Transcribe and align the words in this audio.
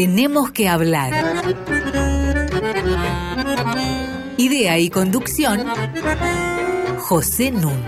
Tenemos 0.00 0.50
que 0.52 0.66
hablar. 0.66 1.12
Idea 4.38 4.78
y 4.78 4.88
conducción, 4.88 5.60
José 7.00 7.50
Nun. 7.50 7.82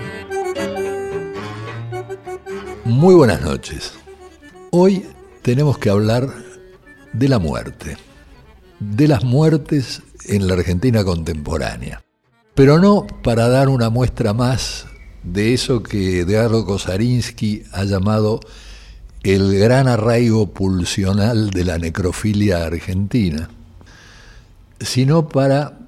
Muy 2.85 3.15
buenas 3.15 3.41
noches. 3.41 3.95
Hoy 4.73 5.07
tenemos 5.41 5.79
que 5.79 5.89
hablar 5.89 6.29
de 7.15 7.31
la 7.31 7.39
muerte, 7.39 7.97
de 8.79 9.09
las 9.09 9.25
muertes 9.25 10.03
en 10.27 10.47
la 10.47 10.53
Argentina 10.53 11.05
contemporánea, 11.05 12.05
pero 12.55 12.79
no 12.79 13.07
para 13.23 13.49
dar 13.49 13.71
una 13.71 13.89
muestra 13.89 14.35
más 14.35 14.85
de 15.23 15.55
eso 15.55 15.83
que 15.83 16.21
Edgardo 16.21 16.67
Kosarinsky 16.67 17.63
ha 17.73 17.85
llamado 17.85 18.41
el 19.23 19.57
gran 19.57 19.87
arraigo 19.87 20.53
pulsional 20.53 21.51
de 21.51 21.65
la 21.65 21.79
necrofilia 21.79 22.65
argentina, 22.65 23.49
sino 24.81 25.29
para 25.29 25.79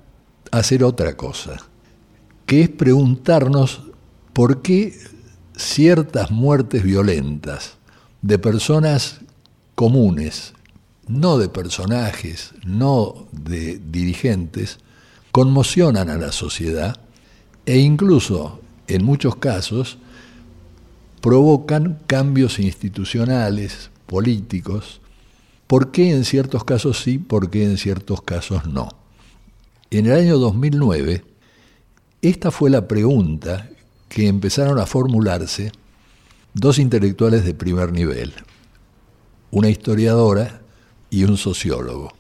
hacer 0.52 0.84
otra 0.84 1.16
cosa, 1.16 1.56
que 2.46 2.62
es 2.62 2.68
preguntarnos 2.68 3.82
por 4.32 4.62
qué 4.62 4.96
ciertas 5.56 6.30
muertes 6.30 6.84
violentas 6.84 7.74
de 8.22 8.38
personas 8.38 9.20
comunes, 9.74 10.52
no 11.08 11.38
de 11.38 11.48
personajes, 11.48 12.54
no 12.64 13.26
de 13.32 13.80
dirigentes, 13.90 14.78
conmocionan 15.32 16.08
a 16.08 16.16
la 16.16 16.30
sociedad 16.30 16.96
e 17.66 17.78
incluso, 17.78 18.60
en 18.86 19.04
muchos 19.04 19.36
casos, 19.36 19.98
provocan 21.24 22.00
cambios 22.06 22.58
institucionales, 22.58 23.90
políticos. 24.04 25.00
¿Por 25.66 25.90
qué 25.90 26.10
en 26.10 26.26
ciertos 26.26 26.64
casos 26.64 27.00
sí, 27.00 27.16
por 27.16 27.48
qué 27.48 27.64
en 27.64 27.78
ciertos 27.78 28.20
casos 28.20 28.66
no? 28.66 28.90
En 29.90 30.04
el 30.04 30.12
año 30.12 30.36
2009, 30.36 31.24
esta 32.20 32.50
fue 32.50 32.68
la 32.68 32.86
pregunta 32.86 33.70
que 34.10 34.26
empezaron 34.28 34.78
a 34.78 34.84
formularse 34.84 35.72
dos 36.52 36.78
intelectuales 36.78 37.46
de 37.46 37.54
primer 37.54 37.90
nivel, 37.90 38.34
una 39.50 39.70
historiadora 39.70 40.60
y 41.08 41.24
un 41.24 41.38
sociólogo. 41.38 42.12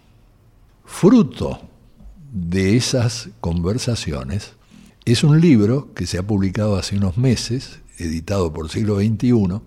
Fruto 0.86 1.60
de 2.32 2.74
esas 2.74 3.28
conversaciones 3.42 4.52
es 5.04 5.24
un 5.24 5.42
libro 5.42 5.92
que 5.92 6.06
se 6.06 6.16
ha 6.16 6.26
publicado 6.26 6.76
hace 6.76 6.96
unos 6.96 7.18
meses, 7.18 7.80
editado 7.98 8.52
por 8.52 8.70
siglo 8.70 8.96
XXI, 8.96 9.60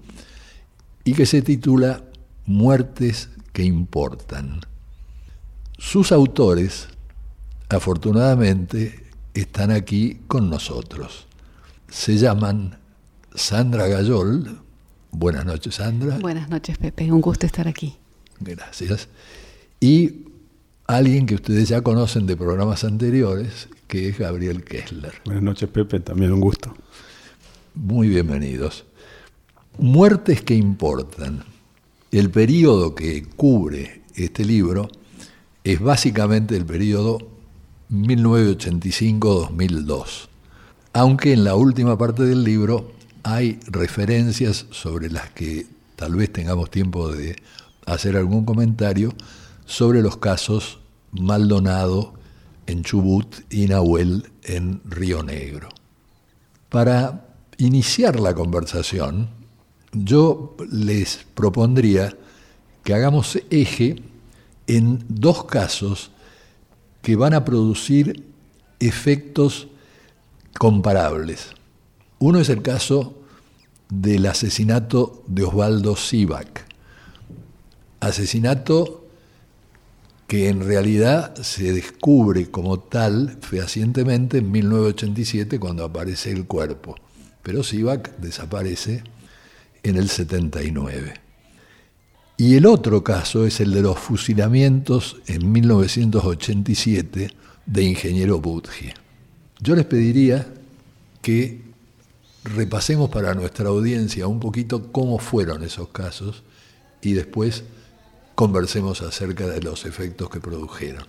y 1.03 1.13
que 1.13 1.25
se 1.25 1.41
titula 1.41 2.03
Muertes 2.45 3.29
que 3.53 3.63
importan. 3.63 4.61
Sus 5.77 6.11
autores, 6.11 6.87
afortunadamente, 7.69 9.05
están 9.33 9.71
aquí 9.71 10.21
con 10.27 10.49
nosotros. 10.49 11.27
Se 11.89 12.17
llaman 12.17 12.77
Sandra 13.33 13.87
Gayol. 13.87 14.59
Buenas 15.11 15.45
noches, 15.45 15.75
Sandra. 15.75 16.17
Buenas 16.19 16.49
noches, 16.49 16.77
Pepe. 16.77 17.11
Un 17.11 17.21
gusto 17.21 17.45
estar 17.45 17.67
aquí. 17.67 17.95
Gracias. 18.39 19.07
Y 19.79 20.25
alguien 20.87 21.25
que 21.25 21.35
ustedes 21.35 21.69
ya 21.69 21.81
conocen 21.81 22.25
de 22.25 22.35
programas 22.35 22.83
anteriores, 22.83 23.69
que 23.87 24.09
es 24.09 24.17
Gabriel 24.17 24.63
Kessler. 24.63 25.13
Buenas 25.25 25.43
noches, 25.43 25.69
Pepe. 25.69 25.99
También 25.99 26.33
un 26.33 26.41
gusto 26.41 26.73
muy 27.77 28.09
bienvenidos. 28.09 28.83
Muertes 29.77 30.41
que 30.41 30.55
importan. 30.55 31.43
El 32.11 32.31
periodo 32.31 32.95
que 32.95 33.23
cubre 33.23 34.01
este 34.15 34.43
libro 34.43 34.89
es 35.63 35.79
básicamente 35.79 36.57
el 36.57 36.65
periodo 36.65 37.19
1985-2002, 37.91 40.29
aunque 40.93 41.33
en 41.33 41.43
la 41.43 41.53
última 41.55 41.95
parte 41.97 42.23
del 42.23 42.43
libro 42.43 42.91
hay 43.23 43.59
referencias 43.67 44.65
sobre 44.71 45.11
las 45.11 45.29
que 45.31 45.67
tal 45.95 46.15
vez 46.15 46.33
tengamos 46.33 46.71
tiempo 46.71 47.09
de 47.09 47.35
hacer 47.85 48.17
algún 48.17 48.45
comentario 48.45 49.13
sobre 49.65 50.01
los 50.01 50.17
casos 50.17 50.79
Maldonado 51.11 52.15
en 52.65 52.81
Chubut 52.83 53.35
y 53.51 53.67
Nahuel 53.67 54.31
en 54.43 54.81
Río 54.85 55.21
Negro. 55.23 55.69
Para 56.69 57.26
iniciar 57.57 58.19
la 58.19 58.33
conversación, 58.33 59.29
yo 59.91 60.55
les 60.71 61.25
propondría 61.33 62.15
que 62.83 62.93
hagamos 62.93 63.39
eje 63.49 64.01
en 64.67 65.03
dos 65.07 65.45
casos 65.45 66.11
que 67.01 67.15
van 67.15 67.33
a 67.33 67.45
producir 67.45 68.25
efectos 68.79 69.67
comparables. 70.59 71.49
Uno 72.19 72.39
es 72.39 72.49
el 72.49 72.61
caso 72.61 73.15
del 73.89 74.25
asesinato 74.25 75.23
de 75.27 75.43
Osvaldo 75.43 75.95
Sivak, 75.95 76.65
asesinato 77.99 79.05
que 80.27 80.49
en 80.49 80.59
realidad 80.59 81.35
se 81.41 81.71
descubre 81.71 82.51
como 82.51 82.79
tal 82.79 83.37
fehacientemente 83.41 84.39
en 84.39 84.51
1987 84.51 85.57
cuando 85.59 85.85
aparece 85.85 86.31
el 86.31 86.45
cuerpo 86.45 86.95
pero 87.47 87.63
Sivak 87.63 88.17
desaparece 88.17 89.03
en 89.81 89.95
el 89.95 90.09
79. 90.09 91.13
Y 92.35 92.55
el 92.57 92.65
otro 92.65 93.05
caso 93.05 93.45
es 93.45 93.61
el 93.61 93.71
de 93.71 93.81
los 93.81 93.97
fusilamientos 93.97 95.15
en 95.27 95.49
1987 95.53 97.29
de 97.65 97.83
Ingeniero 97.83 98.41
Budge. 98.41 98.93
Yo 99.61 99.77
les 99.77 99.85
pediría 99.85 100.45
que 101.21 101.61
repasemos 102.43 103.09
para 103.09 103.33
nuestra 103.33 103.69
audiencia 103.69 104.27
un 104.27 104.41
poquito 104.41 104.91
cómo 104.91 105.17
fueron 105.17 105.63
esos 105.63 105.87
casos 105.87 106.43
y 107.01 107.13
después 107.13 107.63
conversemos 108.35 109.01
acerca 109.01 109.47
de 109.47 109.61
los 109.61 109.85
efectos 109.85 110.29
que 110.29 110.41
produjeron. 110.41 111.05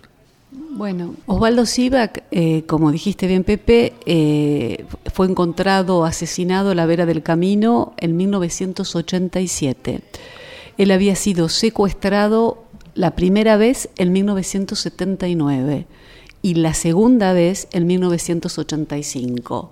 Bueno, 0.51 1.15
Osvaldo 1.27 1.65
Sivak, 1.65 2.23
eh, 2.31 2.63
como 2.65 2.91
dijiste 2.91 3.27
bien 3.27 3.43
Pepe, 3.43 3.93
eh, 4.05 4.85
fue 5.13 5.27
encontrado 5.27 6.05
asesinado 6.05 6.71
a 6.71 6.75
la 6.75 6.87
vera 6.87 7.05
del 7.05 7.21
camino 7.21 7.93
en 7.97 8.17
1987. 8.17 10.01
Él 10.77 10.91
había 10.91 11.15
sido 11.15 11.49
secuestrado 11.49 12.63
la 12.95 13.15
primera 13.15 13.57
vez 13.57 13.89
en 13.97 14.11
1979 14.11 15.85
y 16.41 16.55
la 16.55 16.73
segunda 16.73 17.33
vez 17.33 17.67
en 17.71 17.85
1985. 17.85 19.71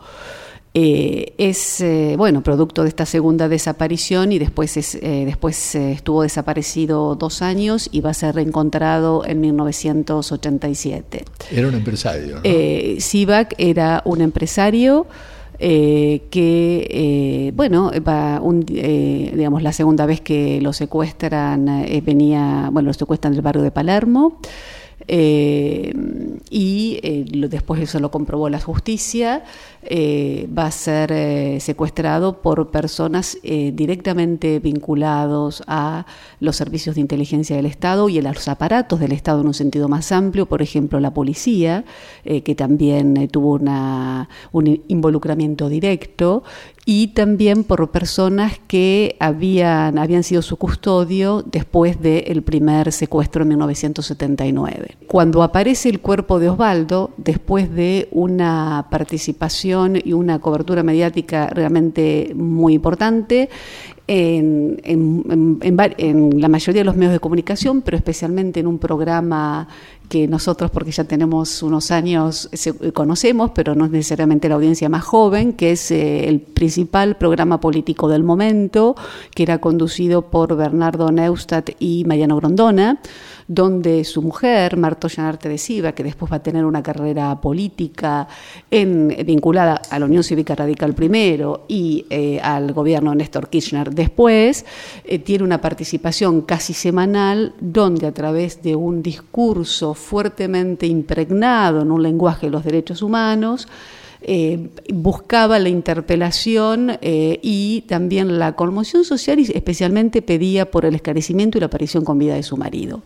Eh, 0.80 1.34
es 1.40 1.82
eh, 1.82 2.14
bueno 2.18 2.44
producto 2.44 2.84
de 2.84 2.90
esta 2.90 3.08
segunda 3.08 3.50
desaparición 3.50 4.32
y 4.32 4.38
después 4.38 4.78
es, 4.78 4.94
eh, 4.94 5.24
después 5.26 5.74
estuvo 5.74 6.22
desaparecido 6.22 7.16
dos 7.16 7.42
años 7.42 7.90
y 7.92 8.02
va 8.02 8.12
a 8.12 8.14
ser 8.14 8.36
reencontrado 8.36 9.26
en 9.26 9.42
1987. 9.42 11.26
Era 11.52 11.68
un 11.68 11.74
empresario. 11.74 12.36
¿no? 12.36 12.42
Sivak 13.02 13.56
era 13.58 14.04
un 14.06 14.22
empresario. 14.22 15.08
que 15.58 17.52
bueno 17.56 17.92
va 18.08 18.40
digamos 19.34 19.64
la 19.64 19.74
segunda 19.74 20.06
vez 20.06 20.22
que 20.22 20.62
lo 20.62 20.74
secuestran 20.74 21.66
venía 22.06 22.70
bueno 22.72 22.90
lo 22.90 22.94
secuestran 22.94 23.34
del 23.34 23.42
barrio 23.42 23.64
de 23.64 23.72
Palermo 23.72 24.40
eh, 25.08 25.94
y 26.50 27.00
eh, 27.04 27.26
después 27.50 27.82
eso 27.82 28.00
lo 28.00 28.12
comprobó 28.12 28.50
la 28.50 28.60
justicia, 28.60 29.44
eh, 29.84 30.48
va 30.56 30.66
a 30.66 30.72
ser 30.72 31.62
secuestrado 31.62 32.42
por 32.42 32.70
personas 32.70 33.38
directamente 33.44 34.60
vinculados 34.60 35.64
a 35.68 36.06
los 36.40 36.56
servicios 36.56 36.96
de 36.96 37.02
inteligencia 37.02 37.56
del 37.56 37.66
Estado 37.66 38.10
y 38.10 38.20
a 38.20 38.22
los 38.22 38.48
aparatos 38.48 39.00
del 39.00 39.12
Estado 39.12 39.42
en 39.42 39.48
un 39.48 39.54
sentido 39.54 39.88
más 39.88 40.12
amplio, 40.12 40.46
por 40.46 40.62
ejemplo 40.62 41.00
la 41.00 41.14
policía, 41.14 41.86
que 42.24 42.56
también 42.56 43.28
tuvo 43.30 43.60
un 44.52 44.82
involucramiento 44.88 45.70
directo, 45.70 46.44
y 46.90 47.08
también 47.08 47.66
por 47.66 47.92
personas 47.92 48.62
que 48.66 49.18
habían, 49.20 49.98
habían 49.98 50.24
sido 50.24 50.42
su 50.42 50.56
custodio 50.56 51.44
después 51.46 52.02
del 52.02 52.44
primer 52.44 52.94
secuestro 52.94 53.42
en 53.42 53.50
1979. 53.50 54.96
Cuando 55.08 55.44
aparece 55.44 55.90
el 55.90 56.00
cuerpo 56.00 56.40
de 56.40 56.48
Osvaldo, 56.48 57.12
después 57.18 57.76
de 57.76 58.08
una 58.12 58.88
participación 58.90 59.67
y 59.68 60.14
una 60.14 60.40
cobertura 60.40 60.84
mediática 60.84 61.48
realmente 61.48 62.32
muy 62.36 62.74
importante, 62.74 63.50
en, 64.08 64.80
la 66.40 66.48
mayoría 66.48 66.82
de 66.82 66.86
los 66.86 66.96
medios 66.96 67.14
de 67.14 67.20
comunicación, 67.20 67.82
pero 67.82 67.98
especialmente 67.98 68.60
en 68.60 68.68
un 68.68 68.80
programa 68.80 69.68
que 70.08 70.28
nosotros, 70.28 70.72
porque 70.72 70.92
ya 70.92 71.04
tenemos 71.04 71.62
unos 71.62 71.92
años, 71.92 72.50
conocemos, 72.94 73.52
pero 73.54 73.76
no 73.76 73.86
es 73.86 73.92
necesariamente 73.92 74.48
la 74.48 74.56
audiencia 74.56 74.88
más 74.88 75.04
joven, 75.04 75.52
que 75.52 75.72
es 75.72 75.92
eh, 75.92 76.30
el 76.30 76.40
principal 76.40 77.18
programa 77.18 77.60
político 77.60 78.08
del 78.08 78.24
momento, 78.24 78.96
que 79.36 79.44
era 79.44 79.58
conducido 79.60 80.30
por 80.30 80.56
Bernardo 80.56 81.12
Neustadt 81.12 81.72
y 81.80 82.06
Mariano 82.06 82.38
Grondona 82.38 83.00
donde 83.48 84.04
su 84.04 84.22
mujer, 84.22 84.76
Marto 84.78 85.08
Llanarte 85.08 85.48
de 85.48 85.58
Siva, 85.58 85.94
que 85.94 86.04
después 86.04 86.32
va 86.32 86.38
a 86.38 86.44
tener 86.44 86.66
una 86.66 86.84
carrera 86.84 87.40
política 87.40 88.28
vinculada 88.70 89.82
a 89.90 90.00
la 90.00 90.06
Unión 90.06 90.24
Cívica 90.24 90.56
Radical 90.56 90.94
primero 90.94 91.66
y 91.68 92.06
eh, 92.10 92.40
al 92.42 92.74
gobierno 92.74 93.12
de 93.12 93.18
Néstor 93.18 93.50
Kirchner 93.50 93.92
después, 93.92 94.66
eh, 95.06 95.20
tiene 95.20 95.44
una 95.44 95.62
participación 95.62 96.42
casi 96.42 96.74
semanal 96.74 97.54
donde 97.60 98.08
a 98.08 98.12
través 98.14 98.62
de 98.62 98.76
un 98.76 99.02
discurso 99.02 99.94
fuertemente 99.94 100.86
impregnado 100.86 101.82
en 101.82 101.92
un 101.92 102.04
lenguaje 102.04 102.48
de 102.48 102.52
los 102.52 102.64
derechos 102.64 103.02
humanos, 103.02 103.68
eh, 104.22 104.70
buscaba 104.94 105.60
la 105.60 105.70
interpelación 105.70 106.98
eh, 107.02 107.40
y 107.42 107.82
también 107.88 108.40
la 108.40 108.56
conmoción 108.56 109.04
social 109.04 109.40
y 109.40 109.52
especialmente 109.54 110.22
pedía 110.22 110.72
por 110.72 110.86
el 110.86 110.96
esclarecimiento 110.96 111.58
y 111.58 111.62
la 111.62 111.68
aparición 111.68 112.04
con 112.04 112.18
vida 112.18 112.36
de 112.36 112.44
su 112.44 112.58
marido. 112.58 113.04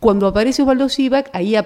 Cuando 0.00 0.26
aparece 0.26 0.62
Osvaldo 0.62 0.88
Sivak, 0.88 1.30
ahí 1.32 1.56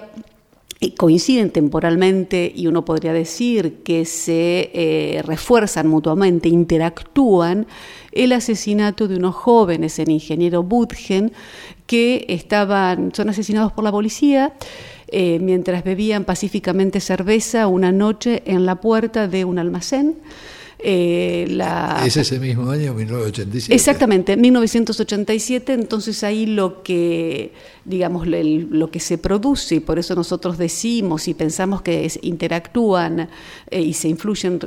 coinciden 0.95 1.49
temporalmente 1.49 2.51
y 2.55 2.67
uno 2.67 2.85
podría 2.85 3.13
decir 3.13 3.81
que 3.83 4.05
se 4.05 4.69
eh, 4.73 5.21
refuerzan 5.23 5.87
mutuamente, 5.87 6.49
interactúan 6.49 7.67
el 8.11 8.31
asesinato 8.31 9.07
de 9.07 9.17
unos 9.17 9.35
jóvenes 9.35 9.97
en 9.99 10.11
Ingeniero 10.11 10.63
Budgen 10.63 11.31
que 11.87 12.25
estaban, 12.29 13.11
son 13.13 13.29
asesinados 13.29 13.71
por 13.71 13.83
la 13.83 13.91
policía. 13.91 14.53
Eh, 15.09 15.39
mientras 15.39 15.83
bebían 15.83 16.25
pacíficamente 16.25 16.99
cerveza 16.99 17.67
una 17.67 17.91
noche 17.93 18.43
en 18.45 18.65
la 18.65 18.81
puerta 18.81 19.27
de 19.27 19.45
un 19.45 19.57
almacén. 19.57 20.17
Eh, 20.79 21.57
es 22.05 22.17
ese 22.17 22.39
mismo 22.39 22.69
año, 22.69 22.93
1987. 22.93 23.73
Exactamente, 23.73 24.37
1987, 24.37 25.73
entonces 25.73 26.23
ahí 26.23 26.45
lo 26.45 26.83
que, 26.83 27.51
digamos, 27.85 28.27
lo 28.27 28.91
que 28.91 28.99
se 28.99 29.17
produce, 29.17 29.75
y 29.75 29.79
por 29.79 29.97
eso 29.97 30.13
nosotros 30.13 30.57
decimos 30.57 31.27
y 31.27 31.33
pensamos 31.33 31.81
que 31.81 32.11
interactúan 32.21 33.29
eh, 33.71 33.81
y 33.81 33.93
se 33.93 34.09
influyen, 34.09 34.59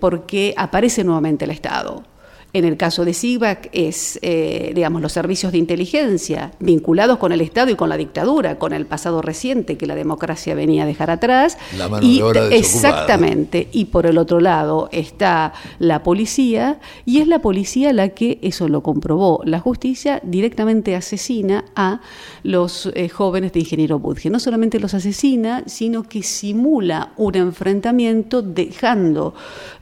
porque 0.00 0.54
aparece 0.56 1.02
nuevamente 1.02 1.44
el 1.44 1.52
Estado 1.52 2.04
en 2.54 2.64
el 2.64 2.76
caso 2.76 3.04
de 3.04 3.12
SIGBAC 3.14 3.68
es, 3.72 4.20
eh, 4.22 4.70
digamos, 4.76 5.02
los 5.02 5.12
servicios 5.12 5.50
de 5.50 5.58
inteligencia 5.58 6.52
vinculados 6.60 7.18
con 7.18 7.32
el 7.32 7.40
Estado 7.40 7.72
y 7.72 7.74
con 7.74 7.88
la 7.88 7.96
dictadura, 7.96 8.60
con 8.60 8.72
el 8.72 8.86
pasado 8.86 9.20
reciente 9.22 9.76
que 9.76 9.86
la 9.86 9.96
democracia 9.96 10.54
venía 10.54 10.84
a 10.84 10.86
dejar 10.86 11.10
atrás. 11.10 11.58
La 11.76 11.88
mano 11.88 12.06
y, 12.06 12.18
de 12.18 12.22
obra 12.22 12.46
Exactamente. 12.54 13.66
Y 13.72 13.86
por 13.86 14.06
el 14.06 14.18
otro 14.18 14.38
lado 14.38 14.88
está 14.92 15.52
la 15.80 16.04
policía 16.04 16.78
y 17.04 17.18
es 17.18 17.26
la 17.26 17.40
policía 17.40 17.92
la 17.92 18.10
que, 18.10 18.38
eso 18.40 18.68
lo 18.68 18.84
comprobó, 18.84 19.40
la 19.44 19.58
justicia 19.58 20.20
directamente 20.22 20.94
asesina 20.94 21.64
a 21.74 22.02
los 22.44 22.88
eh, 22.94 23.08
jóvenes 23.08 23.52
de 23.52 23.60
Ingeniero 23.60 23.98
Budge. 23.98 24.30
No 24.30 24.38
solamente 24.38 24.78
los 24.78 24.94
asesina, 24.94 25.64
sino 25.66 26.04
que 26.04 26.22
simula 26.22 27.14
un 27.16 27.34
enfrentamiento 27.34 28.42
dejando, 28.42 29.34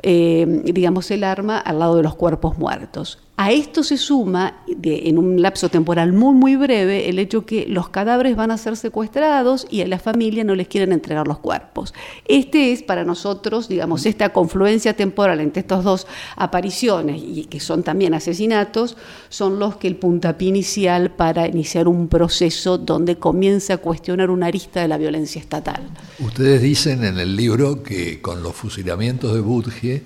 eh, 0.03 0.63
digamos, 0.65 1.11
el 1.11 1.23
arma 1.23 1.59
al 1.59 1.79
lado 1.79 1.97
de 1.97 2.03
los 2.03 2.15
cuerpos 2.15 2.57
muertos. 2.63 3.19
A 3.39 3.51
esto 3.51 3.83
se 3.83 3.97
suma, 3.97 4.63
en 4.85 5.19
un 5.19 5.43
lapso 5.43 5.69
temporal 5.69 6.13
muy, 6.13 6.33
muy 6.35 6.55
breve, 6.55 7.09
el 7.09 7.19
hecho 7.19 7.45
que 7.45 7.67
los 7.67 7.89
cadáveres 7.89 8.37
van 8.37 8.53
a 8.53 8.59
ser 8.59 8.77
secuestrados 8.77 9.67
y 9.69 9.81
a 9.81 9.89
la 9.89 9.99
familia 9.99 10.45
no 10.45 10.55
les 10.55 10.69
quieren 10.69 10.93
entregar 10.93 11.27
los 11.27 11.39
cuerpos. 11.39 11.93
Este 12.27 12.73
es 12.73 12.85
para 12.85 13.05
nosotros, 13.05 13.69
digamos, 13.69 14.07
esta 14.07 14.29
confluencia 14.33 14.95
temporal 14.95 15.41
entre 15.41 15.61
estas 15.61 15.83
dos 15.83 16.07
apariciones 16.37 17.21
y 17.21 17.47
que 17.47 17.59
son 17.59 17.83
también 17.83 18.15
asesinatos, 18.15 18.97
son 19.29 19.59
los 19.59 19.77
que 19.77 19.89
el 19.89 19.97
puntapié 19.97 20.51
inicial 20.51 21.11
para 21.11 21.49
iniciar 21.49 21.89
un 21.89 22.07
proceso 22.07 22.79
donde 22.79 23.17
comienza 23.17 23.75
a 23.75 23.79
cuestionar 23.79 24.31
una 24.31 24.47
arista 24.47 24.83
de 24.83 24.89
la 24.89 24.99
violencia 24.99 25.41
estatal. 25.41 25.83
Ustedes 26.21 26.63
dicen 26.63 27.03
en 27.03 27.19
el 27.19 27.35
libro 27.35 27.83
que 27.83 28.21
con 28.21 28.43
los 28.43 28.55
fusilamientos 28.55 29.35
de 29.35 29.41
Budge, 29.41 30.03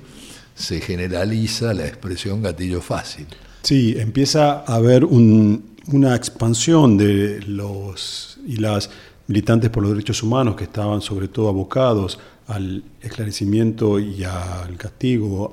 se 0.57 0.81
generaliza 0.81 1.73
la 1.75 1.87
expresión 1.87 2.43
gatillo 2.43 2.81
fácil. 2.81 3.27
Sí, 3.63 3.95
empieza 3.99 4.65
a 4.67 4.75
haber 4.75 5.05
una 5.05 6.17
expansión 6.17 6.97
de 6.97 7.41
los 7.47 8.39
y 8.47 8.57
las 8.57 8.91
militantes 9.29 9.71
por 9.71 9.83
los 9.83 9.93
derechos 9.93 10.23
humanos 10.23 10.57
que 10.57 10.65
estaban 10.65 11.01
sobre 11.01 11.29
todo 11.29 11.49
abocados 11.49 12.19
al 12.47 12.85
esclarecimiento 13.03 13.99
y 13.99 14.23
al 14.23 14.77
castigo 14.77 15.53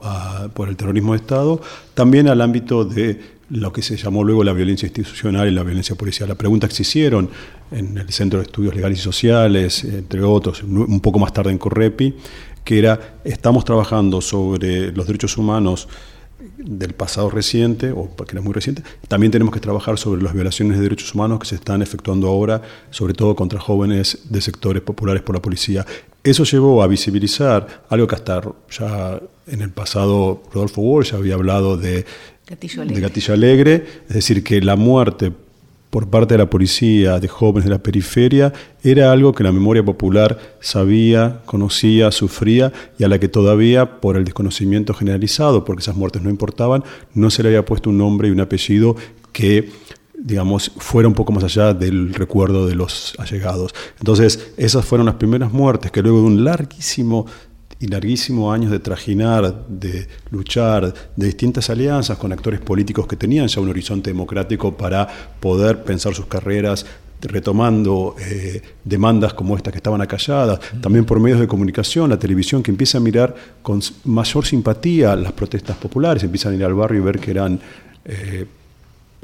por 0.54 0.70
el 0.70 0.76
terrorismo 0.76 1.14
de 1.14 1.18
Estado, 1.18 1.60
también 1.96 2.28
al 2.28 2.40
ámbito 2.42 2.86
de 2.86 3.20
lo 3.50 3.74
que 3.74 3.82
se 3.82 3.98
llamó 3.98 4.24
luego 4.24 4.44
la 4.44 4.54
violencia 4.54 4.88
institucional 4.88 5.48
y 5.48 5.52
la 5.52 5.64
violencia 5.64 5.96
policial. 5.96 6.30
La 6.30 6.36
pregunta 6.36 6.68
que 6.68 6.76
se 6.76 6.84
hicieron 6.84 7.30
en 7.72 7.98
el 7.98 8.10
Centro 8.10 8.40
de 8.40 8.46
Estudios 8.46 8.76
Legales 8.76 9.00
y 9.00 9.02
Sociales, 9.02 9.84
entre 9.84 10.22
otros, 10.22 10.64
un 10.64 11.00
poco 11.02 11.20
más 11.20 11.34
tarde 11.34 11.52
en 11.52 11.58
Correpi, 11.58 12.14
que 12.63 12.80
era, 12.80 13.18
estamos 13.24 13.65
trabajando 13.65 14.21
sobre 14.21 14.92
los 14.92 15.07
derechos 15.07 15.38
humanos 15.38 15.88
del 16.57 16.94
pasado 16.94 17.30
reciente, 17.30 17.92
o 17.92 18.13
que 18.15 18.31
era 18.31 18.42
muy 18.42 18.54
reciente, 18.54 18.83
también 19.07 19.31
tenemos 19.31 19.54
que 19.54 19.60
trabajar 19.60 19.98
sobre 19.98 20.21
las 20.21 20.33
violaciones 20.33 20.77
de 20.77 20.83
derechos 20.83 21.13
humanos 21.13 21.39
que 21.39 21.45
se 21.45 21.56
están 21.56 21.81
efectuando 21.81 22.27
ahora, 22.27 22.62
sobre 22.89 23.13
todo 23.13 23.36
contra 23.36 23.60
jóvenes 23.60 24.19
de 24.30 24.42
sectores 24.42 24.81
populares 24.81 25.24
por 25.24 25.36
la 25.36 25.42
policía. 25.42 25.86
Eso 26.24 26.44
llevó 26.44 26.83
a 26.83 26.88
visibilizar 26.88 27.83
algo 27.89 28.07
que 28.07 28.15
hasta 28.15 28.42
ya 28.69 29.19
en 29.48 29.62
el 29.62 29.71
pasado 29.71 30.42
Rodolfo 30.54 30.81
Walsh 30.81 31.13
había 31.13 31.36
hablado 31.36 31.77
de 31.77 32.06
de 32.95 33.01
Gatillo 33.01 33.33
Alegre, 33.33 33.86
es 34.07 34.13
decir, 34.13 34.44
que 34.44 34.62
la 34.62 34.75
muerte 34.75 35.31
por 35.94 36.10
parte 36.10 36.34
de 36.34 36.40
la 36.40 36.50
policía 36.50 37.19
de 37.19 37.28
jóvenes 37.28 37.66
de 37.66 37.69
la 37.69 37.84
periferia 37.84 38.51
era 38.84 39.12
algo 39.12 39.31
que 39.31 39.44
la 39.44 39.51
memoria 39.51 39.86
popular 39.86 40.56
sabía, 40.60 41.42
conocía, 41.45 42.10
sufría 42.10 42.74
y 42.98 43.04
a 43.04 43.07
la 43.07 43.19
que 43.19 43.28
todavía, 43.28 44.01
por 44.01 44.18
el 44.18 44.24
desconocimiento 44.24 44.95
generalizado, 44.95 45.63
porque 45.63 45.81
esas 45.81 45.95
muertes 45.95 46.24
no 46.24 46.31
importaban, 46.31 46.84
no 47.13 47.30
se 47.30 47.44
le 47.44 47.50
había 47.50 47.63
puesto 47.63 47.92
un 47.92 48.00
nombre 48.00 48.28
y 48.28 48.31
un 48.31 48.40
apellido 48.40 48.95
que 49.31 49.69
digamos, 50.16 50.72
fuera 50.78 51.07
un 51.07 51.13
poco 51.13 51.31
más 51.31 51.44
allá 51.44 51.74
del 51.75 52.13
recuerdo 52.13 52.66
de 52.66 52.74
los 52.74 53.13
allegados. 53.19 53.75
Entonces, 54.00 54.54
esas 54.57 54.86
fueron 54.86 55.06
las 55.06 55.16
primeras 55.16 55.51
muertes 55.51 55.92
que 55.92 56.01
luego 56.01 56.22
de 56.22 56.28
un 56.28 56.44
larguísimo 56.44 57.28
y 57.83 57.88
larguísimos 57.88 58.56
años 58.56 58.71
de 58.71 58.80
trajinar, 58.80 59.68
de 59.68 60.07
luchar, 60.31 60.94
de 61.18 61.25
distintas 61.25 61.69
alianzas 61.69 62.18
con 62.18 62.31
actores 62.31 62.61
políticos 62.61 63.06
que 63.06 63.18
tenían 63.18 63.47
ya 63.47 63.59
un 63.59 63.68
horizonte 63.68 64.09
democrático 64.09 64.78
para 64.78 65.06
poder 65.42 65.83
pensar 65.83 66.16
sus 66.16 66.28
carreras 66.28 66.85
retomando 67.19 68.16
eh, 68.19 68.61
demandas 68.85 69.33
como 69.33 69.57
estas 69.57 69.73
que 69.73 69.80
estaban 69.80 70.02
acalladas, 70.02 70.61
también 70.80 71.04
por 71.04 71.19
medios 71.19 71.42
de 71.42 71.47
comunicación, 71.47 72.09
la 72.09 72.18
televisión 72.18 72.63
que 72.63 72.71
empieza 72.71 72.99
a 72.99 73.02
mirar 73.02 73.35
con 73.61 73.81
mayor 74.06 74.45
simpatía 74.45 75.18
las 75.18 75.33
protestas 75.33 75.75
populares, 75.75 76.23
empiezan 76.23 76.54
a 76.54 76.56
ir 76.56 76.63
al 76.63 76.75
barrio 76.75 77.02
y 77.02 77.04
ver 77.04 77.19
que 77.19 77.31
eran 77.31 77.59
eh, 78.06 78.45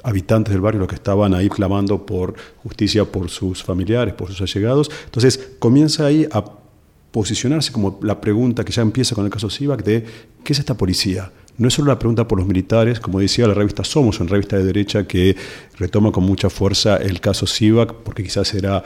habitantes 0.04 0.52
del 0.52 0.62
barrio 0.62 0.82
los 0.82 0.90
que 0.90 0.96
estaban 0.96 1.34
ahí 1.34 1.48
clamando 1.48 2.06
por 2.06 2.36
justicia 2.62 3.06
por 3.06 3.30
sus 3.30 3.64
familiares, 3.64 4.14
por 4.16 4.28
sus 4.34 4.42
allegados. 4.42 4.92
Entonces 5.06 5.52
comienza 5.60 6.06
ahí 6.06 6.28
a 6.30 6.59
posicionarse 7.12 7.72
como 7.72 8.00
la 8.04 8.22
pregunta 8.22 8.64
que 8.64 8.72
ya 8.72 8.82
empieza 8.82 9.16
con 9.16 9.26
el 9.26 9.32
caso 9.32 9.50
SIVAC 9.50 9.84
de 9.84 10.06
¿qué 10.44 10.54
es 10.54 10.60
esta 10.60 10.76
policía? 10.76 11.32
No 11.58 11.68
es 11.68 11.74
solo 11.74 11.90
la 11.90 12.00
pregunta 12.00 12.28
por 12.28 12.38
los 12.38 12.48
militares, 12.48 13.00
como 13.00 13.20
decía 13.20 13.48
la 13.48 13.54
revista 13.54 13.84
Somos, 13.84 14.20
una 14.20 14.30
revista 14.30 14.58
de 14.58 14.64
derecha 14.64 15.06
que 15.06 15.36
retoma 15.78 16.12
con 16.12 16.24
mucha 16.24 16.50
fuerza 16.50 16.98
el 16.98 17.20
caso 17.20 17.46
SIVAC, 17.46 17.96
porque 18.04 18.24
quizás 18.24 18.54
era 18.54 18.84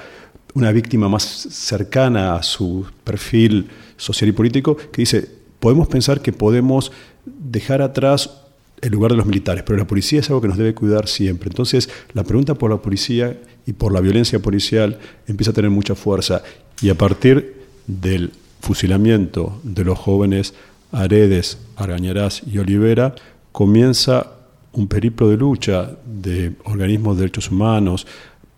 una 0.56 0.72
víctima 0.72 1.10
más 1.10 1.24
cercana 1.24 2.36
a 2.36 2.44
su 2.44 2.86
perfil 3.04 3.70
social 3.98 4.30
y 4.30 4.34
político, 4.34 4.76
que 4.76 5.02
dice, 5.02 5.30
podemos 5.60 5.88
pensar 5.88 6.22
que 6.22 6.34
podemos 6.34 6.92
dejar 7.26 7.82
atrás 7.82 8.42
el 8.82 8.92
lugar 8.92 9.12
de 9.12 9.18
los 9.18 9.26
militares, 9.26 9.64
pero 9.66 9.78
la 9.78 9.88
policía 9.88 10.20
es 10.20 10.30
algo 10.30 10.42
que 10.42 10.48
nos 10.48 10.58
debe 10.58 10.74
cuidar 10.74 11.08
siempre. 11.08 11.50
Entonces, 11.50 11.90
la 12.14 12.24
pregunta 12.24 12.56
por 12.56 12.70
la 12.70 12.78
policía 12.78 13.40
y 13.66 13.74
por 13.74 13.94
la 13.94 14.02
violencia 14.02 14.40
policial 14.40 15.00
empieza 15.26 15.52
a 15.52 15.54
tener 15.54 15.72
mucha 15.72 15.96
fuerza. 15.96 16.44
Y 16.82 16.90
a 16.90 16.96
partir 16.96 17.63
del 17.88 18.32
fusilamiento 18.62 19.60
de 19.64 19.84
los 19.84 20.00
jóvenes 20.00 20.54
Aredes, 20.92 21.58
Argañarás 21.76 22.44
y 22.46 22.60
Olivera, 22.60 23.16
comienza 23.52 24.32
un 24.74 24.88
periplo 24.88 25.30
de 25.30 25.38
lucha 25.38 25.92
de 26.06 26.54
organismos 26.66 27.16
de 27.16 27.22
derechos 27.22 27.52
humanos 27.52 28.08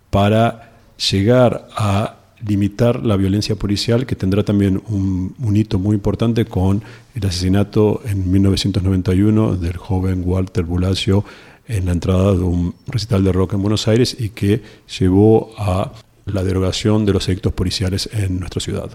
para 0.09 0.71
llegar 0.97 1.67
a 1.75 2.15
limitar 2.45 3.05
la 3.05 3.17
violencia 3.17 3.55
policial, 3.55 4.05
que 4.05 4.15
tendrá 4.15 4.43
también 4.43 4.81
un, 4.87 5.33
hito 5.55 5.79
muy 5.79 5.95
importante 5.95 6.45
con 6.45 6.83
el 7.13 7.25
asesinato 7.25 8.01
en 8.05 8.31
1991 8.31 9.55
del 9.55 9.77
joven 9.77 10.23
Walter 10.25 10.63
Bulacio 10.63 11.23
en 11.67 11.85
la 11.85 11.93
entrada 11.93 12.33
de 12.33 12.43
un 12.43 12.75
recital 12.87 13.23
de 13.23 13.31
rock 13.31 13.53
en 13.53 13.61
Buenos 13.61 13.87
Aires 13.87 14.15
y 14.19 14.29
que 14.29 14.61
llevó 14.99 15.51
a 15.57 15.91
la 16.25 16.43
derogación 16.43 17.05
de 17.05 17.13
los 17.13 17.27
edictos 17.27 17.53
policiales 17.53 18.09
en 18.13 18.39
nuestra 18.39 18.61
ciudad. 18.61 18.91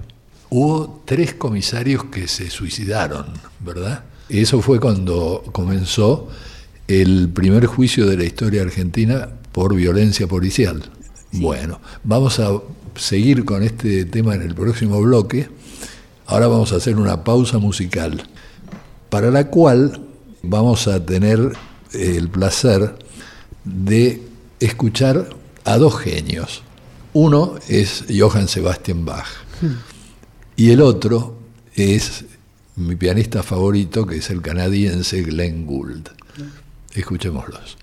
Hubo 0.52 1.02
tres 1.04 1.34
comisarios 1.34 2.04
que 2.04 2.26
se 2.26 2.50
suicidaron, 2.50 3.26
¿verdad? 3.60 4.02
Eso 4.28 4.60
fue 4.60 4.80
cuando 4.80 5.44
comenzó 5.52 6.28
el 6.88 7.28
primer 7.28 7.66
juicio 7.66 8.04
de 8.06 8.16
la 8.16 8.24
historia 8.24 8.62
argentina 8.62 9.28
por 9.52 9.76
violencia 9.76 10.26
policial. 10.26 10.82
Bueno, 11.30 11.80
vamos 12.02 12.40
a 12.40 12.50
seguir 12.96 13.44
con 13.44 13.62
este 13.62 14.04
tema 14.06 14.34
en 14.34 14.42
el 14.42 14.56
próximo 14.56 15.00
bloque. 15.00 15.48
Ahora 16.26 16.48
vamos 16.48 16.72
a 16.72 16.76
hacer 16.76 16.96
una 16.96 17.22
pausa 17.22 17.58
musical, 17.58 18.28
para 19.08 19.30
la 19.30 19.46
cual 19.48 20.04
vamos 20.42 20.88
a 20.88 21.04
tener 21.06 21.52
el 21.92 22.28
placer 22.28 22.96
de 23.64 24.20
escuchar 24.58 25.30
a 25.64 25.78
dos 25.78 25.96
genios. 26.00 26.62
Uno 27.12 27.54
es 27.68 28.04
Johann 28.08 28.48
Sebastian 28.48 29.04
Bach 29.04 29.28
y 30.60 30.72
el 30.72 30.82
otro 30.82 31.38
es 31.74 32.26
mi 32.76 32.94
pianista 32.94 33.42
favorito, 33.42 34.06
que 34.06 34.18
es 34.18 34.28
el 34.28 34.42
canadiense 34.42 35.22
Glenn 35.22 35.64
Gould. 35.64 36.10
Escuchémoslos. 36.92 37.78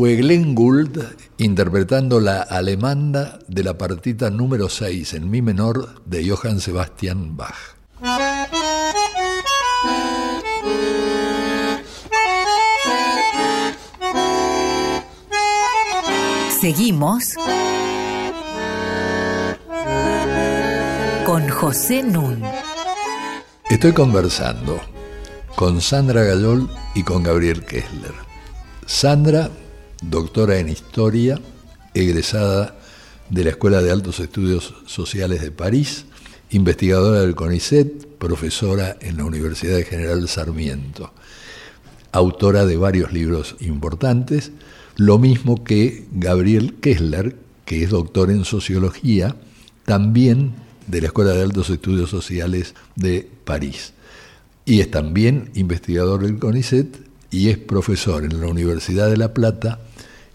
Fue 0.00 0.16
Glenn 0.16 0.54
Gould 0.54 0.98
interpretando 1.36 2.20
la 2.20 2.40
alemanda 2.40 3.38
de 3.48 3.62
la 3.62 3.76
partita 3.76 4.30
número 4.30 4.70
6 4.70 5.12
en 5.12 5.28
mi 5.28 5.42
menor 5.42 6.02
de 6.06 6.26
Johann 6.26 6.58
Sebastian 6.58 7.36
Bach. 7.36 7.76
Seguimos 16.62 17.34
con 21.26 21.46
José 21.50 22.02
Nun. 22.04 22.42
Estoy 23.68 23.92
conversando 23.92 24.80
con 25.56 25.82
Sandra 25.82 26.22
Gallol 26.22 26.70
y 26.94 27.02
con 27.02 27.22
Gabriel 27.22 27.66
Kessler. 27.66 28.14
Sandra 28.86 29.50
doctora 30.02 30.58
en 30.58 30.68
Historia, 30.68 31.40
egresada 31.94 32.76
de 33.28 33.44
la 33.44 33.50
Escuela 33.50 33.82
de 33.82 33.90
Altos 33.90 34.20
Estudios 34.20 34.74
Sociales 34.86 35.40
de 35.42 35.50
París, 35.50 36.06
investigadora 36.50 37.20
del 37.20 37.34
CONICET, 37.34 38.06
profesora 38.18 38.96
en 39.00 39.18
la 39.18 39.24
Universidad 39.24 39.76
de 39.76 39.84
General 39.84 40.26
Sarmiento, 40.28 41.12
autora 42.12 42.66
de 42.66 42.76
varios 42.76 43.12
libros 43.12 43.56
importantes, 43.60 44.52
lo 44.96 45.18
mismo 45.18 45.62
que 45.62 46.06
Gabriel 46.12 46.74
Kessler, 46.80 47.36
que 47.64 47.84
es 47.84 47.90
doctor 47.90 48.30
en 48.30 48.44
Sociología, 48.44 49.36
también 49.84 50.52
de 50.86 51.00
la 51.00 51.06
Escuela 51.08 51.32
de 51.32 51.42
Altos 51.42 51.70
Estudios 51.70 52.10
Sociales 52.10 52.74
de 52.96 53.28
París. 53.44 53.92
Y 54.64 54.80
es 54.80 54.90
también 54.90 55.50
investigador 55.54 56.22
del 56.22 56.38
CONICET 56.38 56.96
y 57.30 57.48
es 57.48 57.58
profesor 57.58 58.24
en 58.24 58.40
la 58.40 58.48
Universidad 58.48 59.08
de 59.08 59.16
La 59.16 59.32
Plata 59.32 59.78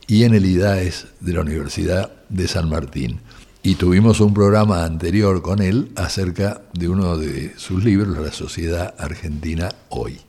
y 0.07 0.24
en 0.24 0.33
el 0.33 0.45
IDAES 0.45 1.07
de 1.19 1.33
la 1.33 1.41
Universidad 1.41 2.12
de 2.29 2.47
San 2.47 2.69
Martín. 2.69 3.21
Y 3.63 3.75
tuvimos 3.75 4.19
un 4.19 4.33
programa 4.33 4.85
anterior 4.85 5.41
con 5.41 5.62
él 5.62 5.91
acerca 5.95 6.62
de 6.74 6.88
uno 6.88 7.17
de 7.17 7.53
sus 7.57 7.83
libros, 7.83 8.17
La 8.17 8.31
Sociedad 8.31 8.93
Argentina 9.00 9.69
Hoy. 9.89 10.19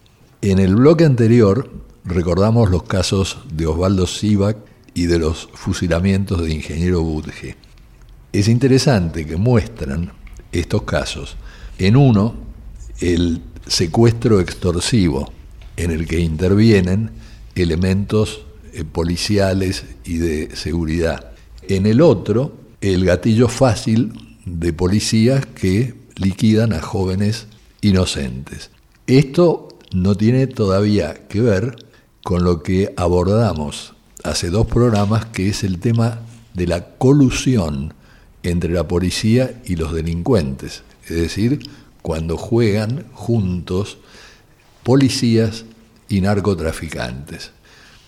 En 0.41 0.59
el 0.59 0.77
bloque 0.77 1.05
anterior 1.05 1.71
recordamos 2.05 2.71
los 2.71 2.85
casos 2.85 3.39
de 3.53 3.67
Osvaldo 3.67 4.07
Sivak 4.07 4.57
y 4.95 5.07
de 5.07 5.19
los 5.19 5.51
fusilamientos 5.53 6.41
de 6.41 6.55
Ingeniero 6.55 7.03
Budge. 7.03 7.57
Es 8.33 8.49
interesante 8.49 9.27
que 9.27 9.37
muestran 9.37 10.13
estos 10.53 10.83
casos. 10.83 11.37
En 11.79 11.97
uno, 11.97 12.35
el 13.01 13.43
secuestro 13.67 14.41
extorsivo, 14.41 15.31
en 15.77 15.91
el 15.91 16.07
que 16.07 16.21
intervienen 16.21 17.11
elementos 17.55 18.46
eh, 18.77 18.85
policiales 18.85 19.85
y 20.05 20.19
de 20.19 20.55
seguridad. 20.55 21.33
En 21.69 21.87
el 21.87 22.01
otro, 22.01 22.57
el 22.81 23.05
gatillo 23.05 23.49
fácil 23.49 24.13
de 24.45 24.73
policías 24.73 25.47
que 25.47 25.95
liquidan 26.17 26.73
a 26.73 26.81
jóvenes 26.81 27.47
inocentes. 27.81 28.71
Esto 29.07 29.69
no 29.93 30.15
tiene 30.15 30.47
todavía 30.47 31.27
que 31.29 31.41
ver 31.41 31.77
con 32.23 32.45
lo 32.45 32.63
que 32.63 32.93
abordamos 32.97 33.95
hace 34.25 34.51
dos 34.51 34.67
programas, 34.67 35.27
que 35.27 35.49
es 35.49 35.65
el 35.65 35.79
tema 35.79 36.21
de 36.55 36.67
la 36.67 36.97
colusión 36.97 37.95
entre 38.43 38.73
la 38.73 38.87
policía 38.89 39.63
y 39.65 39.77
los 39.77 39.93
delincuentes. 39.93 40.83
Es 41.05 41.17
decir, 41.17 41.61
cuando 42.03 42.37
juegan 42.37 43.07
juntos 43.13 43.99
policías 44.83 45.65
y 46.09 46.21
narcotraficantes. 46.21 47.53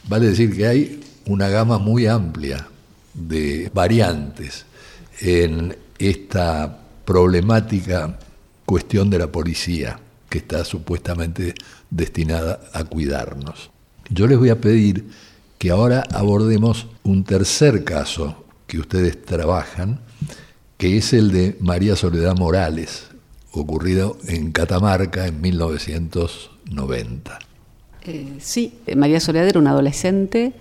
Vale 0.08 0.28
decir 0.28 0.56
que 0.56 0.66
hay 0.66 1.00
una 1.26 1.48
gama 1.48 1.78
muy 1.78 2.06
amplia 2.06 2.66
de 3.12 3.70
variantes 3.74 4.64
en 5.20 5.76
esta 5.98 6.78
problemática 7.04 8.18
cuestión 8.64 9.10
de 9.10 9.18
la 9.18 9.26
policía 9.26 10.00
que 10.30 10.38
está 10.38 10.64
supuestamente 10.64 11.54
destinada 11.90 12.60
a 12.72 12.84
cuidarnos. 12.84 13.70
Yo 14.08 14.26
les 14.26 14.38
voy 14.38 14.48
a 14.48 14.60
pedir 14.60 15.10
que 15.58 15.70
ahora 15.70 16.04
abordemos 16.10 16.86
un 17.02 17.24
tercer 17.24 17.84
caso 17.84 18.44
que 18.66 18.78
ustedes 18.78 19.22
trabajan, 19.22 20.00
que 20.78 20.96
es 20.96 21.12
el 21.12 21.32
de 21.32 21.56
María 21.60 21.96
Soledad 21.96 22.36
Morales, 22.36 23.08
ocurrido 23.50 24.16
en 24.26 24.52
Catamarca 24.52 25.26
en 25.26 25.40
1990. 25.40 27.48
Eh, 28.08 28.34
sí, 28.40 28.72
María 28.96 29.20
Soledad 29.20 29.48
era 29.48 29.58
una 29.58 29.70
adolescente 29.70 30.52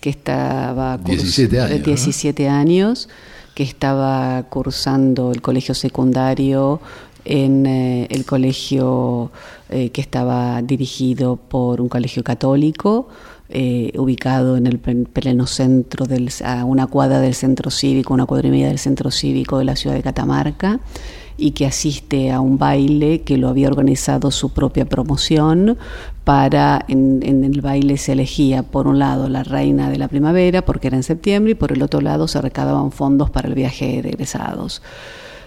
que 0.00 0.10
estaba 0.10 0.98
17 0.98 1.60
años, 1.60 1.84
17 1.84 2.48
años, 2.48 3.08
que 3.54 3.64
estaba 3.64 4.44
cursando 4.48 5.32
el 5.32 5.42
colegio 5.42 5.74
secundario 5.74 6.80
en 7.24 7.66
eh, 7.66 8.06
el 8.10 8.24
colegio 8.24 9.30
eh, 9.68 9.90
que 9.90 10.00
estaba 10.00 10.62
dirigido 10.62 11.36
por 11.36 11.80
un 11.80 11.88
colegio 11.88 12.22
católico, 12.24 13.08
eh, 13.48 13.92
ubicado 13.96 14.56
en 14.56 14.66
el 14.66 14.78
pleno 14.78 15.46
centro, 15.46 16.06
del, 16.06 16.30
a 16.44 16.64
una 16.64 16.86
cuadra 16.86 17.20
del 17.20 17.34
centro 17.34 17.70
cívico, 17.70 18.14
una 18.14 18.26
cuadra 18.26 18.48
y 18.48 18.50
media 18.50 18.68
del 18.68 18.78
centro 18.78 19.10
cívico 19.10 19.58
de 19.58 19.64
la 19.64 19.76
ciudad 19.76 19.94
de 19.94 20.02
Catamarca, 20.02 20.80
y 21.36 21.52
que 21.52 21.66
asiste 21.66 22.30
a 22.30 22.40
un 22.40 22.58
baile 22.58 23.22
que 23.22 23.36
lo 23.36 23.48
había 23.48 23.68
organizado 23.68 24.30
su 24.30 24.50
propia 24.50 24.84
promoción. 24.84 25.78
Para, 26.24 26.84
en, 26.88 27.22
el 27.44 27.60
baile 27.60 27.96
se 27.96 28.12
elegía 28.12 28.62
por 28.62 28.86
un 28.86 28.98
lado 28.98 29.28
la 29.28 29.42
reina 29.42 29.90
de 29.90 29.98
la 29.98 30.08
primavera, 30.08 30.64
porque 30.64 30.86
era 30.86 30.96
en 30.96 31.02
septiembre, 31.02 31.52
y 31.52 31.54
por 31.54 31.72
el 31.72 31.82
otro 31.82 32.00
lado 32.00 32.28
se 32.28 32.40
recaudaban 32.40 32.92
fondos 32.92 33.30
para 33.30 33.48
el 33.48 33.54
viaje 33.54 34.02
de 34.02 34.10
egresados. 34.10 34.82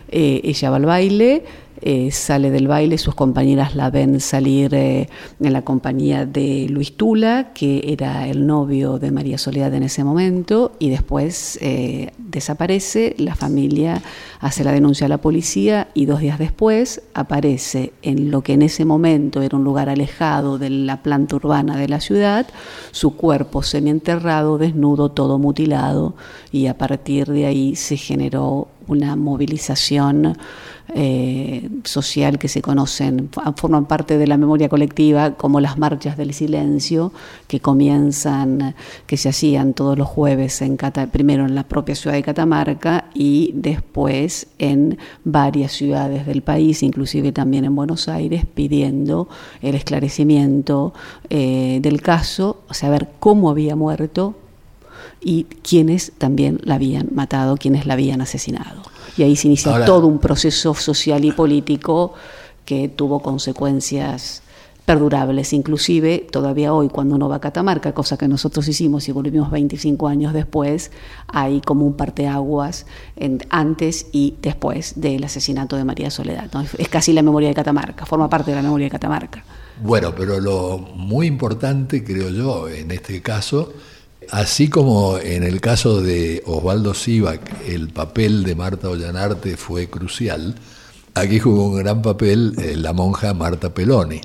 Eh, 0.09 0.41
ella 0.43 0.69
va 0.69 0.75
al 0.75 0.85
baile, 0.85 1.43
eh, 1.85 2.11
sale 2.11 2.51
del 2.51 2.67
baile, 2.67 2.97
sus 2.97 3.15
compañeras 3.15 3.75
la 3.75 3.89
ven 3.89 4.19
salir 4.19 4.73
eh, 4.75 5.07
en 5.39 5.53
la 5.53 5.61
compañía 5.61 6.25
de 6.25 6.67
Luis 6.69 6.97
Tula, 6.97 7.53
que 7.53 7.81
era 7.87 8.27
el 8.27 8.45
novio 8.45 8.99
de 8.99 9.11
María 9.11 9.37
Soledad 9.37 9.73
en 9.73 9.83
ese 9.83 10.03
momento, 10.03 10.73
y 10.79 10.89
después 10.89 11.59
desaparece, 12.17 13.15
la 13.17 13.35
familia 13.35 14.01
hace 14.39 14.63
la 14.63 14.71
denuncia 14.71 15.05
a 15.05 15.09
la 15.09 15.19
policía 15.19 15.87
y 15.93 16.05
dos 16.05 16.19
días 16.19 16.39
después 16.39 17.01
aparece 17.13 17.93
en 18.01 18.31
lo 18.31 18.41
que 18.41 18.53
en 18.53 18.61
ese 18.61 18.85
momento 18.85 19.41
era 19.41 19.57
un 19.57 19.63
lugar 19.63 19.89
alejado 19.89 20.57
de 20.57 20.69
la 20.69 21.01
planta 21.01 21.35
urbana 21.35 21.77
de 21.77 21.87
la 21.87 21.99
ciudad, 21.99 22.47
su 22.91 23.15
cuerpo 23.15 23.63
semienterrado, 23.63 24.57
desnudo, 24.57 25.09
todo 25.09 25.39
mutilado, 25.39 26.15
y 26.51 26.67
a 26.67 26.77
partir 26.77 27.27
de 27.27 27.45
ahí 27.45 27.75
se 27.75 27.97
generó 27.97 28.67
una 28.87 29.15
movilización 29.15 30.37
eh, 30.93 31.67
social 31.83 32.37
que 32.37 32.47
se 32.47 32.61
conocen, 32.61 33.29
forman 33.57 33.85
parte 33.85 34.17
de 34.19 34.27
la 34.27 34.37
memoria 34.37 34.69
colectiva, 34.69 35.31
como 35.31 35.59
las 35.59 35.79
marchas 35.79 36.15
del 36.15 36.33
silencio, 36.33 37.11
que 37.47 37.59
comienzan, 37.59 38.75
que 39.07 39.17
se 39.17 39.29
hacían 39.29 39.73
todos 39.73 39.97
los 39.97 40.07
jueves, 40.07 40.61
en 40.61 40.77
primero 41.11 41.45
en 41.45 41.55
la 41.55 41.63
propia 41.63 41.95
ciudad 41.95 42.15
de 42.15 42.23
Catamarca 42.23 43.05
y 43.13 43.51
después 43.55 44.47
en 44.59 44.97
varias 45.23 45.71
ciudades 45.71 46.27
del 46.27 46.43
país, 46.43 46.83
inclusive 46.83 47.31
también 47.31 47.65
en 47.65 47.75
Buenos 47.75 48.07
Aires, 48.07 48.45
pidiendo 48.45 49.27
el 49.61 49.75
esclarecimiento 49.75 50.93
eh, 51.29 51.79
del 51.81 52.01
caso, 52.01 52.61
saber 52.69 53.09
cómo 53.19 53.49
había 53.49 53.75
muerto, 53.75 54.35
y 55.21 55.43
quienes 55.43 56.11
también 56.17 56.59
la 56.63 56.75
habían 56.75 57.09
matado, 57.13 57.57
quienes 57.57 57.85
la 57.85 57.93
habían 57.93 58.21
asesinado. 58.21 58.81
Y 59.17 59.23
ahí 59.23 59.35
se 59.35 59.47
inicia 59.47 59.85
todo 59.85 60.07
un 60.07 60.19
proceso 60.19 60.73
social 60.73 61.23
y 61.25 61.31
político 61.31 62.13
que 62.65 62.89
tuvo 62.89 63.21
consecuencias 63.21 64.41
perdurables, 64.85 65.51
inclusive 65.53 66.27
todavía 66.31 66.71
hoy 66.73 66.89
cuando 66.89 67.15
uno 67.15 67.27
va 67.27 67.37
a 67.37 67.41
Catamarca, 67.41 67.93
cosa 67.93 68.17
que 68.17 68.27
nosotros 68.27 68.67
hicimos 68.67 69.09
y 69.09 69.11
volvimos 69.11 69.49
25 69.49 70.07
años 70.07 70.31
después, 70.31 70.91
hay 71.27 71.59
como 71.61 71.85
un 71.85 71.95
parteaguas 71.95 72.85
en, 73.15 73.39
antes 73.49 74.07
y 74.11 74.35
después 74.41 74.93
del 74.95 75.23
asesinato 75.23 75.75
de 75.75 75.85
María 75.85 76.11
Soledad. 76.11 76.49
Es 76.77 76.87
casi 76.87 77.13
la 77.13 77.23
memoria 77.23 77.49
de 77.49 77.55
Catamarca, 77.55 78.05
forma 78.05 78.29
parte 78.29 78.51
de 78.51 78.57
la 78.57 78.63
memoria 78.63 78.85
de 78.85 78.91
Catamarca. 78.91 79.43
Bueno, 79.81 80.13
pero 80.15 80.39
lo 80.39 80.77
muy 80.77 81.25
importante, 81.25 82.03
creo 82.03 82.29
yo, 82.29 82.69
en 82.69 82.91
este 82.91 83.21
caso, 83.21 83.73
Así 84.31 84.69
como 84.69 85.17
en 85.17 85.43
el 85.43 85.61
caso 85.61 86.01
de 86.01 86.43
Osvaldo 86.45 86.93
Sivak 86.93 87.67
el 87.67 87.89
papel 87.89 88.43
de 88.43 88.55
Marta 88.55 88.89
Ollanarte 88.89 89.57
fue 89.57 89.87
crucial, 89.87 90.55
aquí 91.13 91.39
jugó 91.39 91.67
un 91.69 91.77
gran 91.77 92.01
papel 92.01 92.53
eh, 92.57 92.75
la 92.75 92.93
monja 92.93 93.33
Marta 93.33 93.73
Peloni. 93.73 94.21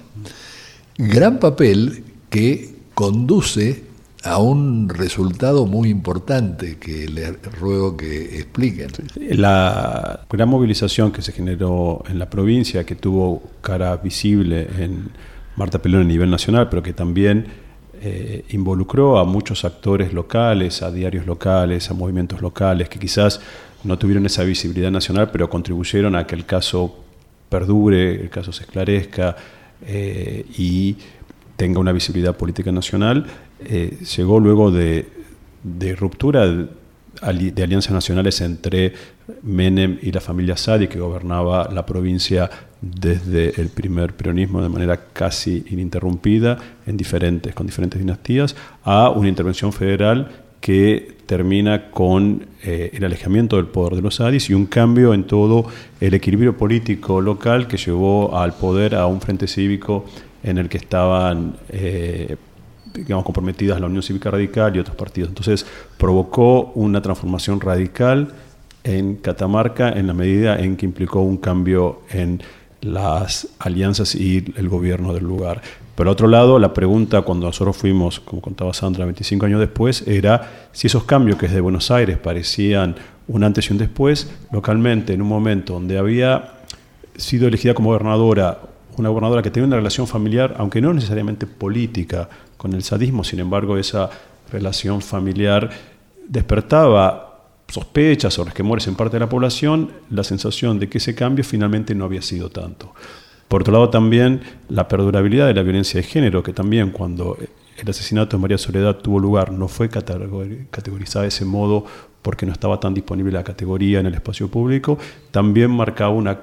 Gran 0.96 1.38
papel 1.38 2.04
que 2.28 2.74
conduce 2.94 3.84
a 4.22 4.38
un 4.38 4.88
resultado 4.88 5.66
muy 5.66 5.88
importante 5.88 6.76
que 6.78 7.08
le 7.08 7.32
ruego 7.58 7.96
que 7.96 8.38
expliquen. 8.38 8.90
La 9.16 10.26
gran 10.30 10.48
movilización 10.48 11.10
que 11.10 11.22
se 11.22 11.32
generó 11.32 12.04
en 12.08 12.18
la 12.18 12.28
provincia, 12.28 12.84
que 12.84 12.94
tuvo 12.94 13.42
cara 13.62 13.96
visible 13.96 14.68
en 14.78 15.10
Marta 15.56 15.80
Peloni 15.80 16.04
a 16.04 16.08
nivel 16.08 16.30
nacional, 16.30 16.68
pero 16.68 16.82
que 16.82 16.92
también 16.92 17.46
eh, 18.02 18.44
involucró 18.50 19.18
a 19.18 19.24
muchos 19.24 19.64
actores 19.64 20.12
locales, 20.12 20.82
a 20.82 20.90
diarios 20.90 21.26
locales, 21.26 21.90
a 21.90 21.94
movimientos 21.94 22.40
locales, 22.40 22.88
que 22.88 22.98
quizás 22.98 23.40
no 23.84 23.98
tuvieron 23.98 24.24
esa 24.26 24.42
visibilidad 24.44 24.90
nacional, 24.90 25.30
pero 25.30 25.50
contribuyeron 25.50 26.16
a 26.16 26.26
que 26.26 26.34
el 26.34 26.46
caso 26.46 27.04
perdure, 27.48 28.20
el 28.20 28.30
caso 28.30 28.52
se 28.52 28.64
esclarezca 28.64 29.36
eh, 29.86 30.46
y 30.56 30.96
tenga 31.56 31.80
una 31.80 31.92
visibilidad 31.92 32.36
política 32.36 32.72
nacional. 32.72 33.26
Eh, 33.62 33.98
llegó 34.16 34.40
luego 34.40 34.70
de, 34.70 35.06
de 35.62 35.94
ruptura 35.94 36.46
de 36.46 37.62
alianzas 37.62 37.92
nacionales 37.92 38.40
entre 38.40 38.94
Menem 39.42 39.98
y 40.02 40.12
la 40.12 40.20
familia 40.20 40.56
Sadi, 40.56 40.88
que 40.88 40.98
gobernaba 40.98 41.68
la 41.72 41.86
provincia 41.86 42.50
desde 42.80 43.60
el 43.60 43.68
primer 43.68 44.14
peronismo 44.14 44.62
de 44.62 44.68
manera 44.68 44.98
casi 45.12 45.64
ininterrumpida, 45.70 46.58
en 46.86 46.96
diferentes, 46.96 47.54
con 47.54 47.66
diferentes 47.66 48.00
dinastías, 48.00 48.56
a 48.84 49.10
una 49.10 49.28
intervención 49.28 49.72
federal 49.72 50.28
que 50.60 51.16
termina 51.26 51.90
con 51.90 52.46
eh, 52.62 52.90
el 52.92 53.04
alejamiento 53.04 53.56
del 53.56 53.66
poder 53.66 53.94
de 53.94 54.02
los 54.02 54.16
Sadis 54.16 54.50
y 54.50 54.54
un 54.54 54.66
cambio 54.66 55.14
en 55.14 55.24
todo 55.24 55.66
el 56.00 56.14
equilibrio 56.14 56.56
político 56.56 57.20
local 57.20 57.66
que 57.66 57.76
llevó 57.76 58.36
al 58.36 58.52
poder 58.54 58.94
a 58.94 59.06
un 59.06 59.20
frente 59.20 59.46
cívico 59.46 60.04
en 60.42 60.58
el 60.58 60.68
que 60.68 60.78
estaban 60.78 61.56
eh, 61.70 62.36
digamos, 62.94 63.24
comprometidas 63.24 63.80
la 63.80 63.86
Unión 63.86 64.02
Cívica 64.02 64.30
Radical 64.30 64.74
y 64.76 64.80
otros 64.80 64.96
partidos. 64.96 65.28
Entonces 65.28 65.66
provocó 65.96 66.72
una 66.74 67.00
transformación 67.00 67.60
radical 67.60 68.32
en 68.84 69.16
Catamarca 69.16 69.90
en 69.90 70.06
la 70.06 70.14
medida 70.14 70.58
en 70.58 70.76
que 70.76 70.86
implicó 70.86 71.20
un 71.20 71.36
cambio 71.36 72.02
en 72.10 72.42
las 72.80 73.48
alianzas 73.58 74.14
y 74.14 74.44
el 74.56 74.68
gobierno 74.68 75.12
del 75.12 75.24
lugar. 75.24 75.60
Por 75.94 76.08
otro 76.08 76.28
lado, 76.28 76.58
la 76.58 76.72
pregunta 76.72 77.22
cuando 77.22 77.46
nosotros 77.46 77.76
fuimos, 77.76 78.20
como 78.20 78.40
contaba 78.40 78.72
Sandra, 78.72 79.04
25 79.04 79.44
años 79.44 79.60
después, 79.60 80.06
era 80.08 80.68
si 80.72 80.86
esos 80.86 81.04
cambios 81.04 81.38
que 81.38 81.46
desde 81.46 81.60
Buenos 81.60 81.90
Aires 81.90 82.16
parecían 82.16 82.96
un 83.28 83.44
antes 83.44 83.68
y 83.68 83.72
un 83.72 83.78
después, 83.78 84.30
localmente, 84.50 85.12
en 85.12 85.20
un 85.20 85.28
momento 85.28 85.74
donde 85.74 85.98
había 85.98 86.54
sido 87.16 87.48
elegida 87.48 87.74
como 87.74 87.90
gobernadora, 87.90 88.60
una 88.96 89.10
gobernadora 89.10 89.42
que 89.42 89.50
tenía 89.50 89.66
una 89.66 89.76
relación 89.76 90.06
familiar, 90.06 90.54
aunque 90.58 90.80
no 90.80 90.94
necesariamente 90.94 91.46
política, 91.46 92.28
con 92.56 92.72
el 92.72 92.82
sadismo, 92.82 93.22
sin 93.22 93.40
embargo, 93.40 93.76
esa 93.76 94.10
relación 94.50 95.00
familiar 95.02 95.70
despertaba 96.26 97.29
sospechas 97.70 98.38
o 98.38 98.44
resquemores 98.44 98.86
en 98.86 98.96
parte 98.96 99.16
de 99.16 99.20
la 99.20 99.28
población, 99.28 99.92
la 100.10 100.24
sensación 100.24 100.78
de 100.78 100.88
que 100.88 100.98
ese 100.98 101.14
cambio 101.14 101.44
finalmente 101.44 101.94
no 101.94 102.04
había 102.04 102.22
sido 102.22 102.50
tanto. 102.50 102.92
Por 103.48 103.62
otro 103.62 103.72
lado, 103.72 103.90
también 103.90 104.42
la 104.68 104.86
perdurabilidad 104.86 105.46
de 105.46 105.54
la 105.54 105.62
violencia 105.62 106.00
de 106.00 106.06
género, 106.06 106.42
que 106.42 106.52
también 106.52 106.90
cuando 106.90 107.36
el 107.76 107.90
asesinato 107.90 108.36
de 108.36 108.40
María 108.42 108.58
Soledad 108.58 108.96
tuvo 108.96 109.18
lugar 109.18 109.52
no 109.52 109.66
fue 109.66 109.88
categorizada 109.88 111.22
de 111.22 111.28
ese 111.28 111.44
modo 111.44 111.84
porque 112.22 112.46
no 112.46 112.52
estaba 112.52 112.78
tan 112.78 112.94
disponible 112.94 113.32
la 113.32 113.42
categoría 113.42 114.00
en 114.00 114.06
el 114.06 114.14
espacio 114.14 114.48
público, 114.48 114.98
también 115.30 115.70
marcaba 115.70 116.12
una 116.12 116.38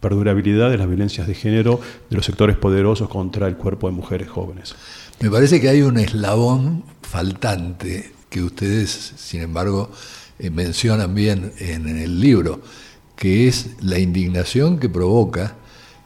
perdurabilidad 0.00 0.70
de 0.70 0.78
las 0.78 0.86
violencias 0.86 1.26
de 1.26 1.34
género 1.34 1.80
de 2.10 2.16
los 2.16 2.26
sectores 2.26 2.56
poderosos 2.56 3.08
contra 3.08 3.48
el 3.48 3.56
cuerpo 3.56 3.88
de 3.88 3.94
mujeres 3.94 4.28
jóvenes. 4.28 4.76
Me 5.20 5.30
parece 5.30 5.60
que 5.60 5.68
hay 5.68 5.82
un 5.82 5.98
eslabón 5.98 6.84
faltante 7.00 8.12
que 8.28 8.42
ustedes, 8.42 8.90
sin 9.16 9.40
embargo, 9.40 9.90
eh, 10.38 10.50
mencionan 10.50 11.14
bien 11.14 11.52
en, 11.58 11.88
el 11.88 12.20
libro, 12.20 12.60
que 13.16 13.48
es 13.48 13.70
la 13.80 13.98
indignación 13.98 14.78
que 14.78 14.88
provoca 14.88 15.54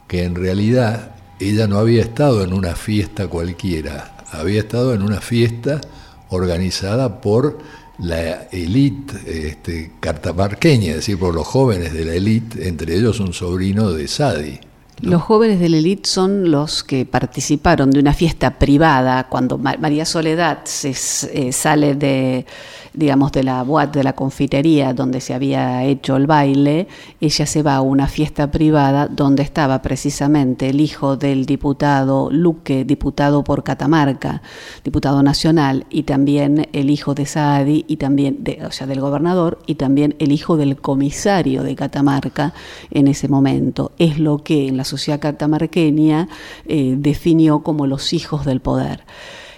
que 0.07 0.25
en 0.25 0.35
realidad 0.35 1.17
ella 1.41 1.67
no 1.67 1.79
había 1.79 2.03
estado 2.03 2.45
en 2.45 2.53
una 2.53 2.75
fiesta 2.75 3.27
cualquiera, 3.29 4.17
había 4.31 4.61
estado 4.61 4.95
en 4.95 5.03
una 5.03 5.21
fiesta 5.21 5.81
organizada 6.29 7.21
por 7.21 7.59
la 7.99 8.49
élite 8.51 9.49
este, 9.49 9.93
cartamarqueña, 10.01 10.91
es 10.91 10.97
decir, 10.97 11.19
por 11.19 11.35
los 11.35 11.47
jóvenes 11.47 11.93
de 11.93 12.05
la 12.05 12.15
élite, 12.15 12.69
entre 12.69 12.97
ellos 12.97 13.21
un 13.21 13.33
sobrino 13.33 13.91
de 13.91 14.09
Sadi. 14.09 14.61
Los 15.03 15.23
jóvenes 15.23 15.61
de 15.61 15.69
la 15.71 15.79
élite 15.79 16.09
son 16.09 16.51
los 16.51 16.85
que 16.85 17.07
participaron 17.07 17.91
de 17.91 18.01
una 18.01 18.13
fiesta 18.13 18.59
privada 18.59 19.29
cuando 19.29 19.57
María 19.57 20.05
Soledad 20.05 20.61
se, 20.65 20.91
eh, 21.33 21.53
sale 21.53 21.95
de 21.95 22.45
digamos, 22.93 23.33
de 23.33 23.43
la 23.43 23.63
boate, 23.63 24.01
de 24.01 24.05
la 24.05 24.15
confitería 24.15 24.93
donde 24.95 25.21
se 25.21 25.35
había 25.35 25.85
hecho 25.85 26.17
el 26.17 26.27
baile, 26.27 26.89
ella 27.21 27.47
se 27.47 27.63
va 27.63 27.77
a 27.77 27.81
una 27.81 28.07
fiesta 28.07 28.51
privada 28.51 29.07
donde 29.07 29.43
estaba 29.43 29.83
precisamente 29.83 30.69
el 30.69 30.81
hijo 30.81 31.17
del 31.17 31.47
diputado 31.47 32.31
Luque, 32.31 32.85
diputado 32.85 33.45
por 33.45 33.63
Catamarca, 33.63 34.43
diputado 34.85 35.23
nacional, 35.23 35.87
y 35.91 36.03
también 36.05 36.69
el 36.73 36.91
hijo 36.91 37.15
de 37.15 37.27
Saadi, 37.27 37.85
y 37.87 37.97
también, 37.97 38.43
de, 38.43 38.65
o 38.65 38.73
sea, 38.73 38.87
del 38.87 39.01
gobernador, 39.01 39.59
y 39.67 39.77
también 39.77 40.17
el 40.19 40.33
hijo 40.33 40.57
del 40.57 40.77
comisario 40.77 41.63
de 41.63 41.75
Catamarca 41.77 42.55
en 42.91 43.09
ese 43.09 43.29
momento. 43.29 43.93
Es 43.99 44.19
lo 44.19 44.39
que 44.39 44.69
en 44.69 44.77
la 44.77 44.85
sociedad 44.85 45.21
catamarqueña 45.21 46.29
eh, 46.67 46.95
definió 46.99 47.63
como 47.63 47.87
los 47.87 48.13
hijos 48.13 48.45
del 48.45 48.61
poder 48.61 49.05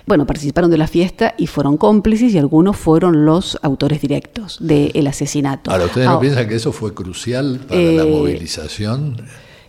bueno, 0.06 0.26
participaron 0.26 0.70
de 0.70 0.78
la 0.78 0.86
fiesta 0.86 1.34
y 1.38 1.46
fueron 1.46 1.76
cómplices 1.76 2.34
y 2.34 2.38
algunos 2.38 2.76
fueron 2.76 3.24
los 3.24 3.58
autores 3.62 4.00
directos 4.00 4.58
del 4.60 5.06
asesinato. 5.06 5.70
Ahora, 5.70 5.84
¿ustedes 5.84 6.06
no 6.06 6.20
piensan 6.20 6.48
que 6.48 6.56
eso 6.56 6.72
fue 6.72 6.94
crucial 6.94 7.60
para 7.68 7.80
la 7.80 8.02
eh, 8.02 8.10
movilización? 8.10 9.16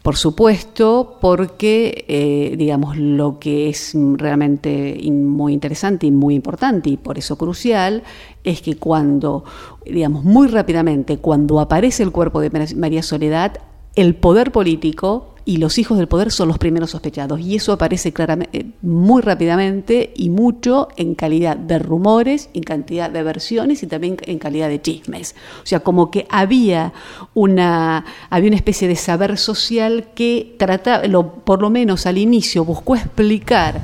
Por 0.03 0.17
supuesto, 0.17 1.17
porque, 1.21 2.03
eh, 2.09 2.55
digamos, 2.57 2.97
lo 2.97 3.39
que 3.39 3.69
es 3.69 3.93
realmente 3.95 4.99
muy 5.09 5.53
interesante 5.53 6.07
y 6.07 6.11
muy 6.11 6.35
importante 6.35 6.89
y 6.89 6.97
por 6.97 7.17
eso 7.17 7.37
crucial 7.37 8.03
es 8.43 8.61
que 8.61 8.75
cuando, 8.75 9.45
digamos, 9.85 10.25
muy 10.25 10.47
rápidamente, 10.47 11.19
cuando 11.19 11.61
aparece 11.61 12.03
el 12.03 12.11
cuerpo 12.11 12.41
de 12.41 12.49
María 12.75 13.01
Soledad, 13.01 13.61
el 13.95 14.15
poder 14.15 14.51
político 14.51 15.32
y 15.45 15.57
los 15.57 15.77
hijos 15.77 15.97
del 15.97 16.07
poder 16.07 16.31
son 16.31 16.47
los 16.47 16.57
primeros 16.57 16.91
sospechados. 16.91 17.39
Y 17.39 17.55
eso 17.55 17.73
aparece 17.73 18.13
claramente, 18.13 18.57
eh, 18.57 18.65
muy 18.81 19.21
rápidamente 19.21 20.13
y 20.15 20.29
mucho 20.29 20.87
en 20.95 21.15
calidad 21.15 21.57
de 21.57 21.79
rumores, 21.79 22.49
en 22.53 22.63
cantidad 22.63 23.09
de 23.09 23.23
versiones 23.23 23.83
y 23.83 23.87
también 23.87 24.17
en 24.21 24.39
calidad 24.39 24.69
de 24.69 24.81
chismes. 24.81 25.35
O 25.61 25.65
sea, 25.65 25.81
como 25.81 26.11
que 26.11 26.25
había 26.29 26.93
una, 27.33 28.05
había 28.29 28.47
una 28.47 28.57
especie 28.57 28.87
de 28.87 28.95
saber 28.95 29.37
social 29.37 30.07
que 30.15 30.55
trataba, 30.57 31.03
por 31.43 31.61
lo 31.61 31.69
menos 31.69 32.05
al 32.05 32.17
inicio, 32.17 32.63
buscó 32.65 32.95
explicar 32.95 33.81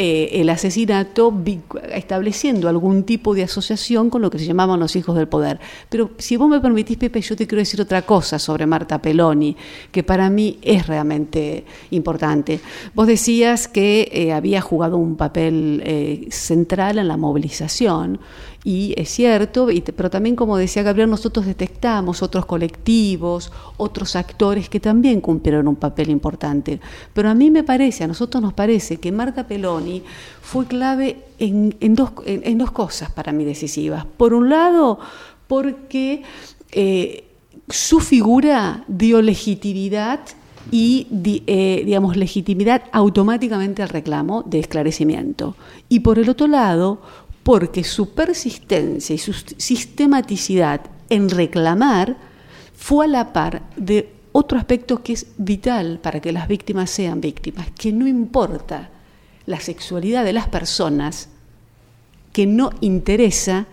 eh, 0.00 0.40
el 0.40 0.48
asesinato 0.48 1.34
estableciendo 1.92 2.68
algún 2.68 3.02
tipo 3.02 3.34
de 3.34 3.42
asociación 3.42 4.10
con 4.10 4.22
lo 4.22 4.30
que 4.30 4.38
se 4.38 4.44
llamaban 4.44 4.78
los 4.78 4.94
hijos 4.94 5.16
del 5.16 5.26
poder. 5.26 5.58
Pero 5.88 6.12
si 6.18 6.36
vos 6.36 6.48
me 6.48 6.60
permitís, 6.60 6.96
Pepe, 6.96 7.20
yo 7.20 7.34
te 7.34 7.48
quiero 7.48 7.58
decir 7.58 7.80
otra 7.80 8.02
cosa 8.02 8.38
sobre 8.38 8.64
Marta 8.64 9.02
Peloni, 9.02 9.56
que 9.90 10.04
para 10.04 10.30
mí 10.30 10.60
es 10.62 10.86
realmente 10.86 11.64
importante. 11.90 12.60
Vos 12.94 13.08
decías 13.08 13.66
que 13.66 14.08
eh, 14.12 14.32
había 14.32 14.60
jugado 14.60 14.98
un 14.98 15.16
papel 15.16 15.82
eh, 15.84 16.28
central 16.30 16.98
en 16.98 17.08
la 17.08 17.16
movilización 17.16 18.20
y 18.64 18.92
es 18.96 19.08
cierto, 19.10 19.68
pero 19.96 20.10
también 20.10 20.34
como 20.34 20.56
decía 20.56 20.82
Gabriel, 20.82 21.08
nosotros 21.08 21.46
detectamos 21.46 22.22
otros 22.22 22.44
colectivos, 22.44 23.52
otros 23.76 24.16
actores 24.16 24.68
que 24.68 24.80
también 24.80 25.20
cumplieron 25.20 25.68
un 25.68 25.76
papel 25.76 26.10
importante. 26.10 26.80
Pero 27.12 27.30
a 27.30 27.34
mí 27.34 27.50
me 27.50 27.62
parece, 27.62 28.04
a 28.04 28.08
nosotros 28.08 28.42
nos 28.42 28.52
parece 28.52 28.96
que 28.98 29.12
Marta 29.12 29.46
Peloni 29.46 30.02
fue 30.42 30.66
clave 30.66 31.24
en, 31.38 31.94
dos, 31.94 32.10
cosas 32.72 33.10
para 33.12 33.32
mí 33.32 33.44
decisivas. 33.44 34.04
Por 34.04 34.34
un 34.34 34.48
lado, 34.48 34.98
porque 35.46 36.24
eh, 36.72 37.24
su 37.68 38.00
figura 38.00 38.84
dio 38.88 39.22
legitimidad 39.22 40.20
y, 40.70 41.06
eh, 41.46 41.82
digamos, 41.84 42.16
legitimidad 42.16 42.82
automáticamente 42.92 43.82
al 43.82 43.88
reclamo 43.88 44.42
de 44.42 44.58
esclarecimiento. 44.58 45.56
Y 45.88 46.00
por 46.00 46.18
el 46.18 46.28
otro 46.28 46.46
lado, 46.46 47.00
porque 47.48 47.82
su 47.82 48.10
persistencia 48.10 49.14
y 49.14 49.18
su 49.18 49.32
sistematicidad 49.32 50.82
en 51.08 51.30
reclamar 51.30 52.14
fue 52.76 53.06
a 53.06 53.08
la 53.08 53.32
par 53.32 53.62
de 53.74 54.12
otro 54.32 54.58
aspecto 54.58 55.02
que 55.02 55.14
es 55.14 55.28
vital 55.38 55.98
para 56.02 56.20
que 56.20 56.30
las 56.30 56.46
víctimas 56.46 56.90
sean 56.90 57.22
víctimas, 57.22 57.68
que 57.70 57.90
no 57.90 58.06
importa 58.06 58.90
la 59.46 59.60
sexualidad 59.60 60.26
de 60.26 60.34
las 60.34 60.46
personas, 60.46 61.30
que 62.34 62.46
no 62.46 62.68
interesa 62.82 63.64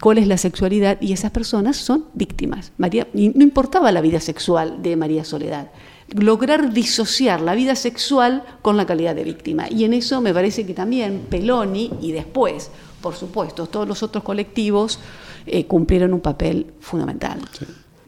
cuál 0.00 0.18
es 0.18 0.28
la 0.28 0.38
sexualidad 0.38 0.96
y 1.00 1.14
esas 1.14 1.32
personas 1.32 1.76
son 1.76 2.04
víctimas. 2.14 2.70
María, 2.78 3.08
no 3.12 3.42
importaba 3.42 3.90
la 3.90 4.02
vida 4.02 4.20
sexual 4.20 4.84
de 4.84 4.94
María 4.94 5.24
Soledad, 5.24 5.72
lograr 6.08 6.72
disociar 6.72 7.40
la 7.40 7.54
vida 7.54 7.76
sexual 7.76 8.44
con 8.62 8.76
la 8.76 8.86
calidad 8.86 9.14
de 9.14 9.24
víctima. 9.24 9.66
Y 9.70 9.84
en 9.84 9.94
eso 9.94 10.20
me 10.20 10.34
parece 10.34 10.66
que 10.66 10.74
también 10.74 11.26
Peloni 11.30 11.90
y 12.00 12.12
después 12.12 12.70
por 13.04 13.14
supuesto, 13.14 13.66
todos 13.66 13.86
los 13.86 14.02
otros 14.02 14.24
colectivos 14.24 14.98
eh, 15.44 15.66
cumplieron 15.66 16.14
un 16.14 16.22
papel 16.22 16.68
fundamental. 16.80 17.38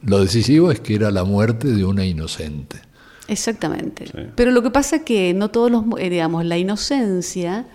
Lo 0.03 0.21
decisivo 0.21 0.71
es 0.71 0.81
que 0.81 0.95
era 0.95 1.11
la 1.11 1.23
muerte 1.23 1.69
de 1.69 1.85
una 1.85 2.07
inocente. 2.07 2.79
Exactamente. 3.29 4.07
Pero 4.35 4.53
lo 4.53 4.63
que 4.63 4.71
pasa 4.71 4.97
es 4.97 5.03
que 5.03 5.35
no 5.35 5.51
todos 5.51 5.71
los, 5.71 5.85
eh, 5.99 6.09
digamos, 6.09 6.47
la 6.47 6.57
inocencia 6.57 7.67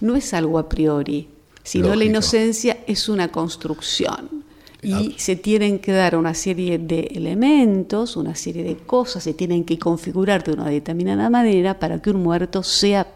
no 0.00 0.16
es 0.16 0.32
algo 0.32 0.58
a 0.58 0.70
priori, 0.70 1.28
sino 1.62 1.94
la 1.94 2.04
inocencia 2.04 2.78
es 2.86 3.10
una 3.10 3.28
construcción. 3.28 4.42
Y 4.82 5.14
se 5.18 5.36
tienen 5.36 5.78
que 5.78 5.92
dar 5.92 6.16
una 6.16 6.32
serie 6.34 6.78
de 6.78 7.00
elementos, 7.14 8.16
una 8.16 8.34
serie 8.34 8.64
de 8.64 8.76
cosas, 8.76 9.22
se 9.22 9.34
tienen 9.34 9.64
que 9.64 9.78
configurar 9.78 10.42
de 10.42 10.52
una 10.52 10.68
determinada 10.68 11.28
manera 11.28 11.78
para 11.78 12.00
que 12.00 12.10
un 12.10 12.22
muerto 12.22 12.62
sea 12.62 13.06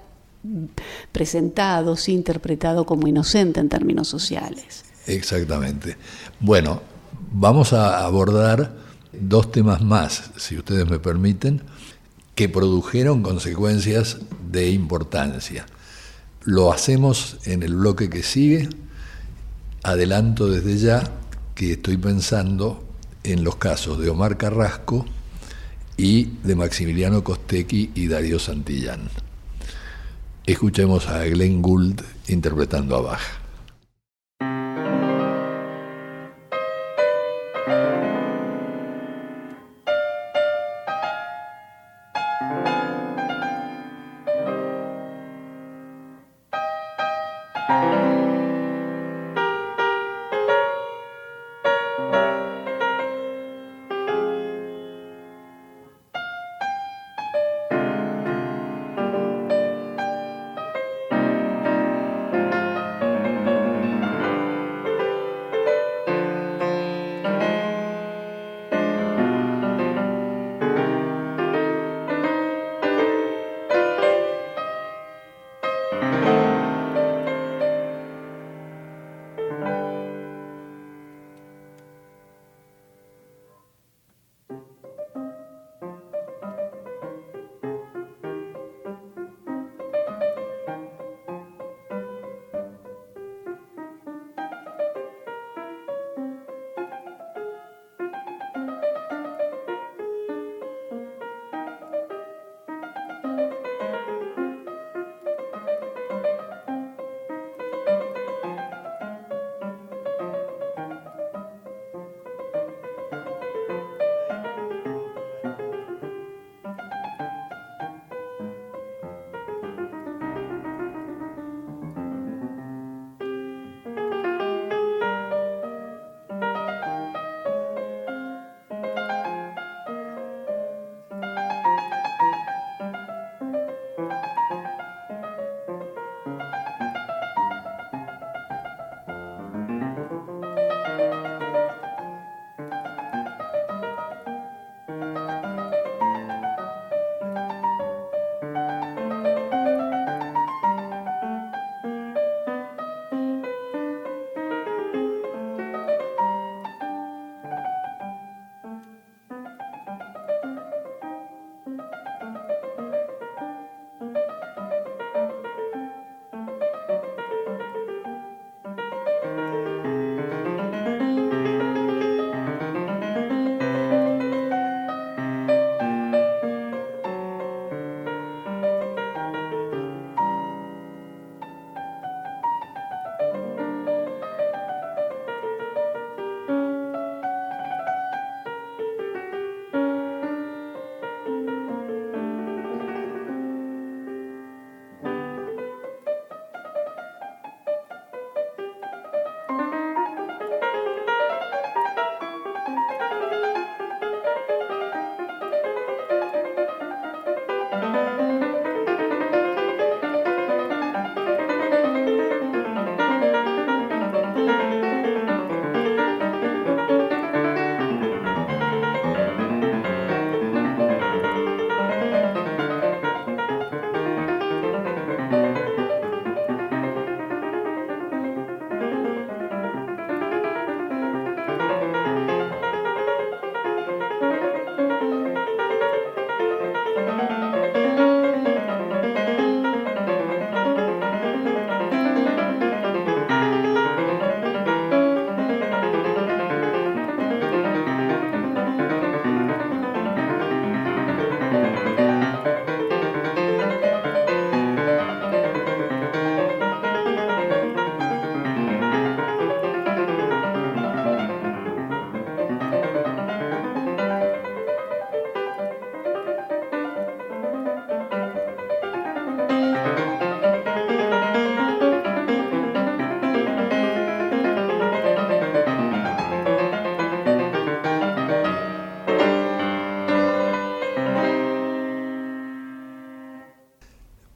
presentado, 1.11 1.97
interpretado 2.07 2.85
como 2.85 3.09
inocente 3.09 3.61
en 3.61 3.69
términos 3.69 4.09
sociales. 4.09 4.85
Exactamente. 5.07 5.97
Bueno, 6.41 6.83
vamos 7.33 7.73
a 7.73 8.05
abordar 8.05 8.75
dos 9.13 9.51
temas 9.51 9.81
más, 9.83 10.31
si 10.37 10.59
ustedes 10.59 10.89
me 10.89 10.99
permiten, 10.99 11.63
que 12.35 12.49
produjeron 12.49 13.23
consecuencias 13.23 14.19
de 14.51 14.71
importancia. 14.71 15.67
Lo 16.43 16.73
hacemos 16.73 17.39
en 17.45 17.63
el 17.63 17.75
bloque 17.75 18.11
que 18.11 18.23
sigue. 18.23 18.69
Adelanto 19.83 20.49
desde 20.49 20.79
ya 20.79 21.11
que 21.55 21.73
estoy 21.73 21.97
pensando 21.97 22.85
en 23.23 23.45
los 23.45 23.57
casos 23.57 23.99
de 23.99 24.11
Omar 24.11 24.37
Carrasco 24.37 25.07
y 25.97 26.25
de 26.43 26.55
Maximiliano 26.57 27.23
Costecchi 27.23 27.93
y 27.95 28.09
Darío 28.09 28.39
Santillán. 28.39 29.09
Escuchemos 30.47 31.09
a 31.09 31.25
Glenn 31.25 31.63
Gould 31.63 32.03
interpretando 32.29 32.97
a 32.97 33.01
Bach. 33.01 33.21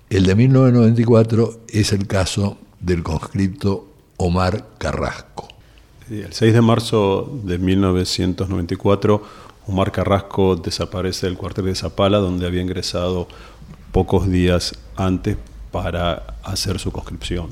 El 0.10 0.26
de 0.26 0.36
1994 0.36 1.62
es 1.70 1.94
el 1.94 2.06
caso 2.06 2.58
del 2.80 3.04
conscripto 3.04 3.88
Omar 4.18 4.68
Carrasco. 4.78 5.48
El 6.10 6.34
6 6.34 6.54
de 6.54 6.62
marzo 6.62 7.40
de 7.44 7.58
1994, 7.58 9.24
Omar 9.68 9.92
Carrasco 9.92 10.56
desaparece 10.56 11.28
del 11.28 11.38
cuartel 11.38 11.66
de 11.66 11.76
Zapala, 11.76 12.18
donde 12.18 12.46
había 12.46 12.62
ingresado 12.62 13.28
pocos 13.92 14.30
días 14.30 14.76
antes 14.96 15.38
para 15.72 16.36
hacer 16.44 16.80
su 16.80 16.92
conscripción. 16.92 17.50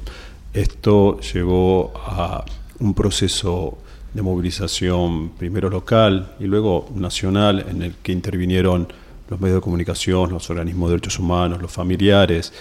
Esto 0.53 1.19
llevó 1.19 1.93
a 1.95 2.43
un 2.79 2.93
proceso 2.93 3.77
de 4.13 4.21
movilización 4.21 5.29
primero 5.37 5.69
local 5.69 6.35
y 6.39 6.45
luego 6.45 6.89
nacional 6.95 7.65
en 7.69 7.83
el 7.83 7.95
que 8.01 8.11
intervinieron 8.11 8.87
los 9.29 9.39
medios 9.39 9.57
de 9.57 9.61
comunicación, 9.61 10.31
los 10.31 10.49
organismos 10.49 10.89
de 10.89 10.95
derechos 10.95 11.19
humanos, 11.19 11.61
los 11.61 11.71
familiares 11.71 12.51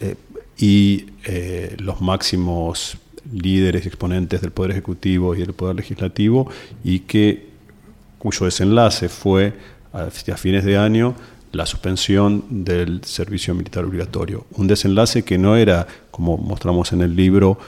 eh, 0.00 0.14
y 0.56 1.06
eh, 1.24 1.76
los 1.80 2.00
máximos 2.00 2.96
líderes 3.32 3.84
y 3.84 3.88
exponentes 3.88 4.40
del 4.40 4.52
Poder 4.52 4.72
Ejecutivo 4.72 5.34
y 5.34 5.38
del 5.38 5.54
Poder 5.54 5.74
Legislativo 5.74 6.48
y 6.84 7.00
que 7.00 7.48
cuyo 8.18 8.46
desenlace 8.46 9.08
fue 9.08 9.52
a 9.92 10.10
fines 10.10 10.64
de 10.64 10.76
año 10.76 11.14
la 11.54 11.66
suspensión 11.66 12.44
del 12.50 13.04
servicio 13.04 13.54
militar 13.54 13.84
obligatorio. 13.84 14.46
Un 14.52 14.66
desenlace 14.66 15.22
que 15.22 15.38
no 15.38 15.56
era, 15.56 15.86
como 16.10 16.36
mostramos 16.36 16.92
en 16.92 17.00
el 17.00 17.14
libro, 17.14 17.58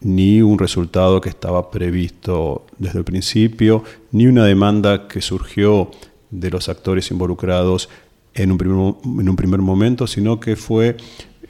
ni 0.00 0.42
un 0.42 0.58
resultado 0.58 1.20
que 1.20 1.28
estaba 1.28 1.70
previsto 1.70 2.66
desde 2.78 2.98
el 2.98 3.04
principio, 3.04 3.84
ni 4.12 4.26
una 4.26 4.44
demanda 4.44 5.06
que 5.06 5.20
surgió 5.20 5.90
de 6.30 6.50
los 6.50 6.68
actores 6.68 7.10
involucrados 7.10 7.88
en 8.34 8.52
un 8.52 8.58
primer, 8.58 8.94
en 9.04 9.28
un 9.28 9.36
primer 9.36 9.60
momento, 9.60 10.06
sino 10.06 10.40
que 10.40 10.56
fue 10.56 10.96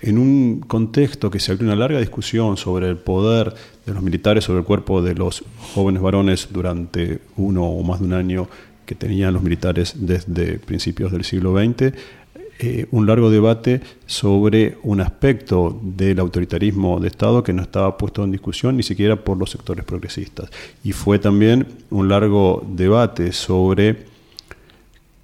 en 0.03 0.19
un 0.19 0.61
contexto 0.61 1.31
que 1.31 1.41
se 1.41 1.53
abrió 1.53 1.69
una 1.69 1.77
larga 1.77 2.01
discusión 2.01 2.57
sobre 2.57 2.89
el 2.89 2.97
poder 2.97 3.55
de 3.85 3.95
los 3.95 4.03
militares 4.03 4.45
sobre 4.45 4.61
el 4.61 4.65
cuerpo 4.65 5.03
de 5.03 5.15
los 5.15 5.45
jóvenes 5.75 6.01
varones 6.01 6.49
durante 6.51 7.21
uno 7.37 7.65
o 7.67 7.83
más 7.83 8.01
de 8.01 8.07
un 8.07 8.15
año 8.15 8.49
que 8.91 8.97
tenían 8.97 9.33
los 9.33 9.45
militares 9.45 9.95
desde 9.95 10.59
principios 10.59 11.13
del 11.13 11.23
siglo 11.23 11.57
XX, 11.57 11.95
eh, 12.59 12.87
un 12.91 13.07
largo 13.07 13.31
debate 13.31 13.81
sobre 14.05 14.79
un 14.83 15.01
aspecto 15.01 15.79
del 15.81 16.19
autoritarismo 16.19 16.99
de 16.99 17.07
Estado 17.07 17.45
que 17.45 17.53
no 17.53 17.63
estaba 17.63 17.97
puesto 17.97 18.25
en 18.25 18.33
discusión 18.33 18.77
ni 18.77 18.83
siquiera 18.83 19.15
por 19.15 19.39
los 19.39 19.51
sectores 19.51 19.85
progresistas. 19.85 20.51
Y 20.83 20.91
fue 20.91 21.21
también 21.21 21.69
un 21.91 22.09
largo 22.09 22.67
debate 22.69 23.31
sobre 23.31 24.07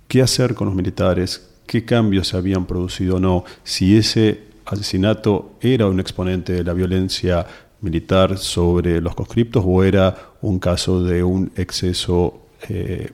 qué 0.06 0.22
hacer 0.22 0.54
con 0.54 0.68
los 0.68 0.76
militares, 0.76 1.50
qué 1.66 1.84
cambios 1.84 2.28
se 2.28 2.36
habían 2.36 2.66
producido 2.66 3.16
o 3.16 3.20
no, 3.20 3.44
si 3.64 3.96
ese 3.96 4.42
asesinato 4.64 5.56
era 5.60 5.88
un 5.88 5.98
exponente 5.98 6.52
de 6.52 6.62
la 6.62 6.72
violencia 6.72 7.44
militar 7.80 8.38
sobre 8.38 9.00
los 9.00 9.16
conscriptos 9.16 9.64
o 9.66 9.82
era 9.82 10.34
un 10.40 10.60
caso 10.60 11.02
de 11.02 11.24
un 11.24 11.50
exceso 11.56 12.46
eh, 12.68 13.10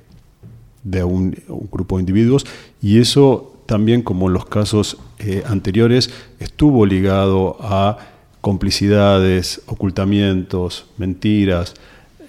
de 0.83 1.05
un, 1.05 1.37
grupo 1.71 1.97
de 1.97 2.03
individuos. 2.03 2.47
Y 2.81 2.99
eso 2.99 3.53
también 3.67 4.03
como 4.03 4.27
en 4.27 4.35
los 4.35 4.47
casos 4.47 4.99
eh, 5.19 5.43
anteriores 5.47 6.11
estuvo 6.41 6.85
ligado 6.85 7.57
a 7.61 7.99
complicidades, 8.41 9.63
ocultamientos, 9.67 10.87
mentiras, 10.99 11.75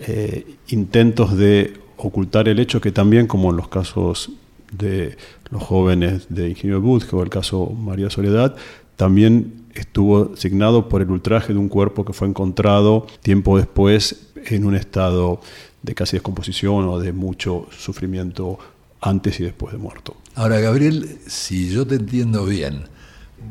eh, 0.02 0.46
intentos 0.68 1.36
de 1.36 1.74
ocultar 1.98 2.48
el 2.48 2.60
hecho 2.60 2.82
que 2.82 2.92
también 2.92 3.28
como 3.28 3.50
en 3.50 3.58
los 3.58 3.68
casos 3.68 4.32
de 4.72 5.18
los 5.50 5.64
jóvenes 5.64 6.28
de 6.30 6.50
Ingenio 6.50 6.82
Budge 6.82 7.16
o 7.16 7.24
el 7.24 7.30
caso 7.30 7.70
María 7.70 8.10
Soledad, 8.10 8.56
también 8.96 9.64
estuvo 9.74 10.36
signado 10.36 10.88
por 10.90 11.02
el 11.02 11.10
ultraje 11.10 11.54
de 11.54 11.60
un 11.60 11.70
cuerpo 11.70 12.06
que 12.06 12.14
fue 12.14 12.28
encontrado 12.28 13.08
tiempo 13.22 13.58
después 13.58 14.28
en 14.46 14.66
un 14.66 14.76
estado 14.76 15.40
de 15.84 15.94
casi 15.94 16.16
descomposición 16.16 16.88
o 16.88 17.00
de 17.00 17.14
mucho 17.14 17.68
sufrimiento 17.78 18.58
antes 19.02 19.40
y 19.40 19.44
después 19.44 19.74
de 19.74 19.80
muerto. 19.80 20.16
Ahora, 20.36 20.60
Gabriel, 20.60 21.20
si 21.28 21.70
yo 21.70 21.86
te 21.86 21.96
entiendo 21.96 22.46
bien, 22.46 22.86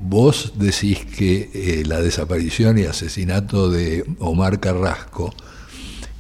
vos 0.03 0.55
decís 0.57 1.05
que 1.05 1.51
eh, 1.53 1.85
la 1.87 2.01
desaparición 2.01 2.79
y 2.79 2.85
asesinato 2.85 3.71
de 3.71 4.05
Omar 4.19 4.59
Carrasco 4.59 5.33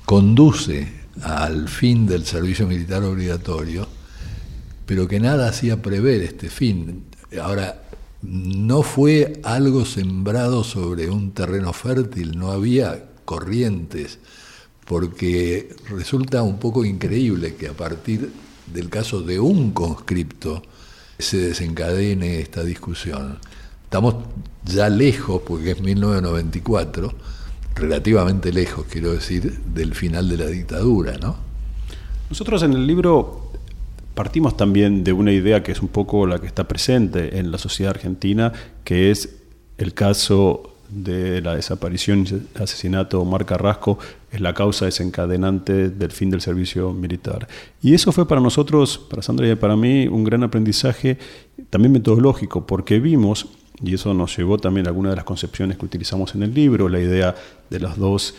conduce 0.05 1.03
al 1.22 1.68
fin 1.68 2.07
del 2.07 2.27
servicio 2.27 2.66
militar 2.66 3.03
obligatorio, 3.03 3.88
pero 4.85 5.09
que 5.09 5.18
nada 5.18 5.48
hacía 5.48 5.81
prever 5.81 6.20
este 6.22 6.51
fin. 6.51 7.05
Ahora, 7.40 7.83
no 8.20 8.83
fue 8.83 9.40
algo 9.42 9.85
sembrado 9.85 10.62
sobre 10.62 11.11
un 11.11 11.33
terreno 11.33 11.72
fértil, 11.72 12.38
no 12.38 12.53
había 12.53 13.07
corrientes 13.25 14.18
porque 14.92 15.70
resulta 15.88 16.42
un 16.42 16.59
poco 16.59 16.85
increíble 16.85 17.55
que 17.55 17.66
a 17.66 17.72
partir 17.72 18.31
del 18.66 18.90
caso 18.90 19.22
de 19.22 19.40
un 19.40 19.70
conscripto 19.70 20.62
se 21.18 21.38
desencadene 21.38 22.40
esta 22.40 22.62
discusión. 22.62 23.38
Estamos 23.85 24.16
ya 24.66 24.90
lejos, 24.90 25.40
porque 25.46 25.70
es 25.70 25.81
1994, 25.81 27.11
relativamente 27.74 28.52
lejos, 28.52 28.85
quiero 28.90 29.14
decir, 29.14 29.61
del 29.61 29.94
final 29.94 30.28
de 30.28 30.37
la 30.37 30.46
dictadura, 30.48 31.16
¿no? 31.16 31.37
Nosotros 32.28 32.62
en 32.62 32.74
el 32.74 32.87
libro 32.87 33.50
partimos 34.12 34.59
también 34.59 35.05
de 35.05 35.14
una 35.14 35.33
idea 35.33 35.62
que 35.62 35.72
es 35.72 35.81
un 35.81 35.88
poco 35.88 36.26
la 36.26 36.38
que 36.38 36.48
está 36.48 36.68
presente 36.68 37.38
en 37.38 37.50
la 37.50 37.57
sociedad 37.57 37.94
argentina, 37.94 38.52
que 38.85 39.11
es 39.11 39.37
el 39.78 39.94
caso 39.94 40.74
de 40.90 41.40
la 41.40 41.55
desaparición 41.55 42.26
y 42.26 42.61
asesinato 42.62 43.16
de 43.16 43.22
Omar 43.22 43.46
Carrasco 43.46 43.98
es 44.32 44.40
la 44.40 44.54
causa 44.54 44.86
desencadenante 44.86 45.90
del 45.90 46.10
fin 46.10 46.30
del 46.30 46.40
servicio 46.40 46.92
militar. 46.92 47.46
Y 47.82 47.92
eso 47.92 48.12
fue 48.12 48.26
para 48.26 48.40
nosotros, 48.40 48.98
para 48.98 49.20
Sandra 49.20 49.46
y 49.46 49.54
para 49.54 49.76
mí, 49.76 50.08
un 50.08 50.24
gran 50.24 50.42
aprendizaje, 50.42 51.18
también 51.68 51.92
metodológico, 51.92 52.66
porque 52.66 52.98
vimos, 52.98 53.48
y 53.82 53.94
eso 53.94 54.14
nos 54.14 54.34
llevó 54.36 54.56
también 54.56 54.86
a 54.86 54.90
algunas 54.90 55.12
de 55.12 55.16
las 55.16 55.26
concepciones 55.26 55.76
que 55.76 55.84
utilizamos 55.84 56.34
en 56.34 56.44
el 56.44 56.54
libro, 56.54 56.88
la 56.88 56.98
idea 56.98 57.34
de 57.68 57.78
las 57.78 57.98
dos 57.98 58.34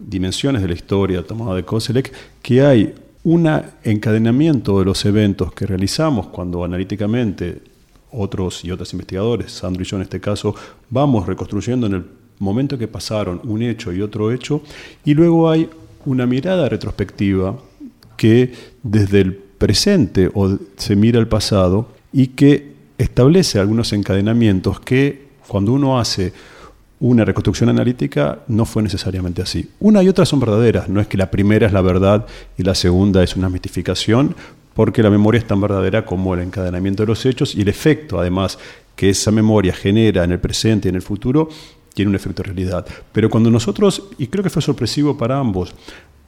dimensiones 0.00 0.60
de 0.60 0.68
la 0.68 0.74
historia 0.74 1.22
tomada 1.22 1.54
de 1.54 1.64
Koselek, 1.64 2.12
que 2.42 2.62
hay 2.62 2.94
un 3.22 3.48
encadenamiento 3.84 4.80
de 4.80 4.84
los 4.84 5.04
eventos 5.04 5.52
que 5.52 5.66
realizamos 5.66 6.28
cuando 6.28 6.64
analíticamente 6.64 7.62
otros 8.10 8.64
y 8.64 8.72
otras 8.72 8.92
investigadores, 8.92 9.52
Sandro 9.52 9.82
y 9.82 9.86
yo 9.86 9.96
en 9.96 10.02
este 10.02 10.20
caso, 10.20 10.54
vamos 10.90 11.26
reconstruyendo 11.26 11.86
en 11.86 11.94
el 11.94 12.17
momento 12.40 12.78
que 12.78 12.88
pasaron 12.88 13.40
un 13.44 13.62
hecho 13.62 13.92
y 13.92 14.00
otro 14.00 14.32
hecho, 14.32 14.62
y 15.04 15.14
luego 15.14 15.50
hay 15.50 15.68
una 16.04 16.26
mirada 16.26 16.68
retrospectiva 16.68 17.58
que 18.16 18.52
desde 18.82 19.20
el 19.20 19.34
presente 19.34 20.30
o 20.34 20.56
se 20.76 20.96
mira 20.96 21.18
al 21.18 21.28
pasado 21.28 21.88
y 22.12 22.28
que 22.28 22.72
establece 22.96 23.58
algunos 23.58 23.92
encadenamientos 23.92 24.80
que 24.80 25.28
cuando 25.46 25.72
uno 25.72 25.98
hace 25.98 26.32
una 27.00 27.24
reconstrucción 27.24 27.68
analítica 27.68 28.40
no 28.48 28.64
fue 28.64 28.82
necesariamente 28.82 29.42
así. 29.42 29.70
Una 29.78 30.02
y 30.02 30.08
otra 30.08 30.26
son 30.26 30.40
verdaderas, 30.40 30.88
no 30.88 31.00
es 31.00 31.06
que 31.06 31.16
la 31.16 31.30
primera 31.30 31.66
es 31.66 31.72
la 31.72 31.80
verdad 31.80 32.26
y 32.56 32.62
la 32.64 32.74
segunda 32.74 33.22
es 33.22 33.36
una 33.36 33.48
mitificación, 33.48 34.34
porque 34.74 35.02
la 35.02 35.10
memoria 35.10 35.38
es 35.38 35.46
tan 35.46 35.60
verdadera 35.60 36.04
como 36.04 36.34
el 36.34 36.40
encadenamiento 36.40 37.02
de 37.02 37.08
los 37.08 37.24
hechos 37.26 37.54
y 37.54 37.62
el 37.62 37.68
efecto, 37.68 38.18
además, 38.20 38.58
que 38.96 39.10
esa 39.10 39.30
memoria 39.30 39.72
genera 39.72 40.24
en 40.24 40.32
el 40.32 40.40
presente 40.40 40.88
y 40.88 40.90
en 40.90 40.96
el 40.96 41.02
futuro, 41.02 41.48
tiene 41.98 42.10
un 42.10 42.14
efecto 42.14 42.44
realidad. 42.44 42.86
Pero 43.10 43.28
cuando 43.28 43.50
nosotros, 43.50 44.04
y 44.18 44.28
creo 44.28 44.44
que 44.44 44.50
fue 44.50 44.62
sorpresivo 44.62 45.18
para 45.18 45.36
ambos, 45.36 45.74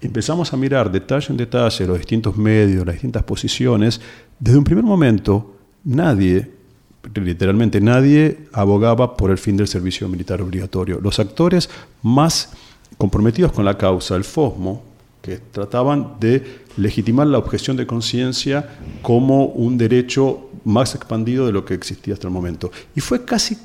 empezamos 0.01 0.53
a 0.53 0.57
mirar 0.57 0.91
detalle 0.91 1.29
en 1.31 1.37
detalle 1.37 1.87
los 1.87 1.97
distintos 1.97 2.37
medios, 2.37 2.85
las 2.85 2.97
distintas 2.97 3.23
posiciones, 3.23 4.01
desde 4.41 4.59
un 4.59 4.65
primer 4.65 4.83
momento 4.83 5.55
nadie 5.85 6.51
literalmente 7.15 7.81
nadie 7.81 8.49
abogaba 8.53 9.17
por 9.17 9.31
el 9.31 9.39
fin 9.39 9.57
del 9.57 9.69
servicio 9.69 10.09
militar 10.09 10.43
obligatorio. 10.43 10.99
Los 11.01 11.21
actores 11.21 11.71
más 12.03 12.51
comprometidos 12.99 13.53
con 13.53 13.65
la 13.65 13.79
causa, 13.79 14.17
el 14.17 14.25
FOSMO, 14.25 14.83
que 15.23 15.39
trataban 15.39 16.17
de 16.19 16.63
legitimar 16.79 17.29
la 17.29 17.39
objeción 17.39 17.77
de 17.77 17.87
conciencia 17.87 18.69
como 19.03 19.47
un 19.47 19.79
derecho 19.79 20.51
más 20.65 20.97
expandido 20.97 21.47
de 21.47 21.53
lo 21.53 21.65
que 21.65 21.75
existía 21.75 22.15
hasta 22.15 22.27
el 22.27 22.33
momento. 22.33 22.73
Y 22.97 23.01
fue 23.01 23.25
casi, 23.25 23.57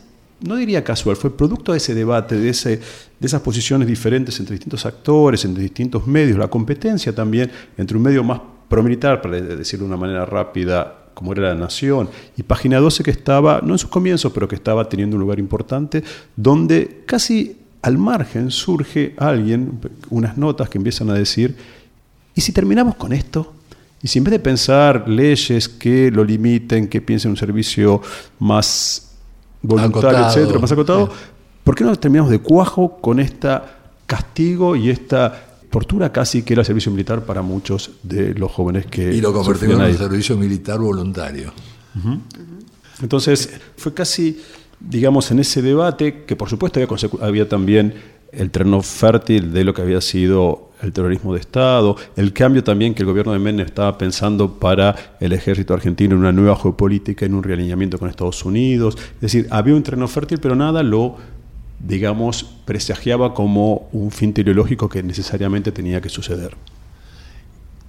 no 0.41 0.55
diría 0.55 0.83
casual, 0.83 1.15
fue 1.15 1.35
producto 1.35 1.71
de 1.71 1.77
ese 1.77 1.93
debate, 1.93 2.37
de, 2.37 2.49
ese, 2.49 2.77
de 3.19 3.27
esas 3.27 3.41
posiciones 3.41 3.87
diferentes 3.87 4.39
entre 4.39 4.53
distintos 4.55 4.85
actores, 4.85 5.45
entre 5.45 5.63
distintos 5.63 6.05
medios, 6.07 6.37
la 6.37 6.47
competencia 6.47 7.13
también 7.13 7.51
entre 7.77 7.97
un 7.97 8.03
medio 8.03 8.23
más 8.23 8.41
promilitar, 8.67 9.21
para 9.21 9.39
decirlo 9.39 9.85
de 9.85 9.89
una 9.89 9.97
manera 9.97 10.25
rápida, 10.25 11.05
como 11.13 11.31
era 11.31 11.53
la 11.53 11.55
Nación, 11.55 12.09
y 12.35 12.43
Página 12.43 12.79
12 12.79 13.03
que 13.03 13.11
estaba, 13.11 13.61
no 13.63 13.73
en 13.73 13.79
sus 13.79 13.89
comienzos, 13.89 14.31
pero 14.33 14.47
que 14.47 14.55
estaba 14.55 14.87
teniendo 14.89 15.15
un 15.15 15.21
lugar 15.21 15.39
importante, 15.39 16.03
donde 16.35 17.03
casi 17.05 17.57
al 17.81 17.97
margen 17.97 18.51
surge 18.51 19.13
alguien, 19.17 19.79
unas 20.09 20.37
notas 20.37 20.69
que 20.69 20.77
empiezan 20.77 21.09
a 21.09 21.13
decir, 21.13 21.55
¿y 22.33 22.41
si 22.41 22.51
terminamos 22.51 22.95
con 22.95 23.13
esto? 23.13 23.53
Y 24.01 24.07
si 24.07 24.19
en 24.19 24.25
vez 24.25 24.33
de 24.33 24.39
pensar 24.39 25.07
leyes 25.07 25.69
que 25.69 26.11
lo 26.11 26.23
limiten, 26.23 26.87
que 26.87 27.01
piensen 27.01 27.31
un 27.31 27.37
servicio 27.37 28.01
más 28.39 29.14
voluntario, 29.67 30.27
etcétera, 30.27 30.59
más 30.59 30.71
acotado, 30.71 31.09
¿por 31.63 31.75
qué 31.75 31.83
no 31.83 31.95
terminamos 31.95 32.31
de 32.31 32.39
cuajo 32.39 32.97
con 32.99 33.19
esta 33.19 33.75
castigo 34.05 34.75
y 34.75 34.89
esta 34.89 35.45
tortura 35.69 36.11
casi 36.11 36.43
que 36.43 36.53
era 36.53 36.63
servicio 36.63 36.91
militar 36.91 37.25
para 37.25 37.41
muchos 37.41 37.91
de 38.03 38.33
los 38.33 38.51
jóvenes 38.51 38.85
que... 38.85 39.13
Y 39.13 39.21
lo 39.21 39.33
convertimos 39.33 39.79
en 39.79 39.97
servicio 39.97 40.37
militar 40.37 40.79
voluntario. 40.79 41.51
Entonces 43.01 43.49
fue 43.75 43.93
casi, 43.93 44.41
digamos, 44.79 45.31
en 45.31 45.39
ese 45.39 45.61
debate, 45.61 46.23
que 46.25 46.35
por 46.35 46.49
supuesto 46.49 46.79
había, 46.79 46.97
había 47.21 47.49
también 47.49 47.93
el 48.31 48.51
terreno 48.51 48.81
fértil 48.81 49.51
de 49.51 49.63
lo 49.63 49.73
que 49.73 49.81
había 49.81 50.01
sido 50.01 50.71
el 50.85 50.93
terrorismo 50.93 51.33
de 51.33 51.39
Estado, 51.39 51.95
el 52.15 52.33
cambio 52.33 52.63
también 52.63 52.93
que 52.93 53.03
el 53.03 53.07
gobierno 53.07 53.33
de 53.33 53.39
Menem 53.39 53.65
estaba 53.65 53.97
pensando 53.97 54.53
para 54.59 54.95
el 55.19 55.33
ejército 55.33 55.73
argentino 55.73 56.15
en 56.15 56.21
una 56.21 56.31
nueva 56.31 56.55
geopolítica, 56.55 57.25
en 57.25 57.33
un 57.33 57.43
realineamiento 57.43 57.99
con 57.99 58.09
Estados 58.09 58.45
Unidos. 58.45 58.97
Es 59.15 59.21
decir, 59.21 59.47
había 59.49 59.75
un 59.75 59.83
terreno 59.83 60.07
fértil, 60.07 60.39
pero 60.39 60.55
nada 60.55 60.83
lo 60.83 61.17
digamos, 61.79 62.43
presagiaba 62.65 63.33
como 63.33 63.89
un 63.91 64.11
fin 64.11 64.33
teleológico 64.33 64.89
que 64.89 65.03
necesariamente 65.03 65.71
tenía 65.71 66.01
que 66.01 66.09
suceder. 66.09 66.55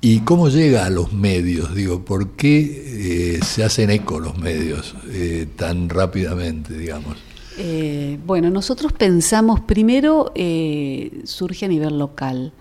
¿Y 0.00 0.20
cómo 0.20 0.48
llega 0.48 0.84
a 0.84 0.90
los 0.90 1.12
medios? 1.12 1.74
Digo, 1.74 2.04
¿por 2.04 2.32
qué 2.32 3.36
eh, 3.38 3.44
se 3.44 3.64
hacen 3.64 3.90
eco 3.90 4.20
los 4.20 4.36
medios 4.38 4.94
eh, 5.10 5.48
tan 5.56 5.88
rápidamente, 5.88 6.76
digamos? 6.76 7.16
Eh, 7.58 8.18
bueno, 8.26 8.50
nosotros 8.50 8.92
pensamos, 8.92 9.60
primero 9.60 10.32
surge 11.24 11.64
a 11.64 11.68
nivel 11.68 11.98
local. 11.98 12.52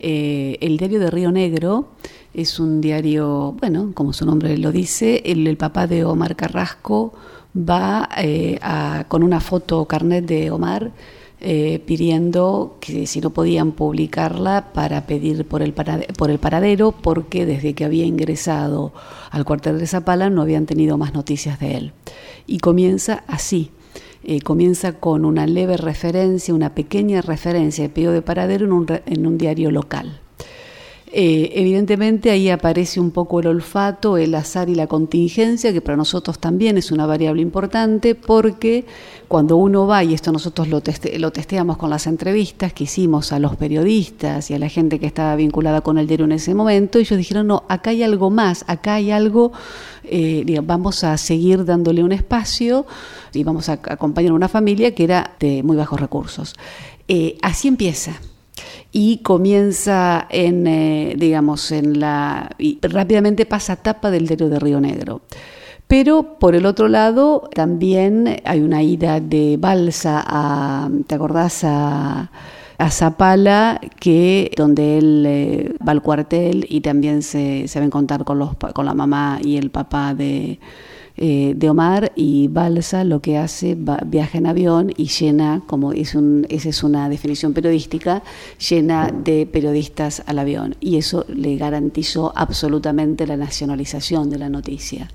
El 0.00 0.76
diario 0.76 1.00
de 1.00 1.10
Río 1.10 1.30
Negro 1.30 1.88
es 2.32 2.60
un 2.60 2.80
diario, 2.80 3.56
bueno, 3.58 3.92
como 3.94 4.12
su 4.12 4.24
nombre 4.24 4.56
lo 4.56 4.72
dice, 4.72 5.22
el 5.26 5.56
papá 5.56 5.86
de 5.86 6.04
Omar 6.04 6.36
Carrasco 6.36 7.12
va 7.56 8.08
eh, 8.18 8.58
con 9.08 9.22
una 9.22 9.40
foto 9.40 9.84
carnet 9.86 10.24
de 10.26 10.50
Omar 10.50 10.92
eh, 11.42 11.82
pidiendo 11.86 12.76
que 12.80 13.06
si 13.06 13.20
no 13.20 13.30
podían 13.30 13.72
publicarla 13.72 14.72
para 14.72 15.06
pedir 15.06 15.46
por 15.46 15.62
el, 15.62 15.72
por 15.72 16.30
el 16.30 16.38
paradero, 16.38 16.92
porque 16.92 17.46
desde 17.46 17.74
que 17.74 17.84
había 17.84 18.04
ingresado 18.04 18.92
al 19.30 19.44
cuartel 19.44 19.78
de 19.78 19.86
Zapala 19.86 20.28
no 20.28 20.42
habían 20.42 20.66
tenido 20.66 20.98
más 20.98 21.14
noticias 21.14 21.58
de 21.58 21.76
él. 21.76 21.92
Y 22.46 22.58
comienza 22.58 23.24
así. 23.26 23.70
Eh, 24.22 24.42
comienza 24.42 24.92
con 24.92 25.24
una 25.24 25.46
leve 25.46 25.76
referencia, 25.76 26.54
una 26.54 26.74
pequeña 26.74 27.22
referencia 27.22 27.84
de 27.84 27.90
pedido 27.90 28.12
de 28.12 28.22
paradero 28.22 28.66
en 28.66 28.72
un, 28.72 28.86
en 29.06 29.26
un 29.26 29.38
diario 29.38 29.70
local. 29.70 30.20
Eh, 31.12 31.50
evidentemente 31.56 32.30
ahí 32.30 32.50
aparece 32.50 33.00
un 33.00 33.10
poco 33.10 33.40
el 33.40 33.48
olfato, 33.48 34.16
el 34.16 34.32
azar 34.32 34.68
y 34.68 34.76
la 34.76 34.86
contingencia, 34.86 35.72
que 35.72 35.80
para 35.80 35.96
nosotros 35.96 36.38
también 36.38 36.78
es 36.78 36.92
una 36.92 37.04
variable 37.04 37.42
importante, 37.42 38.14
porque 38.14 38.84
cuando 39.26 39.56
uno 39.56 39.88
va, 39.88 40.04
y 40.04 40.14
esto 40.14 40.30
nosotros 40.30 40.68
lo, 40.68 40.80
lo 41.18 41.32
testeamos 41.32 41.78
con 41.78 41.90
las 41.90 42.06
entrevistas 42.06 42.72
que 42.72 42.84
hicimos 42.84 43.32
a 43.32 43.40
los 43.40 43.56
periodistas 43.56 44.52
y 44.52 44.54
a 44.54 44.60
la 44.60 44.68
gente 44.68 45.00
que 45.00 45.06
estaba 45.06 45.34
vinculada 45.34 45.80
con 45.80 45.98
el 45.98 46.06
diario 46.06 46.26
en 46.26 46.32
ese 46.32 46.54
momento, 46.54 47.00
ellos 47.00 47.18
dijeron, 47.18 47.48
no, 47.48 47.64
acá 47.68 47.90
hay 47.90 48.04
algo 48.04 48.30
más, 48.30 48.64
acá 48.68 48.94
hay 48.94 49.10
algo, 49.10 49.50
eh, 50.04 50.60
vamos 50.62 51.02
a 51.02 51.18
seguir 51.18 51.64
dándole 51.64 52.04
un 52.04 52.12
espacio 52.12 52.86
y 53.32 53.42
vamos 53.42 53.68
a 53.68 53.72
acompañar 53.72 54.30
a 54.30 54.34
una 54.34 54.48
familia 54.48 54.94
que 54.94 55.02
era 55.02 55.32
de 55.40 55.64
muy 55.64 55.76
bajos 55.76 55.98
recursos. 56.00 56.54
Eh, 57.08 57.36
así 57.42 57.66
empieza 57.66 58.20
y 58.92 59.18
comienza 59.18 60.26
en, 60.30 60.66
eh, 60.66 61.14
digamos, 61.16 61.72
en 61.72 62.00
la... 62.00 62.50
y 62.58 62.78
rápidamente 62.82 63.46
pasa 63.46 63.76
tapa 63.76 64.10
del 64.10 64.26
diario 64.26 64.48
de 64.48 64.58
Río 64.58 64.80
Negro. 64.80 65.22
Pero 65.86 66.38
por 66.38 66.54
el 66.54 66.66
otro 66.66 66.88
lado 66.88 67.48
también 67.52 68.40
hay 68.44 68.60
una 68.60 68.82
ida 68.82 69.20
de 69.20 69.56
Balsa 69.58 70.22
a, 70.24 70.88
¿te 71.06 71.14
acordás? 71.16 71.64
A, 71.64 72.30
a 72.80 72.90
Zapala, 72.90 73.78
que, 74.00 74.50
donde 74.56 74.98
él 74.98 75.24
eh, 75.26 75.74
va 75.86 75.92
al 75.92 76.00
cuartel 76.00 76.64
y 76.68 76.80
también 76.80 77.22
se, 77.22 77.68
se 77.68 77.78
va 77.78 77.82
a 77.82 77.86
encontrar 77.86 78.24
con, 78.24 78.38
los, 78.38 78.56
con 78.72 78.86
la 78.86 78.94
mamá 78.94 79.38
y 79.42 79.58
el 79.58 79.70
papá 79.70 80.14
de, 80.14 80.60
eh, 81.22 81.52
de 81.54 81.68
Omar 81.68 82.12
y 82.16 82.48
Balsa 82.48 83.04
lo 83.04 83.20
que 83.20 83.36
hace, 83.36 83.76
viaja 84.06 84.38
en 84.38 84.46
avión 84.46 84.90
y 84.96 85.08
llena, 85.08 85.62
como 85.66 85.92
es 85.92 86.16
esa 86.48 86.68
es 86.70 86.82
una 86.82 87.10
definición 87.10 87.52
periodística, 87.52 88.22
llena 88.70 89.12
de 89.12 89.44
periodistas 89.44 90.22
al 90.24 90.38
avión. 90.38 90.76
Y 90.80 90.96
eso 90.96 91.26
le 91.28 91.56
garantizó 91.58 92.32
absolutamente 92.34 93.26
la 93.26 93.36
nacionalización 93.36 94.30
de 94.30 94.38
la 94.38 94.48
noticia. 94.48 95.10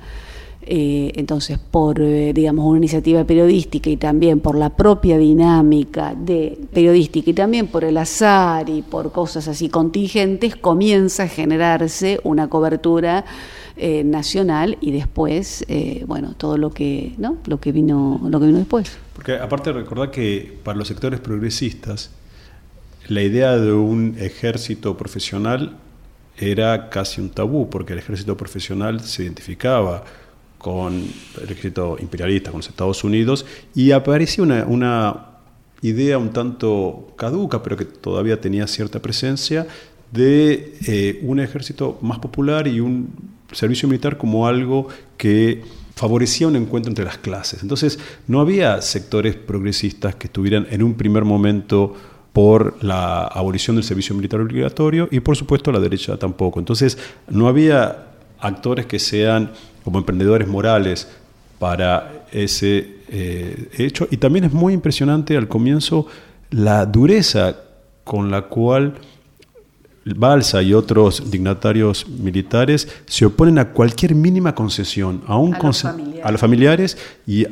Eh, 0.67 1.11
entonces, 1.15 1.57
por 1.57 1.99
eh, 1.99 2.33
digamos 2.33 2.65
una 2.65 2.77
iniciativa 2.77 3.23
periodística 3.23 3.89
y 3.89 3.97
también 3.97 4.41
por 4.41 4.55
la 4.55 4.69
propia 4.69 5.17
dinámica 5.17 6.13
de 6.15 6.55
periodística 6.71 7.31
y 7.31 7.33
también 7.33 7.65
por 7.65 7.83
el 7.83 7.97
azar 7.97 8.69
y 8.69 8.83
por 8.83 9.11
cosas 9.11 9.47
así 9.47 9.69
contingentes, 9.69 10.55
comienza 10.55 11.23
a 11.23 11.27
generarse 11.27 12.19
una 12.23 12.47
cobertura 12.47 13.25
eh, 13.77 14.03
nacional 14.03 14.77
y 14.79 14.91
después, 14.91 15.65
eh, 15.67 16.03
bueno, 16.07 16.33
todo 16.37 16.57
lo 16.57 16.71
que, 16.71 17.13
¿no? 17.17 17.37
lo, 17.45 17.59
que 17.59 17.71
vino, 17.71 18.21
lo 18.29 18.39
que 18.39 18.45
vino 18.45 18.57
después. 18.57 18.97
Porque 19.13 19.33
aparte 19.33 19.73
recordar 19.73 20.11
que 20.11 20.57
para 20.63 20.77
los 20.77 20.87
sectores 20.87 21.19
progresistas, 21.19 22.11
la 23.07 23.21
idea 23.21 23.57
de 23.57 23.73
un 23.73 24.15
ejército 24.19 24.95
profesional 24.95 25.77
era 26.37 26.89
casi 26.89 27.21
un 27.21 27.29
tabú, 27.29 27.69
porque 27.69 27.93
el 27.93 27.99
ejército 27.99 28.35
profesional 28.35 29.01
se 29.01 29.23
identificaba 29.23 30.03
con 30.57 30.93
el 30.95 31.43
ejército 31.43 31.97
imperialista, 31.99 32.51
con 32.51 32.59
los 32.59 32.69
Estados 32.69 33.03
Unidos, 33.03 33.45
y 33.75 33.91
aparecía 33.91 34.43
una, 34.43 34.65
una 34.65 35.25
idea 35.81 36.17
un 36.17 36.31
tanto 36.31 37.13
caduca, 37.15 37.61
pero 37.61 37.77
que 37.77 37.85
todavía 37.85 38.41
tenía 38.41 38.67
cierta 38.67 39.01
presencia, 39.01 39.67
de 40.11 40.77
eh, 40.87 41.19
un 41.23 41.39
ejército 41.39 41.97
más 42.01 42.19
popular 42.19 42.67
y 42.67 42.79
un 42.79 43.34
servicio 43.55 43.87
militar 43.87 44.17
como 44.17 44.47
algo 44.47 44.87
que 45.17 45.63
favorecía 45.95 46.47
un 46.47 46.55
encuentro 46.55 46.91
entre 46.91 47.05
las 47.05 47.17
clases. 47.17 47.63
Entonces, 47.63 47.99
no 48.27 48.41
había 48.41 48.81
sectores 48.81 49.35
progresistas 49.35 50.15
que 50.15 50.27
estuvieran 50.27 50.67
en 50.69 50.83
un 50.83 50.95
primer 50.95 51.23
momento 51.23 51.95
por 52.33 52.83
la 52.83 53.23
abolición 53.23 53.77
del 53.77 53.85
servicio 53.85 54.13
militar 54.13 54.41
obligatorio 54.41 55.07
y 55.09 55.21
por 55.21 55.37
supuesto 55.37 55.71
la 55.71 55.79
derecha 55.79 56.17
tampoco. 56.17 56.59
Entonces, 56.59 56.97
no 57.29 57.47
había 57.47 58.07
actores 58.39 58.85
que 58.85 58.99
sean 58.99 59.51
como 59.85 59.99
emprendedores 59.99 60.47
morales 60.47 61.07
para 61.59 62.25
ese 62.31 62.97
eh, 63.07 63.69
hecho. 63.77 64.07
Y 64.11 64.17
también 64.17 64.45
es 64.45 64.51
muy 64.51 64.73
impresionante 64.73 65.37
al 65.37 65.47
comienzo 65.47 66.07
la 66.49 66.85
dureza 66.85 67.55
con 68.03 68.29
la 68.29 68.43
cual 68.43 68.95
Balsa 70.05 70.61
y 70.61 70.73
otros 70.73 71.31
dignatarios 71.31 72.07
militares 72.07 72.87
se 73.07 73.25
oponen 73.25 73.57
a 73.57 73.69
cualquier 73.69 74.13
mínima 74.13 74.53
concesión, 74.53 75.23
a, 75.27 75.35
a, 75.35 76.31
los, 76.31 76.39
familiares. 76.39 76.97
y, 77.25 77.47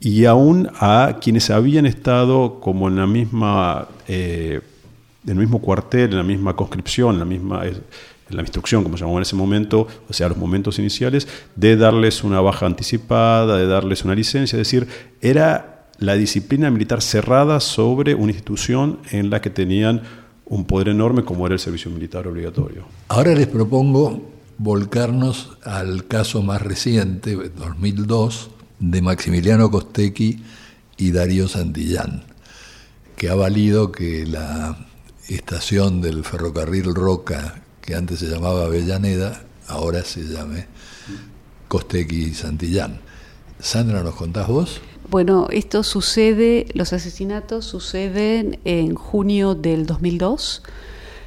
y 0.00 0.26
aún 0.26 0.68
a 0.80 1.16
quienes 1.20 1.48
habían 1.48 1.86
estado 1.86 2.60
como 2.60 2.88
en 2.88 2.96
la 2.96 3.06
misma, 3.06 3.88
eh, 4.06 4.60
en 5.24 5.30
el 5.30 5.36
mismo 5.36 5.62
cuartel, 5.62 6.10
en 6.10 6.18
la 6.18 6.22
misma 6.22 6.54
conscripción, 6.54 7.14
en 7.14 7.18
la 7.20 7.24
misma 7.24 7.62
en 8.30 8.36
la 8.36 8.42
instrucción, 8.42 8.82
como 8.82 8.96
se 8.96 9.02
llamaba 9.02 9.18
en 9.18 9.22
ese 9.22 9.36
momento, 9.36 9.86
o 10.08 10.12
sea, 10.12 10.28
los 10.28 10.38
momentos 10.38 10.78
iniciales, 10.78 11.28
de 11.56 11.76
darles 11.76 12.24
una 12.24 12.40
baja 12.40 12.66
anticipada, 12.66 13.56
de 13.56 13.66
darles 13.66 14.04
una 14.04 14.14
licencia, 14.14 14.56
es 14.56 14.60
decir, 14.66 14.88
era 15.20 15.86
la 15.98 16.14
disciplina 16.14 16.70
militar 16.70 17.02
cerrada 17.02 17.60
sobre 17.60 18.14
una 18.14 18.32
institución 18.32 18.98
en 19.10 19.30
la 19.30 19.40
que 19.40 19.50
tenían 19.50 20.02
un 20.46 20.64
poder 20.64 20.88
enorme 20.88 21.24
como 21.24 21.46
era 21.46 21.54
el 21.54 21.60
servicio 21.60 21.90
militar 21.90 22.26
obligatorio. 22.26 22.84
Ahora 23.08 23.34
les 23.34 23.46
propongo 23.46 24.30
volcarnos 24.58 25.56
al 25.64 26.06
caso 26.06 26.42
más 26.42 26.62
reciente, 26.62 27.34
2002, 27.34 28.50
de 28.78 29.02
Maximiliano 29.02 29.70
Costecchi 29.70 30.42
y 30.96 31.10
Darío 31.12 31.48
Santillán, 31.48 32.24
que 33.16 33.28
ha 33.28 33.34
valido 33.34 33.92
que 33.92 34.26
la 34.26 34.86
estación 35.28 36.00
del 36.00 36.24
ferrocarril 36.24 36.94
Roca, 36.94 37.62
que 37.80 37.94
antes 37.94 38.18
se 38.18 38.26
llamaba 38.26 38.64
Avellaneda, 38.64 39.44
ahora 39.68 40.04
se 40.04 40.24
llame 40.24 40.66
Costecchi 41.68 42.24
y 42.24 42.34
Santillán. 42.34 43.00
Sandra, 43.58 44.02
¿nos 44.02 44.14
contás 44.14 44.46
vos? 44.48 44.80
Bueno, 45.10 45.48
esto 45.50 45.82
sucede, 45.82 46.66
los 46.72 46.92
asesinatos 46.92 47.66
suceden 47.66 48.58
en 48.64 48.94
junio 48.94 49.54
del 49.54 49.86
2002. 49.86 50.62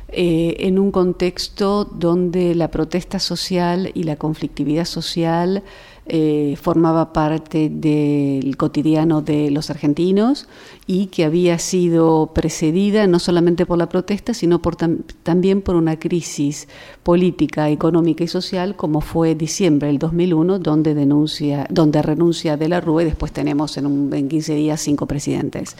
Eh, 0.09 0.55
en 0.65 0.79
un 0.79 0.91
contexto 0.91 1.83
donde 1.83 2.55
la 2.55 2.71
protesta 2.71 3.19
social 3.19 3.91
y 3.93 4.03
la 4.03 4.15
conflictividad 4.15 4.85
social 4.85 5.63
eh, 6.09 6.57
formaba 6.61 7.13
parte 7.13 7.69
del 7.69 8.55
cotidiano 8.57 9.21
de 9.21 9.51
los 9.51 9.69
argentinos 9.69 10.47
y 10.85 11.07
que 11.07 11.25
había 11.25 11.59
sido 11.59 12.31
precedida 12.33 13.07
no 13.07 13.19
solamente 13.19 13.65
por 13.65 13.77
la 13.77 13.89
protesta, 13.89 14.33
sino 14.33 14.61
por 14.61 14.75
también 14.75 15.61
por 15.61 15.75
una 15.75 15.99
crisis 15.99 16.67
política, 17.03 17.69
económica 17.69 18.23
y 18.23 18.27
social, 18.27 18.75
como 18.75 19.01
fue 19.01 19.35
diciembre 19.35 19.87
del 19.87 19.99
2001, 19.99 20.59
donde, 20.59 20.93
denuncia, 20.93 21.67
donde 21.69 22.01
renuncia 22.01 22.57
de 22.57 22.69
la 22.69 22.81
Rúa 22.81 23.03
y 23.03 23.05
después 23.05 23.31
tenemos 23.31 23.77
en, 23.77 23.85
un, 23.85 24.13
en 24.13 24.29
15 24.29 24.55
días 24.55 24.81
cinco 24.81 25.05
presidentes. 25.05 25.75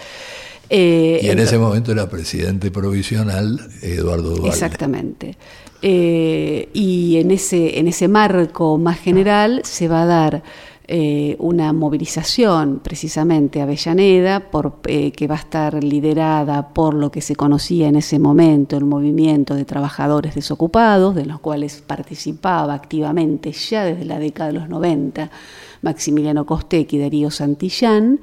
Eh, 0.69 1.21
y 1.23 1.29
en 1.29 1.39
ese 1.39 1.57
momento 1.57 1.91
era 1.91 2.09
presidente 2.09 2.71
provisional 2.71 3.59
Eduardo 3.81 4.31
Duvalde. 4.31 4.49
Exactamente. 4.49 5.37
Eh, 5.81 6.69
y 6.73 7.17
en 7.17 7.31
ese, 7.31 7.79
en 7.79 7.87
ese 7.87 8.07
marco 8.07 8.77
más 8.77 8.99
general 8.99 9.61
se 9.63 9.87
va 9.87 10.03
a 10.03 10.05
dar 10.05 10.43
eh, 10.89 11.35
una 11.39 11.73
movilización 11.73 12.79
precisamente 12.79 13.59
a 13.59 13.63
Avellaneda, 13.63 14.49
por, 14.49 14.81
que 14.81 15.27
va 15.29 15.35
a 15.35 15.39
estar 15.39 15.83
liderada 15.83 16.69
por 16.69 16.93
lo 16.93 17.11
que 17.11 17.21
se 17.21 17.35
conocía 17.35 17.89
en 17.89 17.97
ese 17.97 18.19
momento 18.19 18.77
el 18.77 18.85
movimiento 18.85 19.53
de 19.53 19.65
trabajadores 19.65 20.33
desocupados, 20.33 21.13
de 21.13 21.25
los 21.25 21.39
cuales 21.39 21.83
participaba 21.85 22.73
activamente 22.73 23.51
ya 23.51 23.83
desde 23.83 24.05
la 24.05 24.17
década 24.17 24.47
de 24.47 24.59
los 24.59 24.69
90 24.69 25.29
Maximiliano 25.81 26.45
Costec 26.45 26.91
y 26.93 26.99
Darío 26.99 27.31
Santillán. 27.31 28.19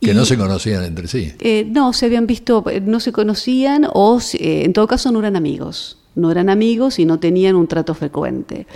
Que 0.00 0.14
no 0.14 0.24
se 0.24 0.36
conocían 0.36 0.84
entre 0.84 1.08
sí. 1.08 1.32
Eh, 1.40 1.66
no, 1.70 1.92
se 1.92 2.06
habían 2.06 2.26
visto, 2.26 2.64
no 2.82 3.00
se 3.00 3.12
conocían 3.12 3.86
o 3.92 4.18
eh, 4.34 4.62
en 4.64 4.72
todo 4.72 4.86
caso 4.86 5.12
no 5.12 5.18
eran 5.18 5.36
amigos. 5.36 5.98
No 6.14 6.30
eran 6.30 6.50
amigos 6.50 6.98
y 6.98 7.04
no 7.04 7.18
tenían 7.18 7.56
un 7.56 7.66
trato 7.66 7.94
frecuente. 7.94 8.66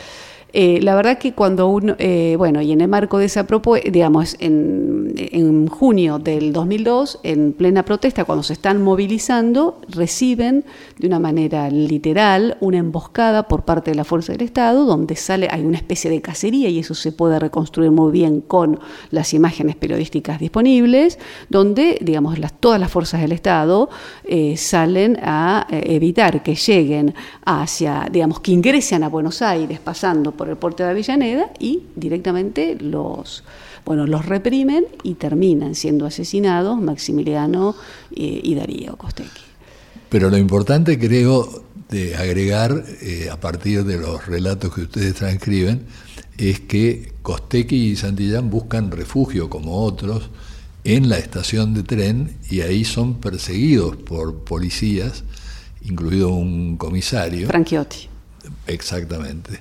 Eh, 0.57 0.79
la 0.83 0.95
verdad 0.95 1.19
que 1.19 1.33
cuando 1.33 1.67
uno, 1.67 1.97
eh, 1.99 2.37
bueno, 2.39 2.63
y 2.63 2.71
en 2.71 2.81
el 2.81 2.87
marco 2.87 3.19
de 3.19 3.25
esa 3.25 3.45
propuesta, 3.45 3.91
digamos, 3.91 4.37
en, 4.39 5.13
en, 5.17 5.67
junio 5.67 6.21
del 6.21 6.53
2002, 6.53 7.19
en 7.25 7.53
plena 7.53 7.85
protesta, 7.85 8.25
cuando 8.25 8.45
se 8.45 8.53
están 8.53 8.81
movilizando, 8.81 9.81
reciben 9.89 10.65
de 10.97 11.09
una 11.09 11.19
manera 11.19 11.69
literal 11.71 12.57
una 12.61 12.79
emboscada 12.79 13.49
por 13.49 13.65
parte 13.65 13.91
de 13.91 13.97
la 13.97 14.05
Fuerza 14.05 14.31
del 14.31 14.43
Estado, 14.43 14.85
donde 14.85 15.17
sale, 15.17 15.49
hay 15.51 15.65
una 15.65 15.77
especie 15.77 16.09
de 16.09 16.23
cacería, 16.23 16.69
y 16.69 16.79
eso 16.79 16.95
se 16.95 17.11
puede 17.11 17.41
reconstruir 17.41 17.91
muy 17.91 18.13
bien 18.13 18.41
con 18.41 18.79
las 19.11 19.35
imágenes 19.35 19.75
periodísticas 19.75 20.39
disponibles, 20.39 21.19
donde, 21.49 21.99
digamos, 22.01 22.39
las, 22.39 22.53
todas 22.53 22.79
las 22.79 22.93
fuerzas 22.93 23.21
del 23.21 23.33
Estado 23.33 23.91
eh, 24.23 24.57
salen 24.57 25.19
a 25.21 25.67
evitar 25.69 26.45
que 26.45 26.55
lleguen 26.55 27.13
hacia, 27.45 28.07
digamos, 28.09 28.39
que 28.39 28.53
ingresen 28.53 29.03
a 29.03 29.09
Buenos 29.09 29.43
Aires 29.43 29.81
pasando 29.81 30.31
por 30.31 30.44
el 30.49 30.57
puerto 30.57 30.83
de 30.83 30.91
Avellaneda 30.91 31.51
y 31.59 31.85
directamente 31.97 32.77
los, 32.81 33.45
bueno, 33.85 34.07
los 34.07 34.27
reprimen 34.27 34.87
y 35.03 35.15
terminan 35.15 35.75
siendo 35.75 36.07
asesinados 36.07 36.81
Maximiliano 36.81 37.75
eh, 38.15 38.41
y 38.43 38.55
Darío 38.55 38.97
Costecchi. 38.97 39.43
Pero 40.09 40.31
lo 40.31 40.37
importante 40.37 40.99
creo 40.99 41.65
de 41.89 42.17
agregar, 42.17 42.85
eh, 43.03 43.29
a 43.31 43.39
partir 43.39 43.85
de 43.85 43.99
los 43.99 44.27
relatos 44.27 44.75
que 44.75 44.83
ustedes 44.83 45.15
transcriben, 45.15 45.87
es 46.39 46.61
que 46.61 47.13
Costecchi 47.23 47.91
y 47.91 47.97
Santillán 47.97 48.51
buscan 48.51 48.91
refugio 48.91 49.49
como 49.49 49.83
otros 49.83 50.31
en 50.85 51.09
la 51.09 51.19
estación 51.19 51.75
de 51.75 51.83
tren 51.83 52.37
y 52.51 52.61
ahí 52.61 52.85
son 52.85 53.21
perseguidos 53.21 53.97
por 53.97 54.45
policías, 54.45 55.25
incluido 55.83 56.29
un 56.29 56.77
comisario. 56.77 57.49
Franchiotti. 57.49 58.09
Exactamente. 58.67 59.61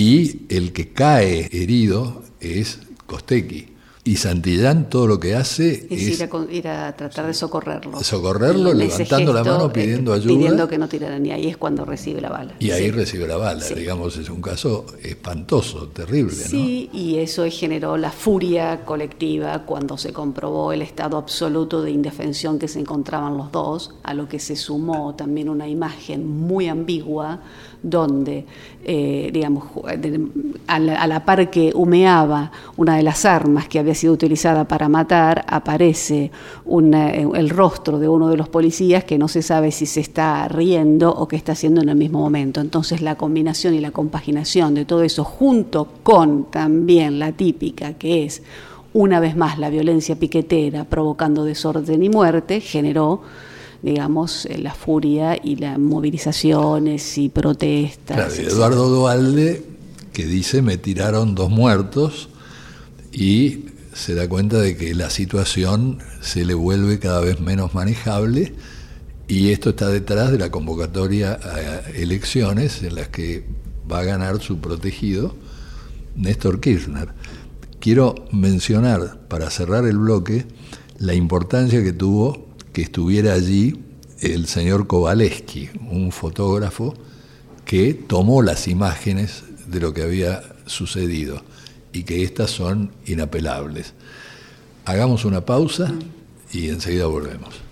Y 0.00 0.46
el 0.48 0.72
que 0.72 0.94
cae 0.94 1.50
herido 1.52 2.22
es 2.40 2.78
Costecchi. 3.04 3.66
Y 4.02 4.16
Santillán 4.16 4.88
todo 4.88 5.06
lo 5.06 5.20
que 5.20 5.34
hace 5.34 5.86
es, 5.90 6.18
ir, 6.50 6.68
a, 6.68 6.96
tratar 6.96 7.26
de 7.26 7.34
socorrerlo. 7.34 8.02
Socorrerlo, 8.02 8.72
levantando 8.72 9.34
la 9.34 9.44
mano, 9.44 9.70
pidiendo 9.70 10.14
ayuda. 10.14 10.34
Pidiendo 10.34 10.68
que 10.68 10.78
no 10.78 10.88
tiraran, 10.88 11.24
y 11.26 11.32
ahí 11.32 11.48
es 11.48 11.58
cuando 11.58 11.84
recibe 11.84 12.22
la 12.22 12.30
bala. 12.30 12.54
Y 12.60 12.70
ahí 12.70 12.90
recibe 12.90 13.28
la 13.28 13.36
bala, 13.36 13.62
digamos, 13.62 14.16
es 14.16 14.30
un 14.30 14.40
caso 14.40 14.86
espantoso, 15.02 15.88
terrible. 15.88 16.32
Sí, 16.32 16.88
y 16.94 17.18
eso 17.18 17.44
generó 17.50 17.98
la 17.98 18.10
furia 18.10 18.86
colectiva 18.86 19.66
cuando 19.66 19.98
se 19.98 20.14
comprobó 20.14 20.72
el 20.72 20.80
estado 20.80 21.18
absoluto 21.18 21.82
de 21.82 21.90
indefensión 21.90 22.58
que 22.58 22.68
se 22.68 22.80
encontraban 22.80 23.36
los 23.36 23.52
dos, 23.52 23.96
a 24.02 24.14
lo 24.14 24.28
que 24.28 24.38
se 24.38 24.56
sumó 24.56 25.14
también 25.14 25.50
una 25.50 25.68
imagen 25.68 26.26
muy 26.26 26.68
ambigua 26.68 27.40
donde, 27.82 28.44
eh, 28.84 29.30
digamos, 29.32 29.64
a 30.66 30.78
la, 30.78 31.24
par 31.24 31.50
que 31.50 31.72
humeaba 31.74 32.52
una 32.76 32.96
de 32.96 33.02
las 33.02 33.24
armas 33.24 33.68
que 33.68 33.78
había 33.78 33.94
sido 33.94 34.12
utilizada 34.12 34.66
para 34.66 34.88
matar, 34.88 35.44
aparece 35.48 36.24
eh, 36.24 37.28
el 37.34 37.50
rostro 37.50 37.98
de 37.98 38.08
uno 38.08 38.28
de 38.28 38.36
los 38.36 38.48
policías 38.48 39.04
que 39.04 39.18
no 39.18 39.28
se 39.28 39.42
sabe 39.42 39.70
si 39.72 39.86
se 39.86 40.00
está 40.00 40.46
riendo 40.48 41.10
o 41.10 41.26
qué 41.28 41.36
está 41.36 41.52
haciendo 41.52 41.80
en 41.80 41.88
el 41.88 41.96
mismo 41.96 42.20
momento. 42.20 42.60
Entonces 42.60 43.00
la 43.00 43.16
combinación 43.16 43.74
y 43.74 43.80
la 43.80 43.90
compaginación 43.90 44.74
de 44.74 44.84
todo 44.84 45.02
eso 45.02 45.24
junto 45.24 45.88
con 46.02 46.50
también 46.50 47.18
la 47.18 47.32
típica 47.32 47.94
que 47.94 48.24
es 48.24 48.42
una 48.92 49.20
vez 49.20 49.36
más 49.36 49.58
la 49.58 49.70
violencia 49.70 50.16
piquetera 50.16 50.84
provocando 50.84 51.44
desorden 51.44 52.02
y 52.02 52.08
muerte, 52.08 52.60
generó 52.60 53.20
digamos, 53.82 54.46
eh, 54.46 54.58
la 54.58 54.74
furia 54.74 55.38
y 55.42 55.56
las 55.56 55.78
movilizaciones 55.78 57.18
y 57.18 57.28
protestas. 57.28 58.38
Eduardo 58.38 58.88
Dualde, 58.88 59.64
que 60.12 60.26
dice, 60.26 60.62
me 60.62 60.76
tiraron 60.76 61.34
dos 61.34 61.50
muertos 61.50 62.28
y 63.12 63.66
se 63.94 64.14
da 64.14 64.28
cuenta 64.28 64.60
de 64.60 64.76
que 64.76 64.94
la 64.94 65.10
situación 65.10 65.98
se 66.20 66.44
le 66.44 66.54
vuelve 66.54 66.98
cada 66.98 67.20
vez 67.20 67.40
menos 67.40 67.74
manejable 67.74 68.54
y 69.26 69.50
esto 69.52 69.70
está 69.70 69.88
detrás 69.88 70.32
de 70.32 70.38
la 70.38 70.50
convocatoria 70.50 71.38
a 71.42 71.80
elecciones 71.90 72.82
en 72.82 72.96
las 72.96 73.08
que 73.08 73.44
va 73.90 74.00
a 74.00 74.04
ganar 74.04 74.40
su 74.40 74.58
protegido 74.58 75.34
Néstor 76.16 76.60
Kirchner. 76.60 77.08
Quiero 77.78 78.14
mencionar, 78.32 79.20
para 79.28 79.50
cerrar 79.50 79.86
el 79.86 79.98
bloque, 79.98 80.46
la 80.98 81.14
importancia 81.14 81.82
que 81.82 81.92
tuvo 81.92 82.49
que 82.72 82.82
estuviera 82.82 83.34
allí 83.34 83.80
el 84.20 84.46
señor 84.46 84.86
Kowaleski, 84.86 85.70
un 85.90 86.12
fotógrafo 86.12 86.94
que 87.64 87.94
tomó 87.94 88.42
las 88.42 88.68
imágenes 88.68 89.44
de 89.66 89.80
lo 89.80 89.94
que 89.94 90.02
había 90.02 90.42
sucedido 90.66 91.42
y 91.92 92.02
que 92.04 92.22
estas 92.22 92.50
son 92.50 92.92
inapelables. 93.06 93.94
Hagamos 94.84 95.24
una 95.24 95.44
pausa 95.44 95.92
y 96.52 96.68
enseguida 96.68 97.06
volvemos. 97.06 97.69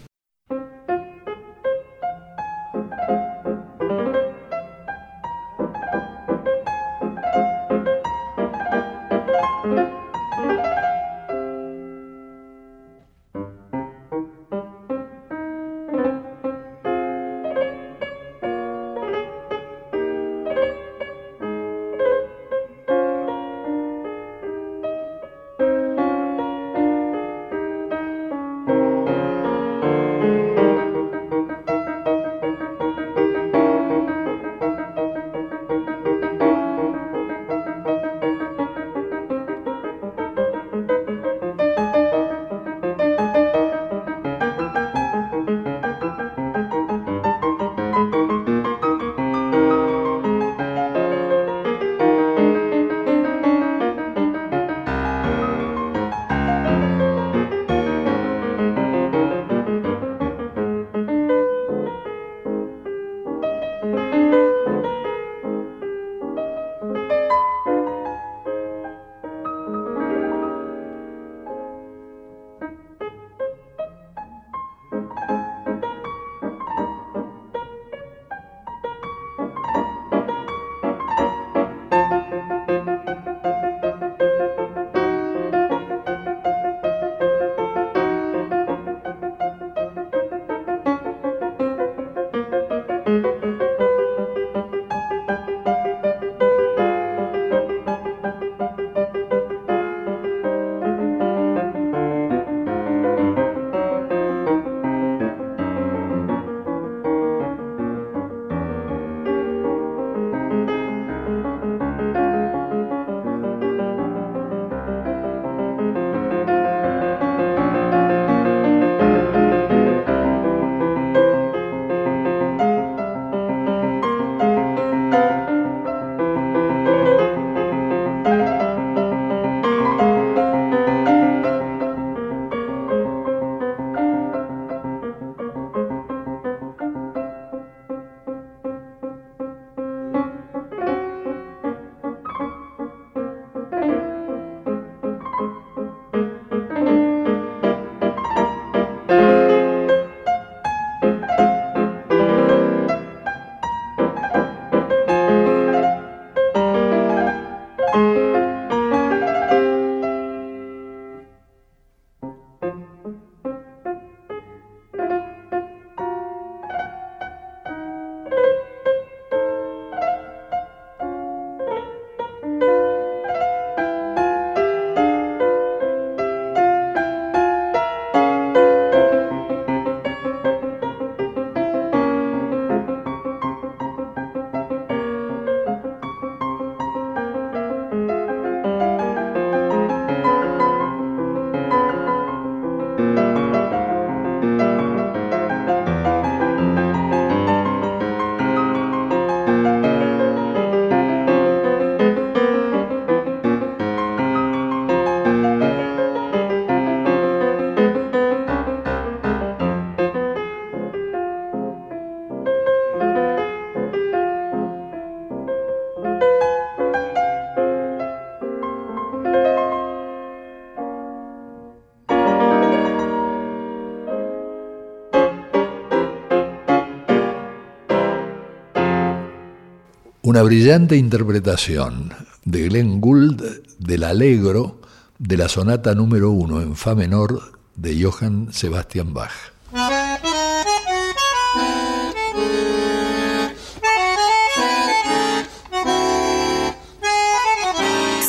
Una 230.39 230.45
brillante 230.45 230.97
interpretación 230.97 232.15
de 232.45 232.69
Glenn 232.69 233.01
Gould 233.01 233.43
del 233.81 234.05
Allegro 234.05 234.81
de 235.19 235.37
la 235.37 235.49
sonata 235.49 235.97
número 235.97 236.31
uno 236.31 236.61
en 236.61 236.77
Fa 236.77 236.95
menor 236.95 237.59
de 237.75 238.01
Johann 238.01 238.53
Sebastian 238.53 239.13
Bach. 239.13 239.33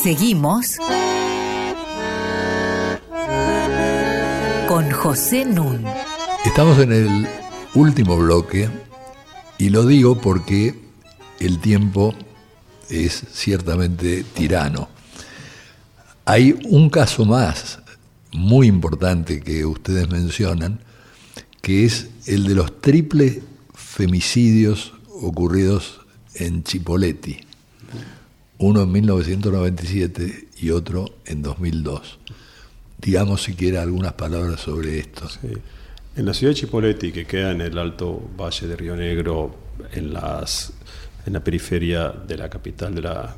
Seguimos 0.01 0.78
con 4.68 4.89
José 4.89 5.45
Nun. 5.45 5.86
Estamos 6.43 6.80
en 6.80 6.91
el 6.91 7.28
último 7.76 8.18
bloque 8.18 8.68
y 9.60 9.70
lo 9.70 9.86
digo 9.86 10.20
porque 10.20 10.89
el 11.40 11.60
tiempo 11.60 12.16
es 12.90 13.24
ciertamente 13.32 14.24
tirano. 14.24 14.90
Hay 16.26 16.60
un 16.66 16.90
caso 16.90 17.26
más 17.26 17.80
muy 18.32 18.68
importante 18.68 19.42
que 19.42 19.66
ustedes 19.66 20.10
mencionan, 20.10 20.80
que 21.62 21.86
es 21.86 22.10
el 22.26 22.46
de 22.46 22.56
los 22.56 22.82
triples 22.82 23.40
femicidios 23.74 24.94
ocurridos 25.22 26.02
en 26.36 26.64
Chipoleti 26.64 27.50
uno 28.60 28.84
en 28.84 28.92
1997 28.92 30.48
y 30.58 30.70
otro 30.70 31.16
en 31.26 31.42
2002. 31.42 32.20
Digamos 32.98 33.44
siquiera 33.44 33.82
algunas 33.82 34.14
palabras 34.14 34.60
sobre 34.60 35.00
esto. 35.00 35.28
En 36.16 36.26
la 36.26 36.34
ciudad 36.34 36.52
de 36.52 36.60
Chipoleti, 36.60 37.12
que 37.14 37.26
queda 37.26 37.52
en 37.52 37.62
el 37.62 37.78
alto 37.78 38.22
valle 38.38 38.68
de 38.68 38.76
Río 38.76 38.98
Negro, 38.98 39.56
en, 39.94 40.14
las, 40.14 40.74
en 41.30 41.34
la 41.34 41.43
periferia 41.43 42.09
de 42.09 42.38
la 42.38 42.49
capital 42.49 42.95
de, 42.95 43.01
la, 43.03 43.36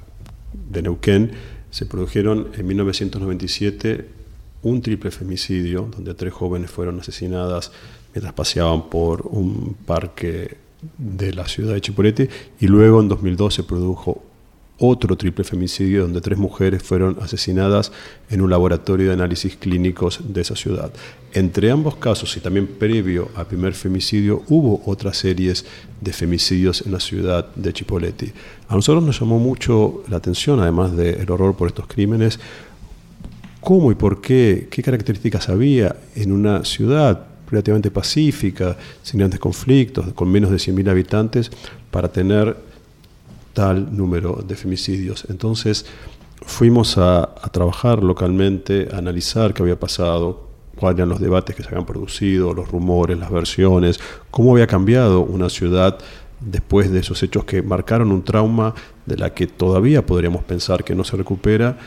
de 0.54 0.82
Neuquén, 0.82 1.32
se 1.70 1.86
produjeron 1.86 2.48
en 2.58 2.66
1997 2.66 4.08
un 4.64 4.82
triple 4.82 5.12
femicidio, 5.12 5.90
donde 5.94 6.14
tres 6.14 6.34
jóvenes 6.34 6.72
fueron 6.72 7.00
asesinadas 7.00 7.72
mientras 8.14 8.34
paseaban 8.34 8.90
por 8.90 9.28
un 9.28 9.76
parque 9.86 10.58
de 10.98 11.34
la 11.34 11.48
ciudad 11.48 11.74
de 11.74 11.82
Chipoleti, 11.82 12.30
y 12.60 12.68
luego 12.68 13.02
en 13.02 13.10
2002 13.10 13.54
se 13.54 13.64
produjo 13.64 14.24
otro 14.84 15.16
triple 15.16 15.44
femicidio 15.44 16.02
donde 16.02 16.22
tres 16.22 16.40
mujeres 16.40 16.82
fueron 16.82 17.18
asesinadas 17.22 17.92
en 18.32 18.42
un 18.42 18.50
laboratorio 18.50 19.08
de 19.08 19.14
análisis 19.14 19.56
clínicos 19.56 20.20
de 20.28 20.42
esa 20.42 20.56
ciudad. 20.56 20.92
Entre 21.34 21.70
ambos 21.70 21.96
casos 21.96 22.36
y 22.36 22.40
también 22.40 22.66
previo 22.66 23.30
al 23.36 23.46
primer 23.46 23.74
femicidio 23.74 24.42
hubo 24.50 24.82
otras 24.86 25.18
series 25.18 25.66
de 26.02 26.12
femicidios 26.12 26.82
en 26.84 26.94
la 26.94 27.00
ciudad 27.00 27.54
de 27.56 27.72
Chipoleti. 27.72 28.32
A 28.68 28.76
nosotros 28.76 29.04
nos 29.04 29.20
llamó 29.20 29.38
mucho 29.38 30.04
la 30.10 30.18
atención, 30.18 30.60
además 30.60 30.98
del 30.98 31.30
horror 31.30 31.56
por 31.56 31.68
estos 31.68 31.86
crímenes, 31.86 32.40
cómo 33.60 33.92
y 33.92 33.96
por 33.96 34.20
qué, 34.20 34.68
qué 34.72 34.82
características 34.82 35.48
había 35.48 35.96
en 36.16 36.32
una 36.32 36.66
ciudad 36.66 37.28
relativamente 37.52 37.92
pacífica, 37.92 38.78
sin 39.04 39.20
grandes 39.20 39.40
conflictos, 39.40 40.12
con 40.14 40.32
menos 40.32 40.50
de 40.50 40.58
100.000 40.58 40.90
habitantes, 40.90 41.52
para 41.92 42.08
tener 42.12 42.71
tal 43.54 43.96
número 43.96 44.44
de 44.48 44.56
femicidios. 44.56 45.26
Entonces 45.30 45.86
fuimos 46.46 46.98
a, 46.98 47.36
trabajar 47.52 48.04
localmente, 48.04 48.90
a 48.92 48.98
analizar 48.98 49.54
qué 49.54 49.62
había 49.64 49.80
pasado, 49.80 50.50
cuáles 50.76 51.00
eran 51.00 51.10
los 51.10 51.20
debates 51.20 51.56
que 51.56 51.64
se 51.64 51.70
habían 51.70 51.86
producido, 51.86 52.54
los 52.54 52.70
rumores, 52.70 53.18
las 53.18 53.32
versiones, 53.32 54.00
cómo 54.32 54.54
había 54.54 54.68
cambiado 54.68 55.22
una 55.22 55.50
ciudad 55.50 55.98
después 56.40 56.92
de 56.92 57.00
esos 57.00 57.22
hechos 57.22 57.46
que 57.46 57.62
marcaron 57.62 58.12
un 58.12 58.24
trauma 58.24 58.74
de 59.06 59.18
la 59.18 59.34
que 59.34 59.48
todavía 59.48 60.06
podríamos 60.06 60.44
pensar 60.44 60.84
que 60.84 60.96
no 60.96 61.04
se 61.04 61.18
recupera. 61.18 61.78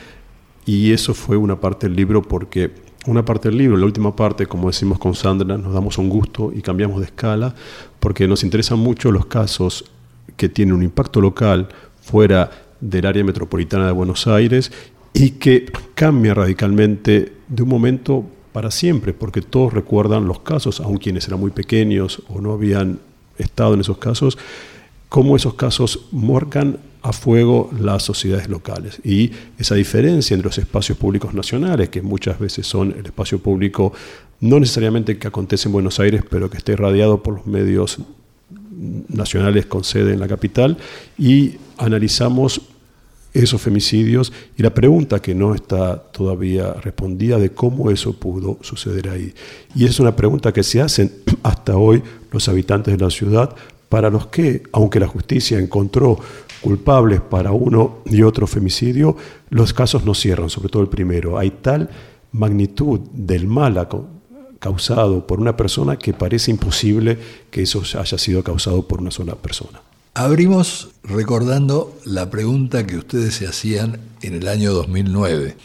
Y 0.66 0.92
eso 0.92 1.12
fue 1.12 1.36
una 1.36 1.60
parte 1.60 1.88
del 1.88 1.96
libro 1.96 2.22
porque 2.22 2.72
una 3.06 3.24
parte 3.24 3.48
del 3.48 3.58
libro, 3.58 3.76
la 3.76 3.84
última 3.84 4.16
parte, 4.16 4.46
como 4.46 4.68
decimos 4.68 4.98
con 4.98 5.14
Sandra, 5.14 5.58
nos 5.58 5.74
damos 5.74 5.98
un 5.98 6.08
gusto 6.08 6.50
y 6.54 6.62
cambiamos 6.62 7.00
de 7.00 7.06
escala 7.06 7.54
porque 8.00 8.26
nos 8.26 8.44
interesan 8.44 8.78
mucho 8.78 9.10
los 9.12 9.26
casos 9.26 9.84
que 10.36 10.48
tiene 10.48 10.72
un 10.72 10.82
impacto 10.82 11.20
local 11.20 11.68
fuera 12.00 12.50
del 12.80 13.06
área 13.06 13.24
metropolitana 13.24 13.86
de 13.86 13.92
Buenos 13.92 14.26
Aires 14.26 14.72
y 15.12 15.30
que 15.30 15.66
cambia 15.94 16.34
radicalmente 16.34 17.32
de 17.48 17.62
un 17.62 17.68
momento 17.68 18.24
para 18.52 18.70
siempre, 18.70 19.12
porque 19.12 19.42
todos 19.42 19.72
recuerdan 19.72 20.26
los 20.26 20.40
casos, 20.40 20.80
aun 20.80 20.98
quienes 20.98 21.26
eran 21.26 21.40
muy 21.40 21.50
pequeños 21.50 22.22
o 22.28 22.40
no 22.40 22.52
habían 22.52 23.00
estado 23.38 23.74
en 23.74 23.80
esos 23.80 23.98
casos, 23.98 24.38
cómo 25.08 25.36
esos 25.36 25.54
casos 25.54 26.06
marcan 26.12 26.78
a 27.02 27.12
fuego 27.12 27.70
las 27.78 28.02
sociedades 28.02 28.48
locales. 28.48 29.00
Y 29.04 29.32
esa 29.58 29.74
diferencia 29.74 30.34
entre 30.34 30.48
los 30.48 30.58
espacios 30.58 30.96
públicos 30.98 31.34
nacionales, 31.34 31.90
que 31.90 32.00
muchas 32.00 32.38
veces 32.38 32.66
son 32.66 32.94
el 32.98 33.06
espacio 33.06 33.38
público 33.38 33.92
no 34.40 34.58
necesariamente 34.58 35.18
que 35.18 35.28
acontece 35.28 35.68
en 35.68 35.72
Buenos 35.72 36.00
Aires, 36.00 36.22
pero 36.28 36.50
que 36.50 36.56
esté 36.56 36.72
irradiado 36.72 37.22
por 37.22 37.34
los 37.34 37.46
medios 37.46 37.98
nacionales 39.08 39.66
con 39.66 39.84
sede 39.84 40.12
en 40.12 40.20
la 40.20 40.28
capital 40.28 40.76
y 41.18 41.56
analizamos 41.78 42.60
esos 43.34 43.60
femicidios 43.60 44.32
y 44.56 44.62
la 44.62 44.72
pregunta 44.72 45.20
que 45.20 45.34
no 45.34 45.54
está 45.54 45.96
todavía 45.96 46.72
respondida 46.74 47.38
de 47.38 47.50
cómo 47.50 47.90
eso 47.90 48.12
pudo 48.12 48.58
suceder 48.62 49.08
ahí. 49.08 49.34
Y 49.74 49.84
es 49.86 49.98
una 49.98 50.14
pregunta 50.14 50.52
que 50.52 50.62
se 50.62 50.80
hacen 50.80 51.12
hasta 51.42 51.76
hoy 51.76 52.02
los 52.30 52.48
habitantes 52.48 52.96
de 52.96 53.04
la 53.04 53.10
ciudad, 53.10 53.54
para 53.88 54.10
los 54.10 54.26
que, 54.28 54.62
aunque 54.72 54.98
la 54.98 55.06
justicia 55.06 55.58
encontró 55.58 56.18
culpables 56.60 57.20
para 57.20 57.52
uno 57.52 57.98
y 58.06 58.22
otro 58.22 58.46
femicidio, 58.46 59.16
los 59.50 59.72
casos 59.72 60.04
no 60.04 60.14
cierran, 60.14 60.50
sobre 60.50 60.68
todo 60.68 60.82
el 60.82 60.88
primero. 60.88 61.38
Hay 61.38 61.50
tal 61.50 61.90
magnitud 62.32 63.00
del 63.12 63.46
mal 63.46 63.78
causado 64.64 65.26
por 65.26 65.40
una 65.40 65.58
persona 65.58 65.98
que 65.98 66.14
parece 66.14 66.50
imposible 66.50 67.18
que 67.50 67.60
eso 67.60 67.82
haya 68.00 68.16
sido 68.16 68.42
causado 68.42 68.88
por 68.88 69.02
una 69.02 69.10
sola 69.10 69.34
persona. 69.34 69.82
Abrimos 70.14 70.88
recordando 71.02 71.94
la 72.06 72.30
pregunta 72.30 72.86
que 72.86 72.96
ustedes 72.96 73.34
se 73.34 73.46
hacían 73.46 74.00
en 74.22 74.32
el 74.32 74.48
año 74.48 74.72
2009 74.72 75.58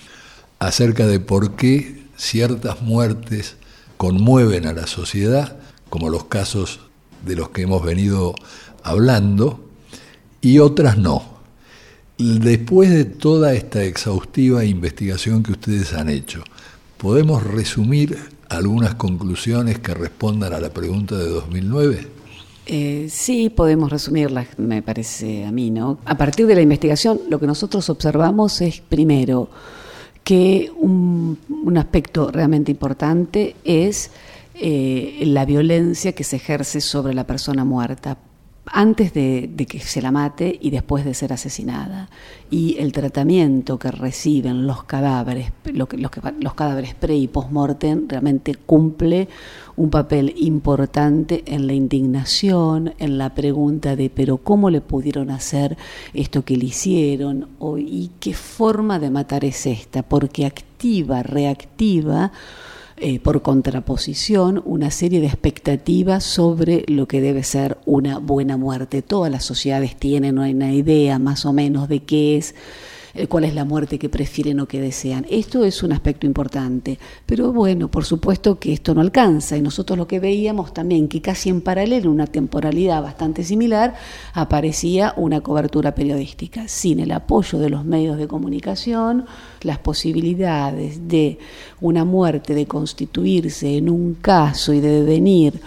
acerca 0.60 1.08
de 1.08 1.22
por 1.22 1.56
qué 1.56 2.04
ciertas 2.18 2.82
muertes 2.82 3.56
conmueven 3.95 4.68
a 4.68 4.74
la 4.74 4.86
sociedad, 4.86 5.56
como 5.89 6.10
los 6.10 6.26
casos 6.26 6.82
de 7.26 7.38
los 7.38 7.52
que 7.52 7.62
hemos 7.62 7.82
venido 7.86 8.36
hablando, 8.84 9.64
y 10.41 10.60
otras 10.60 10.97
no. 10.97 11.24
Después 12.18 12.89
de 12.89 13.06
toda 13.06 13.54
esta 13.54 13.82
exhaustiva 13.82 14.66
investigación 14.66 15.41
que 15.41 15.54
ustedes 15.54 15.93
han 15.93 16.10
hecho, 16.10 16.43
¿podemos 16.97 17.41
resumir 17.43 18.38
algunas 18.50 18.95
conclusiones 18.95 19.80
que 19.80 19.93
respondan 19.93 20.54
a 20.54 20.60
la 20.60 20.70
pregunta 20.70 21.16
de 21.16 21.30
2009? 21.30 22.08
Eh, 22.66 23.08
sí, 23.10 23.50
podemos 23.50 23.91
resumirlas, 23.91 24.47
me 24.58 24.82
parece 24.82 25.45
a 25.45 25.52
mí, 25.52 25.72
¿no? 25.72 25.97
A 26.06 26.16
partir 26.18 26.45
de 26.45 26.56
la 26.56 26.62
investigación, 26.62 27.20
lo 27.30 27.39
que 27.39 27.47
nosotros 27.47 27.89
observamos 27.89 28.62
es, 28.62 28.82
primero, 28.82 29.50
que 30.24 30.72
un, 30.78 31.38
aspecto 31.78 32.30
realmente 32.30 32.72
importante 32.72 33.56
es 33.64 34.12
eh, 34.54 35.24
la 35.26 35.45
violencia 35.45 36.12
que 36.12 36.24
se 36.24 36.36
ejerce 36.36 36.82
sobre 36.82 37.14
la 37.14 37.26
persona 37.26 37.66
muerta 37.66 38.18
antes 38.72 39.13
de, 39.13 39.51
que 39.67 39.80
se 39.80 40.01
la 40.01 40.11
mate 40.11 40.57
y 40.61 40.70
después 40.70 41.05
de 41.05 41.13
ser 41.13 41.34
asesinada. 41.34 42.09
Y 42.49 42.78
el 42.80 42.91
tratamiento 42.91 43.78
que 43.80 43.91
reciben 43.91 44.67
los 44.67 44.84
cadáveres, 44.84 45.51
lo 45.65 45.88
que, 45.88 45.97
los, 45.97 46.11
los 46.39 46.53
cadáveres 46.53 46.95
pre 46.95 47.15
y 47.15 47.28
post-mortem, 47.28 48.07
realmente 48.07 48.55
cumple 48.55 49.28
un 49.76 49.89
papel 49.89 50.34
importante 50.38 51.43
en 51.45 51.67
la 51.67 51.74
indignación, 51.74 52.93
en 52.99 53.17
la 53.17 53.34
pregunta 53.34 53.95
de, 53.95 54.09
pero 54.09 54.38
¿cómo 54.38 54.70
le 54.70 54.82
pudieron 54.82 55.32
hacer 55.32 55.78
esto 56.13 56.43
que 56.43 56.57
le 56.57 56.65
hicieron? 56.65 57.47
¿Y 57.78 58.11
qué 58.20 58.34
forma 58.34 58.99
de 58.99 59.09
matar 59.09 59.45
es 59.45 59.65
esta? 59.65 60.03
Porque 60.03 60.45
activa, 60.45 61.24
reactiva 61.24 62.32
eh, 63.02 63.20
por 63.20 63.41
contraposición, 63.41 64.62
una 64.66 64.91
serie 64.91 65.22
de 65.22 65.28
expectativas 65.28 66.24
sobre 66.24 66.84
lo 66.88 67.08
que 67.08 67.22
debe 67.22 67.43
ser 67.43 67.78
una 67.86 68.20
buena 68.20 68.58
muerte. 68.58 69.02
Todas 69.02 69.32
las 69.32 69.45
sociedades 69.45 69.95
tienen 69.95 70.39
una 70.39 70.74
idea 70.74 71.20
más 71.20 71.45
o 71.45 71.54
menos 71.54 71.89
de 71.89 72.02
qué 72.02 72.38
es 72.38 72.56
cuál 73.28 73.43
es 73.43 73.53
la 73.53 73.65
muerte 73.65 73.99
que 73.99 74.09
prefieren 74.09 74.59
o 74.59 74.67
que 74.67 74.80
desean. 74.80 75.26
Esto 75.30 75.65
es 75.65 75.84
un 75.84 75.91
aspecto 75.91 76.26
importante, 76.26 76.97
pero 77.26 77.51
bueno, 77.51 77.89
por 77.89 78.05
supuesto 78.05 78.59
que 78.59 78.74
esto 78.74 78.93
no 78.93 79.01
alcanza 79.01 79.57
y 79.57 79.61
nosotros 79.61 79.97
lo 79.97 80.07
que 80.07 80.20
veíamos 80.20 80.74
también 80.74 81.07
que 81.07 81.22
casi 81.22 81.49
en 81.49 81.61
paralelo, 81.61 82.11
una 82.11 82.28
temporalidad 82.28 83.01
bastante 83.01 83.43
similar, 83.43 83.95
aparecía 84.34 85.13
una 85.17 85.41
cobertura 85.41 85.95
periodística. 85.95 86.67
Sin 86.67 86.99
el 86.99 87.11
apoyo 87.11 87.59
de 87.59 87.70
los 87.70 87.86
medios 87.86 88.17
de 88.17 88.28
comunicación, 88.28 89.26
las 89.61 89.80
posibilidades 89.80 91.07
de 91.07 91.39
una 91.82 92.05
muerte 92.05 92.53
de 92.53 92.65
constituirse 92.65 93.78
en 93.78 93.89
un 93.89 94.15
caso 94.15 94.74
y 94.74 94.80
de 94.80 95.01
devenir 95.01 95.59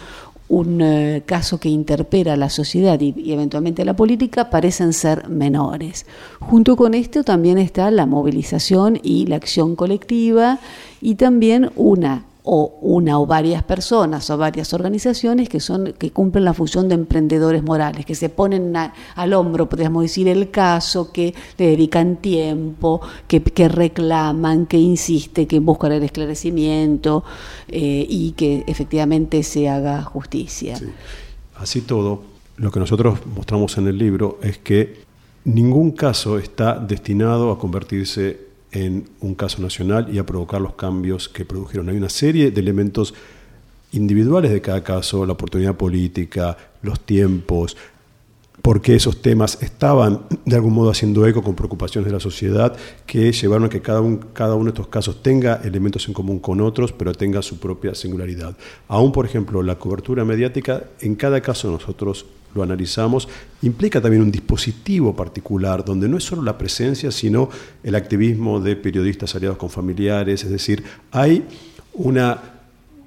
un 0.53 0.83
eh, 0.83 1.23
caso 1.25 1.59
que 1.59 1.71
interpela 1.71 2.35
a 2.35 2.37
la 2.37 2.51
sociedad 2.51 3.01
y, 3.01 3.15
y, 3.17 3.33
eventualmente 3.33 3.81
a 3.81 3.85
la 3.87 3.97
política, 3.97 4.51
parecen 4.51 4.93
ser 4.93 5.31
menores. 5.31 6.05
Junto 6.41 6.77
con 6.77 6.93
esto 6.93 7.25
también 7.25 7.57
está 7.57 7.91
la 7.91 8.05
movilización 8.05 9.01
y 9.03 9.25
la 9.25 9.37
acción 9.37 9.77
colectiva 9.77 10.59
y 11.01 11.15
también 11.15 11.71
una 11.75 12.27
o 12.45 12.79
una 12.81 13.21
o 13.21 13.27
varias 13.27 13.63
personas 13.63 14.29
o 14.31 14.37
varias 14.37 14.75
organizaciones 14.75 15.49
que 15.49 15.61
son 15.61 15.93
que 15.99 16.11
cumplen 16.11 16.45
la 16.45 16.55
función 16.55 16.89
de 16.89 16.95
emprendedores 16.95 17.63
morales, 17.63 18.05
que 18.05 18.15
se 18.15 18.29
ponen 18.29 18.75
al 18.77 19.33
hombro, 19.33 19.69
podríamos 19.69 20.03
decir, 20.03 20.29
el 20.29 20.51
caso, 20.51 21.13
que 21.13 21.35
le 21.59 21.67
dedican 21.69 22.17
tiempo, 22.17 23.01
que, 23.29 23.43
que 23.43 23.69
reclaman, 23.69 24.67
que 24.67 24.79
insisten, 24.79 25.47
que 25.47 25.61
buscan 25.61 25.93
el 25.93 26.03
esclarecimiento 26.03 27.25
eh, 27.69 28.07
y 28.09 28.33
que 28.33 28.65
efectivamente 28.67 29.43
se 29.43 29.69
haga 29.69 30.03
justicia. 30.03 30.79
Así 31.57 31.83
todo, 31.83 32.23
lo 32.57 32.73
que 32.73 32.81
nosotros 32.81 33.21
mostramos 33.27 33.79
en 33.79 33.87
el 33.87 33.99
libro 33.99 34.39
es 34.43 34.59
que 34.59 35.03
ningún 35.45 35.93
caso 35.93 36.39
está 36.39 36.79
destinado 36.79 37.53
a 37.53 37.59
convertirse 37.59 38.52
en 38.73 39.09
un 39.21 39.35
caso 39.35 39.63
nacional 39.63 40.09
y 40.13 40.19
a 40.19 40.27
provocar 40.27 40.61
los 40.61 40.75
cambios 40.75 41.29
que 41.29 41.45
produjeron. 41.45 41.89
Hay 41.89 41.97
una 41.97 42.09
serie 42.09 42.51
de 42.51 42.61
elementos 42.61 43.15
individuales 43.93 44.51
de 44.51 44.61
cada 44.61 44.83
caso, 44.83 45.27
la 45.27 45.35
oportunidad 45.35 45.77
política, 45.77 46.57
los 46.81 47.01
tiempos, 47.01 47.77
porque 48.63 48.95
esos 48.95 49.21
temas 49.21 49.59
estaban 49.61 50.23
de 50.45 50.57
algún 50.57 50.73
modo 50.73 50.91
haciendo 50.91 51.27
eco 51.27 51.43
con 51.43 51.55
preocupaciones 51.55 52.07
de 52.07 52.13
la 52.13 52.21
sociedad 52.21 52.77
que 53.07 53.33
llevaron 53.33 53.65
a 53.65 53.69
que 53.69 53.83
cada, 53.83 54.01
cada 54.33 54.55
uno 54.55 54.67
de 54.67 54.71
estos 54.71 54.87
casos 54.87 55.23
tenga 55.23 55.61
elementos 55.65 56.07
en 56.07 56.15
común 56.15 56.39
con 56.39 56.61
otros, 56.61 56.93
pero 56.93 57.13
tenga 57.13 57.43
su 57.43 57.59
propia 57.59 57.95
singularidad. 57.95 58.57
Aún, 58.89 59.13
por 59.13 59.27
ejemplo, 59.27 59.63
la 59.63 59.79
cobertura 59.79 60.25
mediática, 60.25 60.85
en 61.01 61.17
cada 61.17 61.41
caso 61.41 61.71
nosotros 61.71 62.25
lo 62.55 62.63
analizamos, 62.63 63.29
implica 63.63 64.01
también 64.01 64.23
un 64.23 64.33
dispositivo 64.33 65.15
particular, 65.15 65.85
donde 65.85 66.09
no 66.09 66.19
es 66.19 66.25
solo 66.25 66.43
la 66.43 66.59
presencia, 66.59 67.11
sino 67.11 67.49
el 67.83 67.95
activismo 67.95 68.61
de 68.61 68.77
periodistas 68.77 69.35
aliados 69.35 69.59
con 69.59 69.71
familiares, 69.71 70.45
es 70.45 70.51
decir, 70.51 70.83
hay 71.11 71.45
una 71.95 72.41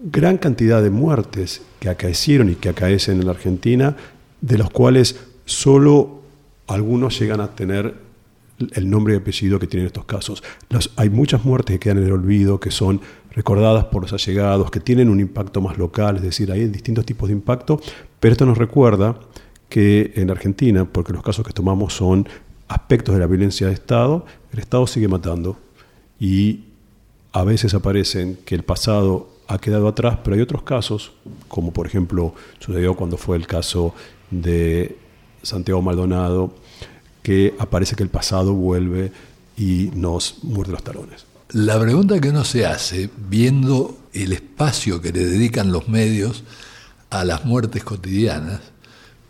gran 0.01 0.37
cantidad 0.37 0.81
de 0.81 0.89
muertes 0.89 1.61
que 1.79 1.89
acaecieron 1.89 2.49
y 2.49 2.55
que 2.55 2.69
acaecen 2.69 3.19
en 3.19 3.25
la 3.25 3.31
Argentina, 3.31 3.95
de 4.41 4.57
los 4.57 4.69
cuales 4.69 5.15
solo 5.45 6.21
algunos 6.67 7.19
llegan 7.19 7.41
a 7.41 7.55
tener 7.55 8.04
el 8.73 8.89
nombre 8.89 9.13
y 9.13 9.17
apellido 9.17 9.59
que 9.59 9.67
tienen 9.67 9.87
estos 9.87 10.05
casos. 10.05 10.43
hay 10.95 11.09
muchas 11.09 11.43
muertes 11.43 11.75
que 11.75 11.79
quedan 11.79 11.97
en 11.99 12.05
el 12.05 12.11
olvido, 12.11 12.59
que 12.59 12.71
son 12.71 13.01
recordadas 13.31 13.85
por 13.85 14.03
los 14.03 14.13
allegados, 14.13 14.71
que 14.71 14.79
tienen 14.79 15.09
un 15.09 15.19
impacto 15.19 15.61
más 15.61 15.77
local, 15.77 16.17
es 16.17 16.21
decir, 16.21 16.51
hay 16.51 16.65
distintos 16.67 17.05
tipos 17.05 17.27
de 17.27 17.33
impacto, 17.35 17.81
pero 18.19 18.31
esto 18.31 18.45
nos 18.45 18.57
recuerda 18.57 19.19
que 19.67 20.13
en 20.15 20.31
Argentina, 20.31 20.85
porque 20.85 21.11
los 21.11 21.21
casos 21.21 21.45
que 21.45 21.51
tomamos 21.51 21.93
son 21.93 22.27
aspectos 22.67 23.13
de 23.13 23.19
la 23.19 23.27
violencia 23.27 23.67
de 23.67 23.73
Estado, 23.73 24.25
el 24.53 24.59
Estado 24.59 24.87
sigue 24.87 25.07
matando 25.07 25.57
y 26.19 26.61
a 27.33 27.43
veces 27.43 27.73
aparecen 27.73 28.37
que 28.45 28.55
el 28.55 28.63
pasado 28.63 29.29
ha 29.47 29.59
quedado 29.59 29.87
atrás, 29.87 30.19
pero 30.23 30.35
hay 30.35 30.41
otros 30.41 30.63
casos, 30.63 31.11
como 31.49 31.73
por 31.73 31.85
ejemplo 31.87 32.33
sucedió 32.59 32.95
cuando 32.95 33.17
fue 33.17 33.35
el 33.35 33.45
caso 33.47 33.93
de 34.31 34.97
Santiago 35.43 35.81
Maldonado, 35.81 36.55
que 37.25 37.55
aparece 37.57 37.95
que 37.95 38.03
el 38.03 38.09
pasado 38.09 38.53
vuelve 38.53 39.11
y 39.57 39.89
nos 39.95 40.43
muerde 40.43 40.73
los 40.73 40.83
talones. 40.83 41.25
La 41.53 41.79
pregunta 41.79 42.21
que 42.21 42.29
uno 42.29 42.45
se 42.45 42.67
hace, 42.67 43.09
viendo 43.29 43.97
el 44.13 44.31
espacio 44.31 45.01
que 45.01 45.11
le 45.11 45.25
dedican 45.25 45.71
los 45.71 45.87
medios 45.87 46.43
a 47.09 47.25
las 47.25 47.43
muertes 47.43 47.83
cotidianas, 47.83 48.61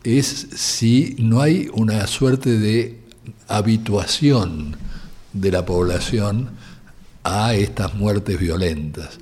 es 0.04 0.48
si 0.56 1.16
no 1.20 1.40
hay 1.40 1.70
una 1.72 2.06
suerte 2.08 2.60
de 2.60 3.00
habituación 3.48 4.76
de 5.32 5.52
la 5.52 5.66
población 5.66 6.50
a 7.24 7.56
estas 7.56 7.94
muertes 7.94 8.38
violentas. 8.38 9.20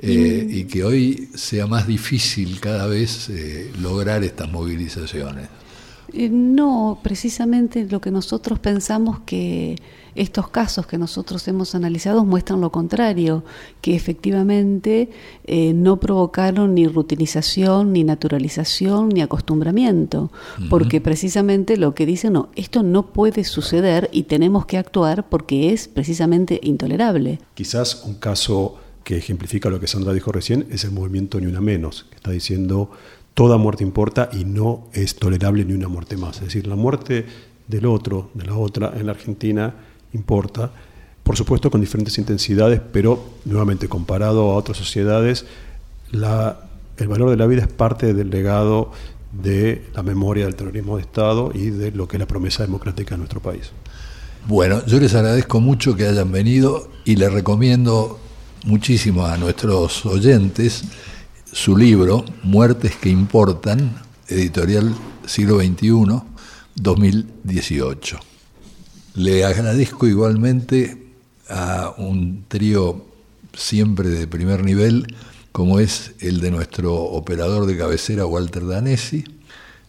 Eh, 0.00 0.46
y 0.50 0.64
que 0.64 0.82
hoy 0.82 1.30
sea 1.36 1.68
más 1.68 1.86
difícil 1.86 2.58
cada 2.58 2.86
vez 2.86 3.28
eh, 3.28 3.70
lograr 3.80 4.24
estas 4.24 4.50
movilizaciones. 4.50 5.48
Eh, 6.16 6.30
no, 6.30 6.98
precisamente 7.02 7.86
lo 7.90 8.00
que 8.00 8.10
nosotros 8.10 8.58
pensamos 8.58 9.20
que 9.26 9.76
estos 10.14 10.48
casos 10.48 10.86
que 10.86 10.96
nosotros 10.96 11.46
hemos 11.46 11.74
analizado 11.74 12.24
muestran 12.24 12.62
lo 12.62 12.72
contrario, 12.72 13.44
que 13.82 13.94
efectivamente 13.94 15.10
eh, 15.44 15.74
no 15.74 16.00
provocaron 16.00 16.74
ni 16.74 16.88
rutinización, 16.88 17.92
ni 17.92 18.02
naturalización, 18.02 19.10
ni 19.10 19.20
acostumbramiento, 19.20 20.32
porque 20.70 21.02
precisamente 21.02 21.76
lo 21.76 21.94
que 21.94 22.06
dicen, 22.06 22.32
no, 22.32 22.48
esto 22.56 22.82
no 22.82 23.12
puede 23.12 23.44
suceder 23.44 24.08
y 24.10 24.22
tenemos 24.22 24.64
que 24.64 24.78
actuar 24.78 25.28
porque 25.28 25.74
es 25.74 25.86
precisamente 25.86 26.60
intolerable. 26.62 27.38
Quizás 27.52 28.04
un 28.06 28.14
caso 28.14 28.78
que 29.04 29.18
ejemplifica 29.18 29.68
lo 29.68 29.78
que 29.78 29.86
Sandra 29.86 30.14
dijo 30.14 30.32
recién 30.32 30.66
es 30.70 30.84
el 30.84 30.92
movimiento 30.92 31.38
Ni 31.38 31.46
Una 31.46 31.60
Menos, 31.60 32.06
que 32.08 32.16
está 32.16 32.30
diciendo 32.30 32.90
toda 33.36 33.58
muerte 33.58 33.84
importa 33.84 34.30
y 34.32 34.46
no 34.46 34.88
es 34.94 35.16
tolerable 35.16 35.62
ni 35.66 35.74
una 35.74 35.88
muerte 35.88 36.16
más. 36.16 36.36
Es 36.36 36.44
decir, 36.44 36.66
la 36.66 36.74
muerte 36.74 37.26
del 37.68 37.84
otro, 37.84 38.30
de 38.32 38.46
la 38.46 38.56
otra, 38.56 38.94
en 38.96 39.04
la 39.04 39.12
Argentina 39.12 39.74
importa, 40.14 40.72
por 41.22 41.36
supuesto 41.36 41.70
con 41.70 41.82
diferentes 41.82 42.16
intensidades, 42.16 42.80
pero 42.90 43.22
nuevamente 43.44 43.88
comparado 43.88 44.50
a 44.50 44.54
otras 44.54 44.78
sociedades, 44.78 45.44
el 46.12 47.08
valor 47.08 47.28
de 47.28 47.36
la 47.36 47.46
vida 47.46 47.60
es 47.60 47.68
parte 47.68 48.14
del 48.14 48.30
legado 48.30 48.92
de 49.32 49.84
la 49.94 50.02
memoria 50.02 50.46
del 50.46 50.56
terrorismo 50.56 50.96
de 50.96 51.02
Estado 51.02 51.50
y 51.52 51.68
de 51.68 51.90
lo 51.90 52.08
que 52.08 52.16
es 52.16 52.20
la 52.20 52.26
promesa 52.26 52.62
democrática 52.62 53.16
de 53.16 53.18
nuestro 53.18 53.40
país. 53.40 53.70
Bueno, 54.48 54.80
yo 54.86 54.98
les 54.98 55.14
agradezco 55.14 55.60
mucho 55.60 55.94
que 55.94 56.06
hayan 56.06 56.32
venido 56.32 56.88
y 57.04 57.16
les 57.16 57.30
recomiendo 57.30 58.18
muchísimo 58.64 59.26
a 59.26 59.36
nuestros 59.36 60.06
oyentes 60.06 60.84
su 61.56 61.74
libro, 61.74 62.22
Muertes 62.42 62.96
que 62.96 63.08
Importan, 63.08 64.02
editorial 64.28 64.94
siglo 65.24 65.58
XXI, 65.58 66.20
2018. 66.74 68.20
Le 69.14 69.42
agradezco 69.42 70.06
igualmente 70.06 71.14
a 71.48 71.94
un 71.96 72.44
trío 72.46 73.06
siempre 73.54 74.10
de 74.10 74.26
primer 74.26 74.64
nivel, 74.64 75.16
como 75.52 75.80
es 75.80 76.12
el 76.20 76.42
de 76.42 76.50
nuestro 76.50 76.94
operador 76.94 77.64
de 77.64 77.78
cabecera 77.78 78.26
Walter 78.26 78.66
Danesi, 78.66 79.24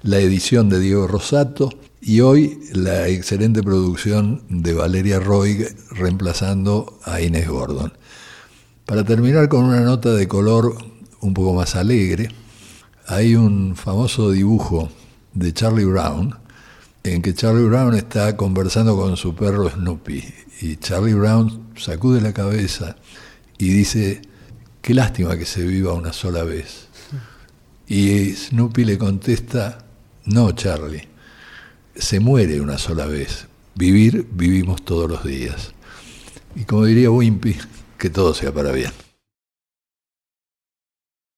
la 0.03 0.20
edición 0.20 0.70
de 0.70 0.80
Diego 0.80 1.05
Rosato 1.05 1.70
y 1.99 2.22
hoy 2.22 2.59
la 2.72 3.09
excelente 3.09 3.61
producción 3.61 4.41
de 4.47 4.74
Valeria 4.74 5.20
Roig 5.20 5.68
reemplazando 5.91 6.97
a 7.03 7.20
Inés 7.20 7.49
Gordon. 7.49 7.91
Para 8.86 9.03
terminar 9.03 9.49
con 9.49 9.65
una 9.65 9.82
nota 9.82 10.13
de 10.13 10.30
color 10.30 10.97
un 11.28 11.34
poco 11.34 11.53
más 11.53 11.75
alegre, 11.75 12.30
hay 13.05 13.36
un 13.36 13.75
famoso 13.75 14.32
dibujo 14.32 14.89
de 15.34 15.53
Charlie 15.53 15.86
Brown 15.86 16.36
en 17.03 17.21
que 17.21 17.34
Charlie 17.34 17.65
Brown 17.65 17.95
está 17.95 18.36
conversando 18.36 18.97
con 18.97 19.15
su 19.17 19.36
perro 19.36 19.69
Snoopy 19.69 20.23
y 20.61 20.75
Charlie 20.78 21.13
Brown 21.13 21.67
sacude 21.78 22.21
la 22.21 22.34
cabeza 22.34 22.95
y 23.57 23.69
dice, 23.69 24.21
qué 24.82 24.93
lástima 24.93 25.38
que 25.38 25.45
se 25.45 25.63
viva 25.63 25.93
una 25.93 26.13
sola 26.13 26.43
vez. 26.43 26.88
Y 27.88 28.34
Snoopy 28.34 28.86
le 28.86 28.97
contesta, 28.97 29.86
no 30.25 30.51
Charlie, 30.51 31.07
se 31.95 32.19
muere 32.19 32.59
una 32.59 32.78
sola 32.78 33.05
vez, 33.05 33.47
vivir 33.75 34.28
vivimos 34.32 34.84
todos 34.84 35.09
los 35.09 35.23
días. 35.23 35.73
Y 36.55 36.65
como 36.65 36.86
diría 36.86 37.11
Wimpy, 37.11 37.55
que 37.97 38.09
todo 38.09 38.34
sea 38.34 38.53
para 38.53 38.71
bien. 38.71 38.91